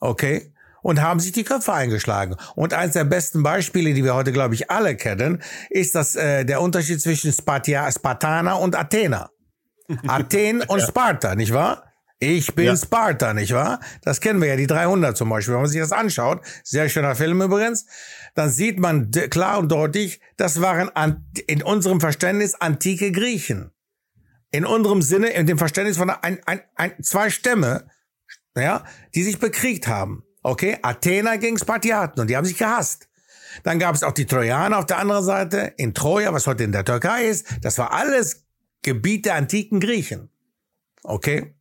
Okay? 0.00 0.53
Und 0.84 1.00
haben 1.00 1.18
sich 1.18 1.32
die 1.32 1.44
Köpfe 1.44 1.72
eingeschlagen. 1.72 2.36
Und 2.54 2.74
eines 2.74 2.92
der 2.92 3.04
besten 3.04 3.42
Beispiele, 3.42 3.94
die 3.94 4.04
wir 4.04 4.14
heute, 4.14 4.32
glaube 4.32 4.54
ich, 4.54 4.70
alle 4.70 4.96
kennen, 4.96 5.42
ist 5.70 5.94
das 5.94 6.14
äh, 6.14 6.44
der 6.44 6.60
Unterschied 6.60 7.00
zwischen 7.00 7.32
Spartia, 7.32 7.90
Spartaner 7.90 8.60
und 8.60 8.76
Athener. 8.76 9.30
Athen 10.06 10.62
und. 10.62 10.82
Sparta, 10.82 11.34
nicht 11.34 11.54
wahr? 11.54 11.84
Ich 12.18 12.54
bin 12.54 12.66
ja. 12.66 12.76
Sparta, 12.76 13.32
nicht 13.32 13.54
wahr? 13.54 13.80
Das 14.02 14.20
kennen 14.20 14.42
wir 14.42 14.48
ja, 14.48 14.56
die 14.56 14.66
300 14.66 15.16
zum 15.16 15.30
Beispiel. 15.30 15.54
Wenn 15.54 15.62
man 15.62 15.70
sich 15.70 15.80
das 15.80 15.92
anschaut, 15.92 16.42
sehr 16.62 16.88
schöner 16.90 17.14
Film 17.14 17.40
übrigens, 17.40 17.86
dann 18.34 18.50
sieht 18.50 18.78
man 18.78 19.10
klar 19.10 19.58
und 19.58 19.72
deutlich, 19.72 20.20
das 20.36 20.60
waren 20.60 20.90
in 21.46 21.62
unserem 21.62 22.00
Verständnis 22.00 22.54
antike 22.54 23.10
Griechen. 23.10 23.70
In 24.50 24.66
unserem 24.66 25.00
Sinne, 25.00 25.30
in 25.30 25.46
dem 25.46 25.56
Verständnis 25.56 25.96
von 25.96 26.10
ein, 26.10 26.40
ein, 26.44 26.60
ein, 26.76 27.02
zwei 27.02 27.30
Stämme, 27.30 27.88
ja, 28.54 28.84
die 29.14 29.22
sich 29.22 29.38
bekriegt 29.38 29.88
haben. 29.88 30.24
Okay, 30.44 30.76
Athener 30.82 31.38
gegen 31.38 31.58
Spartiaten 31.58 32.20
und 32.20 32.28
die 32.28 32.36
haben 32.36 32.44
sich 32.44 32.58
gehasst. 32.58 33.08
Dann 33.62 33.78
gab 33.78 33.94
es 33.94 34.02
auch 34.02 34.12
die 34.12 34.26
Trojaner 34.26 34.78
auf 34.78 34.84
der 34.84 34.98
anderen 34.98 35.24
Seite 35.24 35.72
in 35.78 35.94
Troja, 35.94 36.34
was 36.34 36.46
heute 36.46 36.64
in 36.64 36.72
der 36.72 36.84
Türkei 36.84 37.24
ist. 37.24 37.46
Das 37.62 37.78
war 37.78 37.92
alles 37.92 38.44
Gebiet 38.82 39.24
der 39.24 39.36
antiken 39.36 39.80
Griechen. 39.80 40.28
Okay? 41.02 41.54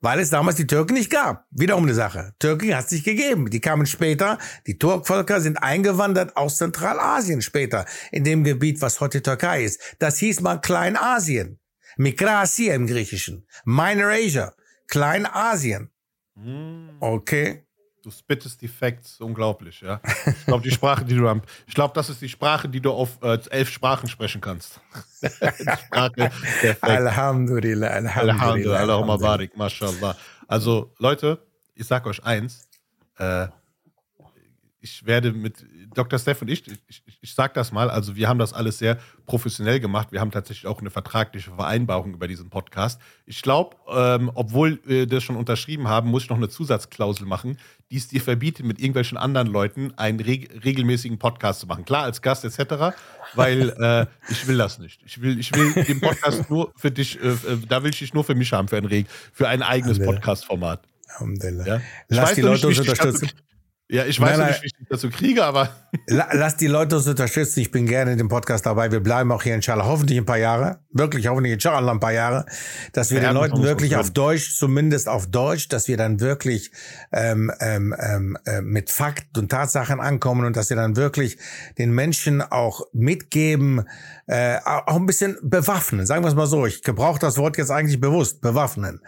Weil 0.00 0.20
es 0.20 0.30
damals 0.30 0.56
die 0.56 0.68
Türken 0.68 0.94
nicht 0.94 1.10
gab. 1.10 1.46
Wiederum 1.50 1.82
eine 1.82 1.94
Sache. 1.94 2.32
Türken 2.38 2.76
hat 2.76 2.84
es 2.84 2.92
nicht 2.92 3.04
gegeben. 3.04 3.50
Die 3.50 3.60
kamen 3.60 3.86
später. 3.86 4.38
Die 4.68 4.78
Turkvölker 4.78 5.40
sind 5.40 5.56
eingewandert 5.56 6.36
aus 6.36 6.58
Zentralasien 6.58 7.42
später. 7.42 7.86
In 8.12 8.22
dem 8.22 8.44
Gebiet, 8.44 8.80
was 8.80 9.00
heute 9.00 9.20
Türkei 9.22 9.64
ist. 9.64 9.80
Das 9.98 10.18
hieß 10.18 10.42
mal 10.42 10.60
Kleinasien. 10.60 11.58
Mikrasia 11.96 12.74
im 12.74 12.86
Griechischen. 12.86 13.48
Minor 13.64 14.10
Asia. 14.10 14.54
Kleinasien. 14.86 15.90
Hm. 16.36 16.98
Okay? 17.00 17.66
Du 18.02 18.10
spittest 18.10 18.60
die 18.60 18.68
Facts, 18.68 19.20
unglaublich, 19.20 19.80
ja. 19.80 20.00
Ich 20.26 20.46
glaube, 20.46 20.64
die 20.64 20.72
Sprache, 20.72 21.04
die 21.04 21.14
du 21.14 21.28
am, 21.28 21.40
ich 21.68 21.74
glaube, 21.74 21.94
das 21.94 22.10
ist 22.10 22.20
die 22.20 22.28
Sprache, 22.28 22.68
die 22.68 22.80
du 22.80 22.90
auf 22.90 23.22
äh, 23.22 23.38
elf 23.50 23.70
Sprachen 23.70 24.08
sprechen 24.08 24.40
kannst. 24.40 24.80
Sprache 25.86 26.30
Alhamdulillah, 26.80 27.86
Alhamdulillah. 27.86 28.80
Allahumma 28.80 29.16
barik, 29.16 29.56
mashallah. 29.56 30.16
Also, 30.48 30.92
Leute, 30.98 31.46
ich 31.74 31.86
sag 31.86 32.04
euch 32.06 32.24
eins, 32.24 32.68
äh, 33.18 33.46
ich 34.80 35.06
werde 35.06 35.32
mit 35.32 35.64
Dr. 35.94 36.18
Steff 36.18 36.42
und 36.42 36.48
ich, 36.48 36.64
ich, 36.88 37.02
ich 37.20 37.34
sage 37.34 37.52
das 37.54 37.72
mal, 37.72 37.90
also 37.90 38.16
wir 38.16 38.28
haben 38.28 38.38
das 38.38 38.52
alles 38.52 38.78
sehr 38.78 38.98
professionell 39.26 39.80
gemacht. 39.80 40.08
Wir 40.10 40.20
haben 40.20 40.30
tatsächlich 40.30 40.66
auch 40.66 40.80
eine 40.80 40.90
vertragliche 40.90 41.50
Vereinbarung 41.52 42.14
über 42.14 42.28
diesen 42.28 42.50
Podcast. 42.50 43.00
Ich 43.26 43.42
glaube, 43.42 43.76
ähm, 43.88 44.30
obwohl 44.34 44.80
wir 44.84 45.06
das 45.06 45.22
schon 45.22 45.36
unterschrieben 45.36 45.88
haben, 45.88 46.10
muss 46.10 46.24
ich 46.24 46.30
noch 46.30 46.36
eine 46.36 46.48
Zusatzklausel 46.48 47.26
machen, 47.26 47.58
die 47.90 47.96
es 47.96 48.08
dir 48.08 48.20
verbietet, 48.20 48.66
mit 48.66 48.78
irgendwelchen 48.78 49.18
anderen 49.18 49.48
Leuten 49.48 49.92
einen 49.96 50.20
reg 50.20 50.64
regelmäßigen 50.64 51.18
Podcast 51.18 51.60
zu 51.60 51.66
machen. 51.66 51.84
Klar, 51.84 52.04
als 52.04 52.22
Gast 52.22 52.44
etc., 52.44 52.96
weil 53.34 53.70
äh, 53.78 54.06
ich 54.30 54.46
will 54.46 54.58
das 54.58 54.78
nicht. 54.78 55.02
Ich 55.04 55.20
will, 55.20 55.38
ich 55.38 55.54
will 55.54 55.84
den 55.84 56.00
Podcast 56.00 56.48
nur 56.50 56.72
für 56.76 56.90
dich, 56.90 57.22
äh, 57.22 57.36
da 57.68 57.82
will 57.82 57.90
ich 57.90 57.98
dich 57.98 58.14
nur 58.14 58.24
für 58.24 58.34
mich 58.34 58.52
haben, 58.52 58.68
für 58.68 58.78
ein, 58.78 59.06
für 59.32 59.48
ein 59.48 59.62
eigenes 59.62 59.98
Podcast-Format. 59.98 60.82
Ja? 61.66 61.80
Lass 62.08 62.34
die 62.34 62.40
Leute 62.40 62.66
uns 62.66 62.78
unterstützen. 62.78 63.30
Ja, 63.92 64.06
ich 64.06 64.18
weiß 64.18 64.38
nein, 64.38 64.48
nicht, 64.48 64.62
wie 64.62 64.66
ich 64.68 64.72
dazu 64.88 65.10
kriege, 65.10 65.44
aber. 65.44 65.68
Lass 66.06 66.56
die 66.56 66.66
Leute 66.66 66.96
uns 66.96 67.06
unterstützen. 67.06 67.60
Ich 67.60 67.70
bin 67.70 67.86
gerne 67.86 68.12
in 68.12 68.16
dem 68.16 68.28
Podcast 68.28 68.64
dabei. 68.64 68.90
Wir 68.90 69.00
bleiben 69.00 69.30
auch 69.30 69.42
hier 69.42 69.54
inshallah 69.54 69.84
hoffentlich 69.84 70.16
ein 70.16 70.24
paar 70.24 70.38
Jahre. 70.38 70.78
Wirklich 70.92 71.26
hoffentlich 71.26 71.52
inshallah 71.52 71.92
ein 71.92 72.00
paar 72.00 72.14
Jahre. 72.14 72.46
Dass 72.94 73.10
wir 73.10 73.20
ja, 73.20 73.28
den 73.28 73.34
Leuten 73.34 73.62
wirklich 73.62 73.94
auf 73.96 74.10
Deutsch, 74.10 74.56
zumindest 74.56 75.10
auf 75.10 75.26
Deutsch, 75.26 75.68
dass 75.68 75.88
wir 75.88 75.98
dann 75.98 76.20
wirklich 76.20 76.72
ähm, 77.12 77.52
ähm, 77.60 77.94
ähm, 77.98 78.38
äh, 78.46 78.62
mit 78.62 78.90
Fakten 78.90 79.40
und 79.40 79.50
Tatsachen 79.50 80.00
ankommen 80.00 80.46
und 80.46 80.56
dass 80.56 80.70
wir 80.70 80.76
dann 80.78 80.96
wirklich 80.96 81.36
den 81.76 81.92
Menschen 81.92 82.40
auch 82.40 82.86
mitgeben, 82.94 83.86
äh, 84.26 84.56
auch 84.64 84.96
ein 84.96 85.04
bisschen 85.04 85.36
bewaffnen. 85.42 86.06
Sagen 86.06 86.24
wir 86.24 86.28
es 86.28 86.34
mal 86.34 86.46
so. 86.46 86.64
Ich 86.64 86.82
gebrauche 86.82 87.18
das 87.18 87.36
Wort 87.36 87.58
jetzt 87.58 87.70
eigentlich 87.70 88.00
bewusst, 88.00 88.40
bewaffnen. 88.40 89.02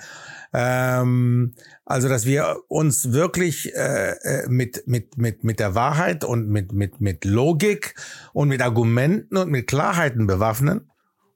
Ähm, 0.56 1.54
also, 1.86 2.08
dass 2.08 2.24
wir 2.24 2.60
uns 2.68 3.12
wirklich 3.12 3.74
äh, 3.74 4.12
äh, 4.12 4.48
mit, 4.48 4.86
mit, 4.86 5.18
mit, 5.18 5.44
mit 5.44 5.60
der 5.60 5.74
Wahrheit 5.74 6.24
und 6.24 6.48
mit, 6.48 6.72
mit, 6.72 7.00
mit 7.00 7.24
Logik 7.26 7.94
und 8.32 8.48
mit 8.48 8.62
Argumenten 8.62 9.36
und 9.36 9.50
mit 9.50 9.66
Klarheiten 9.66 10.26
bewaffnen, 10.26 10.90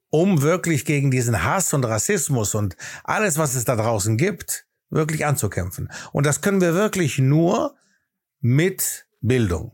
um 0.09 0.41
wirklich 0.41 0.85
gegen 0.85 1.11
diesen 1.11 1.43
Hass 1.43 1.73
und 1.73 1.85
Rassismus 1.85 2.55
und 2.55 2.77
alles, 3.03 3.37
was 3.37 3.53
es 3.53 3.65
da 3.65 3.75
draußen 3.75 4.17
gibt, 4.17 4.65
wirklich 4.89 5.25
anzukämpfen. 5.25 5.91
Und 6.11 6.25
das 6.25 6.41
können 6.41 6.61
wir 6.61 6.73
wirklich 6.73 7.19
nur 7.19 7.75
mit 8.41 9.05
Bildung. 9.21 9.73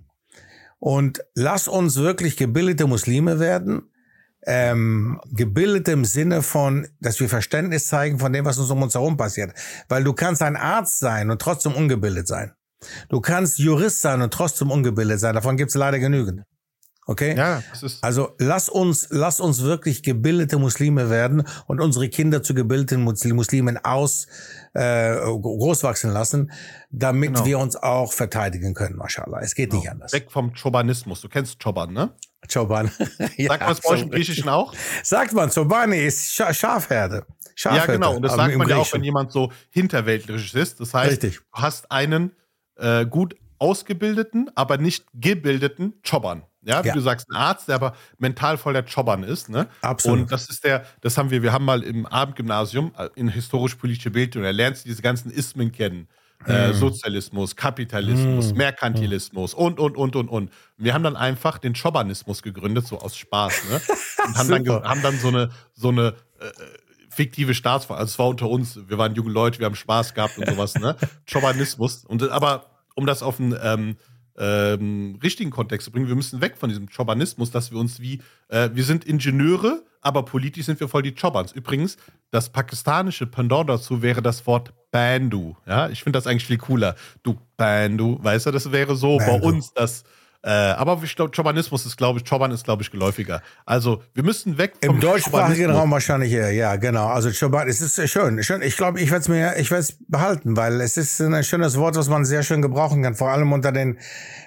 Und 0.80 1.23
lass 1.36 1.69
uns 1.69 1.95
wirklich 1.95 2.36
gebildete 2.36 2.86
Muslime 2.86 3.39
werden, 3.39 3.89
ähm, 4.45 5.19
gebildet 5.31 5.87
im 5.87 6.05
Sinne 6.05 6.41
von, 6.41 6.87
dass 6.99 7.19
wir 7.19 7.29
Verständnis 7.29 7.87
zeigen 7.87 8.19
von 8.19 8.31
dem, 8.33 8.45
was 8.45 8.57
uns 8.57 8.69
um 8.69 8.81
uns 8.81 8.93
herum 8.93 9.17
passiert. 9.17 9.53
Weil 9.89 10.03
du 10.03 10.13
kannst 10.13 10.41
ein 10.41 10.55
Arzt 10.55 10.99
sein 10.99 11.29
und 11.29 11.41
trotzdem 11.41 11.73
ungebildet 11.73 12.27
sein. 12.27 12.53
Du 13.09 13.21
kannst 13.21 13.59
Jurist 13.59 14.01
sein 14.01 14.21
und 14.21 14.33
trotzdem 14.33 14.71
ungebildet 14.71 15.19
sein. 15.19 15.33
Davon 15.33 15.57
gibt 15.57 15.69
es 15.69 15.75
leider 15.75 15.99
genügend. 15.99 16.43
Okay? 17.07 17.35
Ja, 17.37 17.61
das 17.69 17.83
ist 17.83 18.03
also 18.03 18.33
lass 18.39 18.67
uns, 18.67 19.07
lass 19.11 19.39
uns 19.39 19.61
wirklich 19.61 20.01
gebildete 20.01 20.57
Muslime 20.57 21.11
werden 21.11 21.43
und 21.67 21.79
unsere 21.79 22.09
Kinder 22.09 22.41
zu 22.41 22.55
gebildeten 22.55 23.03
Muslimen 23.03 23.77
aus 23.83 24.25
äh, 24.73 25.15
großwachsen 25.15 26.11
lassen, 26.11 26.51
damit 26.89 27.35
genau. 27.35 27.45
wir 27.45 27.59
uns 27.59 27.75
auch 27.75 28.11
verteidigen 28.11 28.73
können, 28.73 28.95
mashallah. 28.95 29.39
Es 29.41 29.53
geht 29.53 29.69
genau. 29.69 29.81
nicht 29.81 29.91
anders. 29.91 30.13
Weg 30.13 30.31
vom 30.31 30.53
Chobanismus. 30.53 31.21
Du 31.21 31.29
kennst 31.29 31.61
Choban, 31.61 31.93
ne? 31.93 32.11
Choban. 32.51 32.91
ja, 33.37 33.47
Sagt 33.49 33.61
man 33.61 33.71
es 33.71 33.81
bei 33.81 33.89
euch 33.89 34.01
im 34.01 34.11
Griechischen 34.11 34.49
auch? 34.49 34.73
Sagt 35.03 35.33
man, 35.33 35.49
Chobani 35.49 36.05
ist 36.05 36.33
Scha 36.33 36.53
Schafherde. 36.53 37.25
Schafherde. 37.55 37.87
Ja, 37.87 37.93
genau. 37.93 38.15
Und 38.15 38.21
das 38.21 38.35
sagt 38.35 38.55
man 38.57 38.67
ja 38.67 38.77
auch, 38.77 38.91
wenn 38.93 39.03
jemand 39.03 39.31
so 39.31 39.51
hinterweltlich 39.69 40.53
ist. 40.53 40.79
Das 40.81 40.93
heißt, 40.93 41.11
Richtig. 41.11 41.37
du 41.37 41.43
hast 41.53 41.89
einen 41.89 42.31
äh, 42.75 43.05
gut 43.05 43.35
ausgebildeten, 43.59 44.51
aber 44.55 44.77
nicht 44.77 45.05
gebildeten 45.13 45.93
Choban. 46.07 46.43
Ja, 46.65 46.83
wie 46.83 46.89
ja. 46.89 46.93
du 46.95 46.99
sagst, 46.99 47.29
ein 47.29 47.35
Arzt, 47.35 47.67
der 47.67 47.75
aber 47.75 47.95
mental 48.17 48.57
voll 48.57 48.73
der 48.73 48.83
Chobbern 48.83 49.23
ist. 49.23 49.49
Ne? 49.49 49.67
Absolut. 49.81 50.21
Und 50.21 50.31
das 50.31 50.49
ist 50.49 50.63
der, 50.63 50.83
das 51.01 51.17
haben 51.17 51.29
wir, 51.29 51.43
wir 51.43 51.53
haben 51.53 51.63
mal 51.63 51.83
im 51.83 52.05
Abendgymnasium 52.07 52.91
äh, 52.97 53.09
in 53.15 53.27
historisch-politische 53.27 54.09
Bildung, 54.09 54.43
da 54.43 54.49
lernst 54.49 54.83
du 54.83 54.89
diese 54.89 55.03
ganzen 55.03 55.29
Ismen 55.29 55.71
kennen. 55.71 56.07
Äh, 56.45 56.67
hm. 56.67 56.73
Sozialismus, 56.73 57.55
Kapitalismus, 57.55 58.53
mm. 58.53 58.57
Merkantilismus 58.57 59.53
und, 59.53 59.79
und, 59.79 59.97
und, 59.97 60.15
und, 60.15 60.29
und. 60.29 60.51
Wir 60.77 60.93
haben 60.93 61.03
dann 61.03 61.15
einfach 61.15 61.57
den 61.57 61.73
Chobbernismus 61.73 62.43
gegründet, 62.43 62.86
so 62.86 62.99
aus 62.99 63.17
Spaß, 63.17 63.69
ne? 63.69 63.81
Und 64.27 64.38
haben, 64.38 64.49
dann, 64.49 64.83
haben 64.83 65.01
dann 65.03 65.17
so 65.19 65.27
eine, 65.27 65.49
so 65.73 65.89
eine 65.89 66.15
äh, 66.39 66.51
fiktive 67.09 67.53
Staatsform. 67.53 67.97
Also 67.97 68.11
es 68.11 68.19
war 68.19 68.27
unter 68.27 68.49
uns, 68.49 68.79
wir 68.88 68.97
waren 68.97 69.13
junge 69.15 69.31
Leute, 69.31 69.59
wir 69.59 69.65
haben 69.65 69.75
Spaß 69.75 70.13
gehabt 70.13 70.38
und 70.38 70.47
sowas, 70.47 70.75
ne? 70.75 70.95
Chobbernismus. 71.31 72.05
Und 72.05 72.27
aber 72.29 72.65
um 72.95 73.05
das 73.05 73.23
auf 73.23 73.39
ein 73.39 73.55
ähm, 73.61 73.97
ähm, 74.38 75.17
richtigen 75.23 75.51
Kontext 75.51 75.86
zu 75.86 75.91
bringen. 75.91 76.07
Wir 76.07 76.15
müssen 76.15 76.41
weg 76.41 76.57
von 76.57 76.69
diesem 76.69 76.89
Chobanismus, 76.89 77.51
dass 77.51 77.71
wir 77.71 77.79
uns 77.79 77.99
wie, 77.99 78.21
äh, 78.49 78.69
wir 78.73 78.83
sind 78.83 79.05
Ingenieure, 79.05 79.83
aber 80.06 80.24
politisch 80.24 80.68
sind 80.68 80.80
wir 80.80 80.88
voll 80.88 81.01
die 81.01 81.16
Chobans. 81.16 81.51
Übrigens, 81.51 81.97
das 82.30 82.49
pakistanische 82.49 83.26
Pendant 83.26 83.68
dazu 83.68 84.03
wäre 84.03 84.22
das 84.22 84.45
Wort 84.45 84.72
Bandu. 84.91 85.56
Ja, 85.66 85.89
ich 85.89 86.03
finde 86.03 86.18
das 86.18 86.28
eigentlich 86.28 86.45
viel 86.45 86.60
cooler. 86.60 86.95
Du 87.24 87.38
Bandu, 87.58 88.20
weißt 88.22 88.45
du, 88.45 88.51
das 88.51 88.72
wäre 88.72 88.95
so 88.95 89.18
Bandu. 89.18 89.32
bei 89.32 89.47
uns 89.47 89.74
das 89.74 90.03
äh, 90.45 90.49
aber 90.49 91.01
ich 91.03 91.15
glaube, 91.15 91.31
Chobanismus 91.35 91.87
ist, 91.87 91.97
glaube 91.97 92.19
ich, 92.19 92.29
Choban 92.29 92.51
ist, 92.51 92.63
glaube 92.63 92.83
ich, 92.83 92.91
geläufiger. 92.91 93.41
Also, 93.65 94.03
wir 94.13 94.23
müssen 94.23 94.59
weg 94.59 94.73
vom 94.79 94.93
Im 94.93 95.01
deutschsprachigen 95.01 95.71
Raum 95.71 95.89
wahrscheinlich 95.89 96.31
eher, 96.31 96.51
ja, 96.51 96.75
genau. 96.75 97.07
Also, 97.07 97.31
Choban, 97.31 97.67
es 97.67 97.81
ist 97.81 97.95
schön. 98.11 98.43
schön. 98.43 98.61
Ich 98.61 98.77
glaube, 98.77 99.01
ich 99.01 99.09
werde 99.09 99.21
es 99.21 99.27
mir, 99.27 99.57
ich 99.57 99.71
werde 99.71 99.81
es 99.81 99.97
behalten, 100.07 100.55
weil 100.55 100.81
es 100.81 100.97
ist 100.97 101.19
ein 101.19 101.43
schönes 101.43 101.77
Wort, 101.77 101.95
was 101.95 102.09
man 102.09 102.25
sehr 102.25 102.43
schön 102.43 102.61
gebrauchen 102.61 103.01
kann. 103.01 103.15
Vor 103.15 103.31
allem 103.31 103.53
unter 103.53 103.71
den 103.71 103.97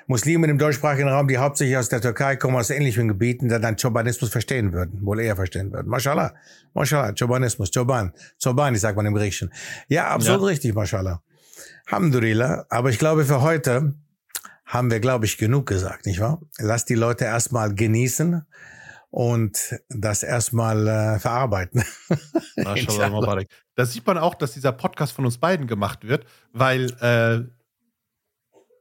Muslimen 0.06 0.48
im 0.48 0.58
deutschsprachigen 0.58 1.08
Raum, 1.08 1.26
die 1.26 1.38
hauptsächlich 1.38 1.76
aus 1.76 1.88
der 1.88 2.00
Türkei 2.00 2.36
kommen, 2.36 2.54
aus 2.54 2.70
ähnlichen 2.70 3.08
Gebieten, 3.08 3.48
die 3.48 3.58
dann 3.58 3.74
Chobanismus 3.74 4.30
verstehen 4.30 4.72
würden, 4.72 5.04
wohl 5.04 5.18
eher 5.18 5.34
verstehen 5.34 5.72
würden. 5.72 5.88
Mashallah. 5.88 6.32
Mashallah. 6.74 7.12
Chobanismus. 7.18 7.72
Choban. 7.74 8.12
Chobani 8.40 8.78
sagt 8.78 8.96
man 8.96 9.04
im 9.04 9.14
Griechischen. 9.14 9.52
Ja, 9.88 10.10
absolut 10.10 10.42
ja. 10.42 10.46
richtig, 10.46 10.76
Mashallah. 10.76 11.22
Alhamdulillah. 11.86 12.66
Aber 12.68 12.90
ich 12.90 13.00
glaube, 13.00 13.24
für 13.24 13.42
heute, 13.42 13.94
haben 14.68 14.90
wir, 14.90 15.00
glaube 15.00 15.24
ich, 15.24 15.38
genug 15.38 15.66
gesagt, 15.66 16.04
nicht 16.04 16.20
wahr? 16.20 16.40
Lass 16.58 16.84
die 16.84 16.94
Leute 16.94 17.24
erstmal 17.24 17.74
genießen 17.74 18.44
und 19.10 19.80
das 19.88 20.22
erstmal 20.22 20.86
äh, 20.86 21.18
verarbeiten. 21.18 21.82
da 23.74 23.86
sieht 23.86 24.06
man 24.06 24.18
auch, 24.18 24.34
dass 24.34 24.52
dieser 24.52 24.72
Podcast 24.72 25.12
von 25.12 25.24
uns 25.24 25.38
beiden 25.38 25.66
gemacht 25.66 26.06
wird, 26.06 26.26
weil 26.52 26.90
äh, 27.00 27.48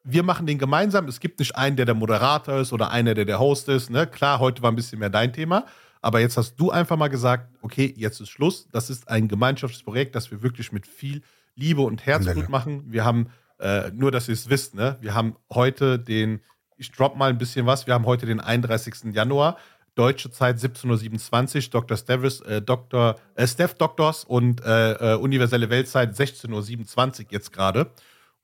wir 0.03 0.23
machen 0.23 0.45
den 0.45 0.57
gemeinsam. 0.57 1.07
Es 1.07 1.21
gibt 1.21 1.39
nicht 1.39 1.55
einen, 1.55 1.77
der 1.77 1.85
der 1.85 1.95
Moderator 1.95 2.59
ist 2.59 2.73
oder 2.73 2.91
einer, 2.91 3.13
der 3.13 3.25
der 3.25 3.39
Host 3.39 3.69
ist. 3.69 3.89
Ne? 3.89 4.07
Klar, 4.07 4.39
heute 4.39 4.61
war 4.61 4.71
ein 4.71 4.75
bisschen 4.75 4.99
mehr 4.99 5.09
dein 5.09 5.31
Thema. 5.31 5.65
Aber 6.01 6.19
jetzt 6.19 6.35
hast 6.35 6.55
du 6.55 6.69
einfach 6.69 6.97
mal 6.97 7.07
gesagt, 7.07 7.49
okay, 7.61 7.93
jetzt 7.95 8.19
ist 8.19 8.29
Schluss. 8.29 8.67
Das 8.71 8.89
ist 8.89 9.07
ein 9.07 9.29
gemeinschaftliches 9.29 9.83
Projekt, 9.83 10.15
das 10.15 10.31
wir 10.31 10.41
wirklich 10.41 10.71
mit 10.73 10.85
viel 10.85 11.21
Liebe 11.55 11.81
und 11.81 12.05
Herzblut 12.05 12.49
machen. 12.49 12.83
Wir 12.91 13.05
haben, 13.05 13.29
äh, 13.59 13.91
nur 13.91 14.11
dass 14.11 14.27
ihr 14.27 14.33
es 14.33 14.49
wisst, 14.49 14.75
ne? 14.75 14.97
wir 15.01 15.13
haben 15.13 15.35
heute 15.51 15.99
den, 15.99 16.41
ich 16.77 16.91
drop 16.91 17.15
mal 17.15 17.29
ein 17.29 17.37
bisschen 17.37 17.65
was, 17.65 17.87
wir 17.87 17.93
haben 17.93 18.05
heute 18.05 18.25
den 18.25 18.39
31. 18.39 19.13
Januar 19.13 19.57
deutsche 19.97 20.29
Zeit 20.29 20.57
17.27 20.57 21.65
Uhr, 21.65 21.71
Dr. 21.71 21.97
Stevis, 21.97 22.41
äh, 22.41 22.61
Dr. 22.61 23.15
Äh, 23.35 23.47
Steph 23.47 23.73
Doctors 23.73 24.23
und 24.23 24.63
äh, 24.63 25.13
äh, 25.13 25.15
universelle 25.15 25.69
Weltzeit 25.69 26.13
16.27 26.13 27.25
Uhr 27.25 27.25
jetzt 27.31 27.51
gerade. 27.51 27.91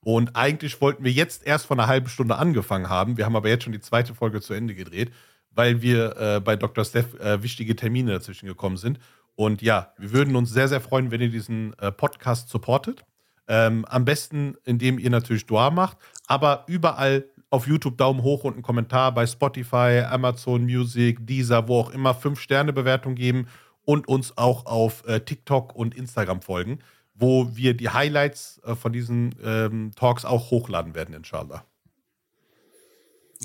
Und 0.01 0.35
eigentlich 0.35 0.81
wollten 0.81 1.03
wir 1.03 1.11
jetzt 1.11 1.45
erst 1.45 1.67
vor 1.67 1.77
einer 1.77 1.87
halben 1.87 2.07
Stunde 2.07 2.35
angefangen 2.35 2.89
haben. 2.89 3.17
Wir 3.17 3.25
haben 3.25 3.35
aber 3.35 3.47
jetzt 3.47 3.63
schon 3.63 3.71
die 3.71 3.79
zweite 3.79 4.13
Folge 4.13 4.41
zu 4.41 4.53
Ende 4.53 4.75
gedreht, 4.75 5.13
weil 5.51 5.81
wir 5.81 6.17
äh, 6.17 6.39
bei 6.41 6.57
Dr. 6.57 6.83
Steph 6.83 7.13
wichtige 7.41 7.75
Termine 7.75 8.11
dazwischen 8.11 8.47
gekommen 8.47 8.75
sind. 8.75 8.99
Und 9.35 9.61
ja, 9.61 9.93
wir 9.97 10.11
würden 10.11 10.35
uns 10.35 10.51
sehr, 10.51 10.67
sehr 10.67 10.81
freuen, 10.81 11.09
wenn 11.09 11.21
ihr 11.21 11.29
diesen 11.29 11.73
Podcast 11.97 12.49
supportet. 12.49 13.05
Ähm, 13.47 13.85
am 13.85 14.05
besten, 14.05 14.55
indem 14.63 14.99
ihr 14.99 15.09
natürlich 15.09 15.45
Dua 15.45 15.69
macht, 15.69 15.97
aber 16.27 16.63
überall 16.67 17.25
auf 17.49 17.67
YouTube 17.67 17.97
Daumen 17.97 18.23
hoch 18.23 18.45
und 18.45 18.53
einen 18.53 18.63
Kommentar 18.63 19.13
bei 19.13 19.27
Spotify, 19.27 20.03
Amazon 20.09 20.63
Music, 20.63 21.25
Deezer, 21.27 21.67
wo 21.67 21.81
auch 21.81 21.89
immer, 21.91 22.13
5-Sterne-Bewertung 22.13 23.15
geben 23.15 23.47
und 23.85 24.07
uns 24.07 24.37
auch 24.37 24.65
auf 24.65 25.05
äh, 25.05 25.19
TikTok 25.19 25.75
und 25.75 25.93
Instagram 25.93 26.41
folgen, 26.41 26.79
wo 27.13 27.55
wir 27.55 27.75
die 27.75 27.89
Highlights 27.89 28.59
äh, 28.65 28.75
von 28.75 28.91
diesen 28.91 29.35
ähm, 29.43 29.91
Talks 29.95 30.25
auch 30.25 30.49
hochladen 30.49 30.95
werden, 30.95 31.13
inshallah. 31.13 31.63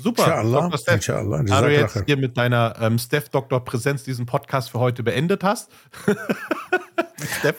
Super. 0.03 0.23
Inshallah. 0.23 0.69
Dr. 0.69 0.93
Inshallah. 0.93 1.43
Da 1.43 1.61
du 1.61 1.71
jetzt 1.71 2.03
hier 2.05 2.17
mit 2.17 2.37
deiner 2.37 2.75
ähm, 2.79 2.97
Steph-Doktor-Präsenz 2.97 4.03
diesen 4.03 4.25
Podcast 4.25 4.71
für 4.71 4.79
heute 4.79 5.03
beendet 5.03 5.43
hast. 5.43 5.69
Steph, 7.39 7.57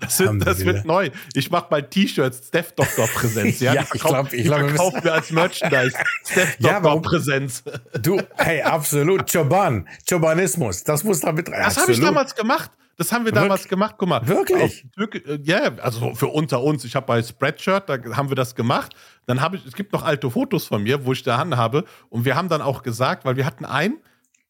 das, 0.00 0.18
wird, 0.18 0.46
das 0.46 0.64
wird 0.64 0.84
neu. 0.84 1.10
Ich 1.34 1.50
mache 1.50 1.66
mal 1.70 1.82
T-Shirts, 1.82 2.48
Steph 2.48 2.72
Doktor 2.72 3.06
Präsenz. 3.06 3.60
Ja, 3.66 3.74
ja 3.74 3.84
ich 3.94 4.02
glaube, 4.02 4.34
ich 4.34 4.44
glaube, 4.44 4.68
verkaufen 4.68 5.04
wir 5.04 5.14
als 5.14 5.30
Merchandise. 5.30 5.96
Steph 6.24 6.56
Doktor 6.60 6.94
ja, 6.94 7.00
Präsenz. 7.00 7.62
Du, 8.00 8.20
hey, 8.36 8.62
absolut. 8.62 9.30
Choban, 9.30 9.88
Chobanismus, 10.08 10.84
das 10.84 11.04
muss 11.04 11.20
da 11.20 11.32
mit 11.32 11.48
rein. 11.50 11.62
Das 11.64 11.76
habe 11.76 11.92
ich 11.92 12.00
damals 12.00 12.34
gemacht. 12.34 12.70
Das 12.96 13.12
haben 13.12 13.26
wir 13.26 13.32
damals 13.32 13.60
Wirklich? 13.60 13.68
gemacht. 13.68 13.94
Guck 13.98 14.08
mal. 14.08 14.26
Wirklich? 14.26 15.26
Äh, 15.26 15.38
ja, 15.42 15.74
also 15.82 16.14
für 16.14 16.28
unter 16.28 16.62
uns. 16.62 16.84
Ich 16.84 16.96
habe 16.96 17.06
bei 17.06 17.22
Spreadshirt, 17.22 17.88
da 17.88 17.98
haben 18.16 18.30
wir 18.30 18.36
das 18.36 18.54
gemacht. 18.54 18.94
Dann 19.26 19.40
habe 19.40 19.56
ich, 19.56 19.66
es 19.66 19.74
gibt 19.74 19.92
noch 19.92 20.02
alte 20.02 20.30
Fotos 20.30 20.66
von 20.66 20.82
mir, 20.82 21.04
wo 21.04 21.12
ich 21.12 21.22
da 21.22 21.36
habe. 21.38 21.84
Und 22.08 22.24
wir 22.24 22.36
haben 22.36 22.48
dann 22.48 22.62
auch 22.62 22.82
gesagt, 22.82 23.24
weil 23.24 23.36
wir 23.36 23.44
hatten 23.44 23.64
einen, 23.66 23.98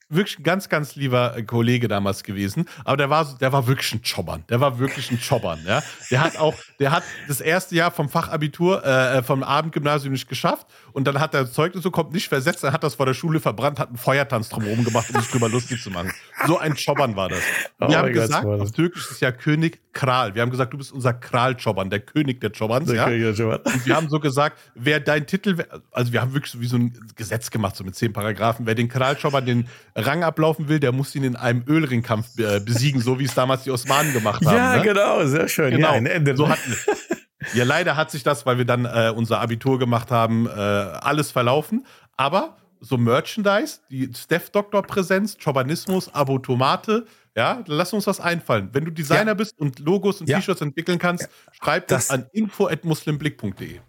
wirklich 0.09 0.39
ein 0.39 0.43
ganz, 0.45 0.69
ganz 0.69 0.95
lieber 0.95 1.37
äh, 1.37 1.43
Kollege 1.43 1.89
damals 1.89 2.23
gewesen. 2.23 2.67
Aber 2.85 2.97
der 2.97 3.11
war, 3.11 3.37
der 3.41 3.53
war 3.53 3.67
wirklich 3.67 3.93
ein 3.93 4.03
Chobbern. 4.03 4.45
Der 4.49 4.61
war 4.61 4.79
wirklich 4.79 5.11
ein 5.11 5.21
Chobbern, 5.21 5.59
ja. 5.67 5.83
Der 6.11 6.21
hat 6.21 6.37
auch, 6.39 6.55
der 6.79 6.93
hat 6.93 7.03
das 7.29 7.41
erste 7.41 7.75
Jahr 7.75 7.91
vom 7.91 8.09
Fachabitur, 8.09 8.85
äh, 8.85 9.23
vom 9.23 9.43
Abendgymnasium 9.43 10.13
nicht 10.13 10.29
geschafft. 10.29 10.67
Und 10.93 11.07
dann 11.07 11.19
hat 11.19 11.35
er 11.35 11.51
Zeugnis 11.51 11.83
so, 11.83 11.91
kommt 11.91 12.13
nicht 12.13 12.29
versetzt, 12.29 12.63
dann 12.63 12.73
hat 12.73 12.85
das 12.85 12.95
vor 12.95 13.07
der 13.07 13.15
Schule 13.15 13.41
verbrannt, 13.41 13.79
hat 13.79 13.89
einen 13.89 13.99
Feuertanz 13.99 14.49
drumherum 14.49 14.85
gemacht, 14.85 15.11
um 15.13 15.21
sich 15.21 15.31
drüber 15.31 15.49
lustig 15.49 15.83
zu 15.83 15.91
machen. 15.91 16.13
So 16.47 16.59
ein 16.59 16.75
Chobbern 16.75 17.17
war 17.17 17.29
das. 17.29 17.41
Wir 17.79 17.89
oh 17.89 17.95
haben 17.95 18.13
gesagt, 18.13 18.45
Gott, 18.45 18.61
auf 18.61 18.73
Türkisch 18.73 19.11
ist 19.11 19.21
ja 19.21 19.33
König 19.33 19.81
Kral. 19.93 20.35
Wir 20.35 20.43
haben 20.43 20.51
gesagt, 20.51 20.73
du 20.73 20.79
bist 20.79 20.93
unser 20.93 21.15
Kral-Chobbern, 21.15 21.91
der 21.91 22.01
König 22.01 22.41
der 22.41 22.51
Chobberns, 22.51 22.93
ja. 22.93 23.07
Und 23.07 23.87
wir 23.87 23.97
haben 23.97 24.09
so 24.09 24.21
gesagt, 24.21 24.59
wer 24.75 25.01
dein 25.01 25.27
Titel, 25.27 25.57
also 25.91 26.13
wir 26.13 26.21
haben 26.21 26.35
wirklich 26.35 26.53
so 26.53 26.61
wie 26.61 26.67
so 26.67 26.77
ein 26.77 26.99
Gesetz 27.17 27.51
gemacht, 27.51 27.77
so 27.77 27.83
mit 27.83 27.97
zehn 27.97 28.13
Paragraphen, 28.13 28.67
wer 28.67 28.75
den 28.75 28.89
Kral-Chobbern 28.89 29.47
den 29.47 29.69
Rang 29.97 30.23
ablaufen 30.23 30.69
will, 30.69 30.79
der 30.79 30.93
muss 30.93 31.15
ihn 31.15 31.25
in 31.25 31.37
einem 31.37 31.65
Ölringkampf 31.67 32.39
äh, 32.39 32.61
besiegen, 32.61 33.01
so 33.01 33.19
wie 33.19 33.25
es 33.25 33.35
damals 33.35 33.65
die 33.65 33.71
Osmanen 33.71 34.13
gemacht 34.13 34.45
haben. 34.45 34.57
Ja, 34.57 34.77
ne? 34.77 34.83
genau, 34.83 35.25
sehr 35.25 35.49
schön. 35.49 35.71
Genau. 35.71 35.95
Ja. 35.95 36.37
So 36.37 36.49
hatten 36.49 36.77
Ja, 37.55 37.65
leider 37.65 37.97
hat 37.97 38.11
sich 38.11 38.23
das, 38.23 38.45
weil 38.45 38.59
wir 38.59 38.65
dann 38.65 38.85
äh, 38.85 39.13
unser 39.15 39.41
Abitur 39.41 39.79
gemacht 39.79 40.11
haben, 40.11 40.47
äh, 40.47 40.51
alles 40.51 41.31
verlaufen. 41.31 41.87
Aber 42.17 42.57
so 42.81 42.99
Merchandise, 42.99 43.81
die 43.91 44.11
Steph-Doktor-Präsenz, 44.15 45.39
Chobanismus, 45.43 46.13
Abo 46.15 46.39
Tomate, 46.39 47.07
ja, 47.35 47.63
lass 47.67 47.93
uns 47.93 48.07
was 48.07 48.21
einfallen. 48.21 48.71
Wenn 48.73 48.85
du 48.85 48.91
Designer 48.91 49.33
ja. 49.33 49.35
bist 49.35 49.59
und 49.59 49.79
Logos 49.79 50.21
und 50.21 50.29
ja. 50.29 50.39
T-Shirts 50.39 50.61
entwickeln 50.61 50.99
kannst, 50.99 51.29
schreib 51.53 51.89
das 51.89 52.11
an 52.11 52.27
info.muslimblick.de. 52.33 53.81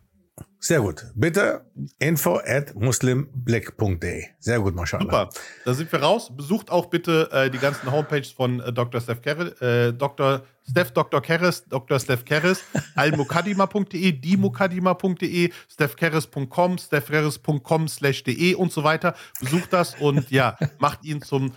Sehr 0.67 0.81
gut. 0.81 1.05
Bitte 1.15 1.65
info 1.97 2.41
at 2.45 2.75
muslimblick.de. 2.75 4.25
Sehr 4.37 4.59
gut, 4.59 4.75
mashallah. 4.75 5.03
Super. 5.03 5.29
Da 5.63 5.73
sind 5.73 5.89
wir 5.89 6.01
raus. 6.01 6.29
Besucht 6.35 6.69
auch 6.69 6.87
bitte 6.87 7.29
äh, 7.31 7.49
die 7.49 7.57
ganzen 7.57 7.89
Homepages 7.89 8.31
von 8.31 8.59
äh, 8.59 8.73
Dr. 8.73 8.99
Steph 8.99 9.21
Keres, 9.21 9.61
äh, 9.61 9.93
Dr. 9.93 10.41
Steph 10.69 10.91
Dr. 10.91 11.21
Keres, 11.21 11.63
Dr. 11.69 12.01
Steph 12.01 12.25
Keres, 12.25 12.65
almukadima.de, 12.95 14.11
dimukadima.de, 14.11 15.53
stephkeres.com, 15.69 16.77
stephkeres.com 16.77 17.87
slash 17.87 18.25
de 18.25 18.53
und 18.55 18.73
so 18.73 18.83
weiter. 18.83 19.15
Besucht 19.39 19.71
das 19.71 19.95
und 19.95 20.29
ja, 20.31 20.57
macht 20.79 21.05
ihn 21.05 21.21
zum, 21.21 21.53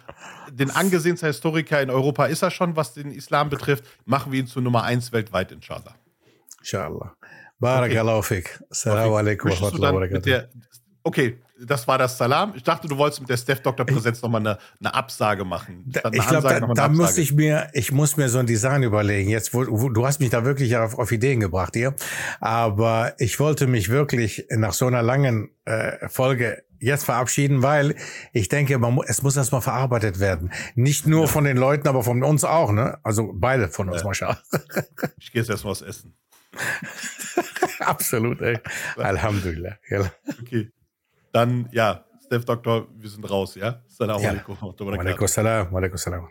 den 0.52 0.70
angesehensten 0.70 1.26
Historiker 1.26 1.82
in 1.82 1.90
Europa 1.90 2.26
ist 2.26 2.42
er 2.42 2.52
schon, 2.52 2.76
was 2.76 2.94
den 2.94 3.11
Islam 3.11 3.50
betrifft. 3.50 3.82
Machen 4.04 4.30
wir 4.30 4.38
ihn 4.38 4.46
zu 4.46 4.61
Nummer 4.61 4.84
1 4.84 5.11
weltweit, 5.11 5.50
inshallah. 5.50 5.96
Inshallah. 6.61 7.16
Barakallahu 7.61 8.22
fik. 8.22 8.61
Assalamu 8.70 9.16
alaikum 9.16 9.50
Okay, 11.02 11.38
das 11.66 11.86
war 11.88 11.98
das 11.98 12.18
Salam. 12.18 12.52
Ich 12.56 12.62
dachte, 12.62 12.88
du 12.88 12.96
wolltest 12.96 13.20
mit 13.20 13.30
der 13.30 13.36
Steph-Doktor-Präsenz 13.36 14.20
nochmal 14.22 14.40
eine, 14.40 14.58
eine 14.80 14.94
Absage 14.94 15.44
machen. 15.44 15.92
Eine 16.02 16.16
ich 16.16 16.26
glaube, 16.26 16.48
da, 16.48 16.61
da 16.61 16.88
muss 16.88 17.16
ich 17.16 17.32
mir, 17.32 17.68
ich 17.72 17.92
muss 17.92 18.16
mir 18.16 18.28
so 18.28 18.38
ein 18.38 18.46
Design 18.46 18.82
überlegen. 18.82 19.30
Jetzt, 19.30 19.54
wo, 19.54 19.64
wo, 19.68 19.88
du 19.88 20.06
hast 20.06 20.20
mich 20.20 20.30
da 20.30 20.44
wirklich 20.44 20.76
auf, 20.76 20.98
auf 20.98 21.12
Ideen 21.12 21.40
gebracht 21.40 21.74
hier. 21.74 21.94
Aber 22.40 23.14
ich 23.18 23.40
wollte 23.40 23.66
mich 23.66 23.88
wirklich 23.88 24.46
nach 24.50 24.72
so 24.72 24.86
einer 24.86 25.02
langen 25.02 25.50
äh, 25.64 26.08
Folge 26.08 26.62
jetzt 26.78 27.04
verabschieden, 27.04 27.62
weil 27.62 27.94
ich 28.32 28.48
denke, 28.48 28.78
man, 28.78 28.98
es 29.06 29.22
muss 29.22 29.36
erstmal 29.36 29.61
verarbeitet 29.61 30.18
werden. 30.18 30.52
Nicht 30.74 31.06
nur 31.06 31.22
ja. 31.22 31.26
von 31.26 31.44
den 31.44 31.56
Leuten, 31.56 31.88
aber 31.88 32.02
von 32.02 32.22
uns 32.24 32.44
auch, 32.44 32.72
ne? 32.72 32.98
Also 33.02 33.30
beide 33.34 33.68
von 33.68 33.88
uns, 33.88 34.00
ja. 34.00 34.06
Mascha. 34.06 34.38
Ich 35.18 35.32
gehe 35.32 35.42
jetzt 35.42 35.50
erstmal 35.50 35.72
was 35.72 35.82
essen. 35.82 36.14
Absolut, 37.80 38.40
ey. 38.42 38.59
Alhamdulillah. 38.96 39.78
Okay. 40.42 40.70
Dann, 41.32 41.68
ja, 41.72 42.05
Steph 42.24 42.44
Doktor, 42.44 42.88
wir 42.96 43.09
sind 43.09 43.28
raus, 43.28 43.55
ja? 43.55 43.82
Salam 43.88 44.22
alaikum. 44.22 44.57
Wa 44.61 44.94
alaikum 44.98 45.28
salam. 45.28 45.72
Wa 45.72 45.78
alaikum 45.78 45.98
salam. 45.98 46.28